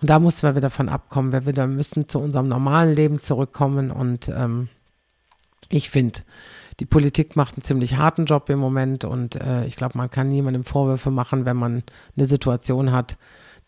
und 0.00 0.08
da 0.08 0.18
mussten 0.18 0.46
wir 0.46 0.56
wieder 0.56 0.70
von 0.70 0.88
abkommen. 0.88 1.32
Wir 1.32 1.46
wieder 1.46 1.66
müssen 1.66 2.08
zu 2.08 2.18
unserem 2.18 2.48
normalen 2.48 2.94
Leben 2.94 3.18
zurückkommen. 3.18 3.90
Und 3.90 4.28
ähm, 4.28 4.68
ich 5.68 5.90
finde, 5.90 6.20
die 6.80 6.86
Politik 6.86 7.36
macht 7.36 7.56
einen 7.56 7.62
ziemlich 7.62 7.96
harten 7.98 8.24
Job 8.24 8.48
im 8.48 8.58
Moment. 8.58 9.04
Und 9.04 9.36
äh, 9.36 9.66
ich 9.66 9.76
glaube, 9.76 9.98
man 9.98 10.10
kann 10.10 10.30
niemandem 10.30 10.64
Vorwürfe 10.64 11.10
machen, 11.10 11.44
wenn 11.44 11.58
man 11.58 11.82
eine 12.16 12.26
Situation 12.26 12.92
hat, 12.92 13.18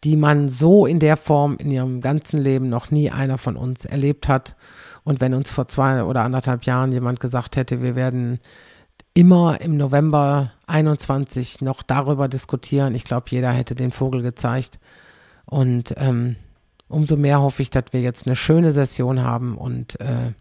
die 0.05 0.17
man 0.17 0.49
so 0.49 0.87
in 0.87 1.01
der 1.01 1.19
Form 1.19 1.57
in 1.59 1.71
ihrem 1.71 2.01
ganzen 2.01 2.41
Leben 2.41 2.71
noch 2.71 2.91
nie 2.91 3.11
einer 3.11 3.37
von 3.37 3.57
uns 3.57 3.85
erlebt 3.85 4.27
hat. 4.27 4.57
Und 5.05 5.21
wenn 5.21 5.35
uns 5.35 5.51
vor 5.51 5.69
zwei 5.69 6.03
oder 6.03 6.23
anderthalb 6.23 6.65
Jahren 6.65 6.93
jemand 6.93 7.21
gesagt 7.21 7.57
hätte, 7.57 7.83
wir 7.83 7.95
werden 7.95 8.41
immer 9.15 9.61
im 9.61 9.77
November 9.77 10.53
21 10.67 11.61
noch 11.61 11.83
darüber 11.83 12.29
diskutieren. 12.29 12.95
Ich 12.95 13.05
glaube, 13.05 13.27
jeder 13.29 13.51
hätte 13.51 13.75
den 13.75 13.93
Vogel 13.93 14.23
gezeigt. 14.23 14.79
Und 15.47 15.95
ähm, 15.99 16.37
umso 16.89 17.17
mehr 17.17 17.41
hoffe 17.41 17.63
ich, 17.63 17.71
dass 17.71 17.85
wir 17.93 18.01
jetzt 18.01 18.27
eine 18.27 18.37
schöne 18.37 18.73
Session 18.73 19.23
haben 19.23 19.57
und 19.57 20.01
äh, 20.01 20.33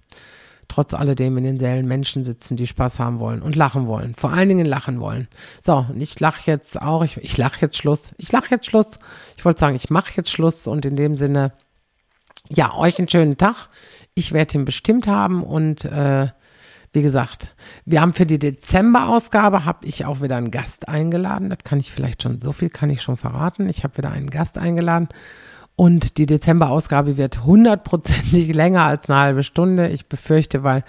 trotz 0.68 0.94
alledem 0.94 1.38
in 1.38 1.44
den 1.44 1.60
Sälen 1.60 1.88
Menschen 1.88 2.24
sitzen, 2.24 2.56
die 2.56 2.68
Spaß 2.68 3.00
haben 3.00 3.20
wollen 3.20 3.42
und 3.42 3.56
lachen 3.56 3.88
wollen. 3.88 4.16
Vor 4.16 4.32
allen 4.32 4.48
Dingen 4.48 4.66
lachen 4.66 5.02
wollen. 5.02 5.28
So, 5.62 5.86
ich 5.96 6.20
lache 6.20 6.50
jetzt 6.50 6.82
auch, 6.82 7.04
ich, 7.04 7.18
ich 7.18 7.38
lache 7.38 7.60
jetzt 7.62 7.78
Schluss. 7.78 8.14
Ich 8.18 8.32
lache 8.32 8.52
jetzt 8.52 8.68
Schluss. 8.68 9.00
Ich 9.36 9.44
wollte 9.44 9.60
sagen, 9.60 9.76
ich 9.76 9.90
mache 9.90 10.14
jetzt 10.16 10.30
Schluss 10.30 10.68
und 10.68 10.86
in 10.86 10.96
dem 10.96 11.18
Sinne, 11.18 11.52
ja, 12.48 12.74
euch 12.76 13.00
einen 13.00 13.10
schönen 13.10 13.38
Tag. 13.38 13.68
Ich 14.14 14.32
werde 14.32 14.58
ihn 14.58 14.66
bestimmt 14.66 15.08
haben 15.08 15.44
und 15.44 15.86
äh, 15.86 16.28
wie 16.94 17.02
gesagt, 17.02 17.56
wir 17.86 18.02
haben 18.02 18.14
für 18.14 18.26
die 18.26 18.40
Dezember-Ausgabe, 18.40 19.64
habe 19.64 19.86
ich 19.86 20.06
auch 20.06 20.22
wieder 20.22 20.36
einen 20.36 20.52
Gast 20.52 20.90
eingeladen. 20.90 21.50
Das 21.50 21.60
kann 21.64 21.80
ich 21.80 21.92
vielleicht 21.92 22.24
schon, 22.24 22.42
so 22.42 22.52
viel 22.52 22.70
kann 22.70 22.90
ich 22.90 23.02
schon 23.02 23.18
verraten. 23.18 23.70
Ich 23.70 23.84
habe 23.84 23.98
wieder 23.98 24.12
einen 24.12 24.30
Gast 24.30 24.58
eingeladen. 24.58 25.08
Und 25.78 26.18
die 26.18 26.26
Dezember-Ausgabe 26.26 27.16
wird 27.16 27.46
hundertprozentig 27.46 28.48
länger 28.54 28.84
als 28.84 29.10
eine 29.10 29.20
halbe 29.20 29.44
Stunde. 29.44 29.88
Ich 29.88 30.08
befürchte, 30.08 30.64
weil 30.64 30.84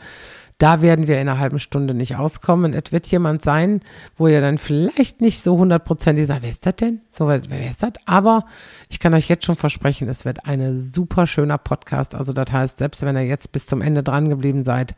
da 0.58 0.82
werden 0.82 1.06
wir 1.06 1.20
in 1.20 1.28
einer 1.28 1.38
halben 1.38 1.58
Stunde 1.58 1.94
nicht 1.94 2.16
auskommen. 2.16 2.72
Es 2.72 2.92
wird 2.92 3.06
jemand 3.08 3.42
sein, 3.42 3.80
wo 4.16 4.28
ihr 4.28 4.40
dann 4.40 4.58
vielleicht 4.58 5.20
nicht 5.20 5.40
so 5.40 5.56
hundertprozentig 5.56 6.26
sagt, 6.26 6.42
wer 6.42 6.50
ist 6.50 6.66
das 6.66 6.76
denn? 6.76 7.00
So, 7.10 7.26
wer 7.28 7.70
ist 7.70 7.82
das? 7.82 7.92
Aber 8.06 8.44
ich 8.88 9.00
kann 9.00 9.14
euch 9.14 9.28
jetzt 9.28 9.44
schon 9.44 9.56
versprechen, 9.56 10.08
es 10.08 10.24
wird 10.24 10.46
ein 10.46 10.78
super 10.78 11.26
schöner 11.26 11.58
Podcast. 11.58 12.14
Also 12.14 12.32
das 12.32 12.52
heißt, 12.52 12.78
selbst 12.78 13.02
wenn 13.02 13.16
ihr 13.16 13.26
jetzt 13.26 13.52
bis 13.52 13.66
zum 13.66 13.80
Ende 13.80 14.02
dran 14.02 14.28
geblieben 14.28 14.62
seid, 14.64 14.94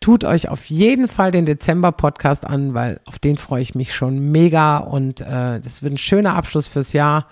tut 0.00 0.24
euch 0.24 0.48
auf 0.48 0.66
jeden 0.66 1.08
Fall 1.08 1.30
den 1.30 1.46
Dezember-Podcast 1.46 2.46
an, 2.46 2.74
weil 2.74 3.00
auf 3.04 3.18
den 3.18 3.36
freue 3.36 3.62
ich 3.62 3.74
mich 3.74 3.94
schon 3.94 4.32
mega 4.32 4.78
und 4.78 5.20
äh, 5.20 5.60
das 5.60 5.82
wird 5.82 5.94
ein 5.94 5.98
schöner 5.98 6.34
Abschluss 6.34 6.66
fürs 6.66 6.92
Jahr. 6.92 7.26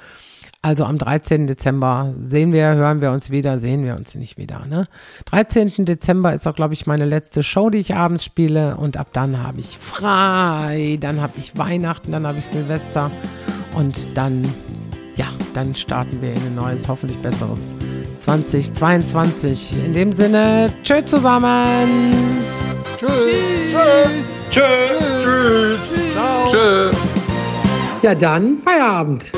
Also 0.61 0.85
am 0.85 0.99
13. 0.99 1.47
Dezember 1.47 2.13
sehen 2.21 2.53
wir, 2.53 2.75
hören 2.75 3.01
wir 3.01 3.13
uns 3.13 3.31
wieder, 3.31 3.59
sehen 3.59 3.85
wir 3.85 3.95
uns 3.95 4.17
nicht 4.17 4.39
wieder. 4.39 4.67
Ne? 4.67 4.89
13. 5.27 5.85
Dezember 5.85 6.35
ist 6.35 6.49
auch, 6.49 6.55
glaube 6.57 6.75
ich, 6.75 6.85
meine 6.85 7.05
letzte 7.05 7.45
Show, 7.45 7.71
die 7.71 7.79
ich 7.79 7.95
abends 7.95 8.25
spiele. 8.25 8.77
Und 8.77 8.97
ab 8.97 9.09
dann 9.13 9.41
habe 9.41 9.61
ich 9.61 9.79
frei, 9.79 10.99
dann 11.01 11.21
habe 11.21 11.35
ich 11.39 11.57
Weihnachten, 11.57 12.11
dann 12.11 12.27
habe 12.27 12.39
ich 12.39 12.47
Silvester. 12.47 13.13
Und 13.77 14.17
dann, 14.17 14.43
ja, 15.19 15.27
dann 15.53 15.75
starten 15.75 16.23
wir 16.23 16.31
in 16.31 16.47
ein 16.47 16.55
neues, 16.55 16.87
hoffentlich 16.87 17.21
besseres 17.21 17.73
2022. 18.21 19.85
In 19.85 19.93
dem 19.93 20.13
Sinne, 20.13 20.73
tschö 20.83 21.05
zusammen. 21.05 22.39
Tschüss. 22.97 23.11
Tschüss. 23.69 24.27
Tschüss. 24.51 24.63
Tschüss. 25.23 25.79
Tschüss. 25.89 26.53
Tschüss. 26.53 26.97
Ja, 28.03 28.15
dann 28.15 28.59
Feierabend. 28.65 29.33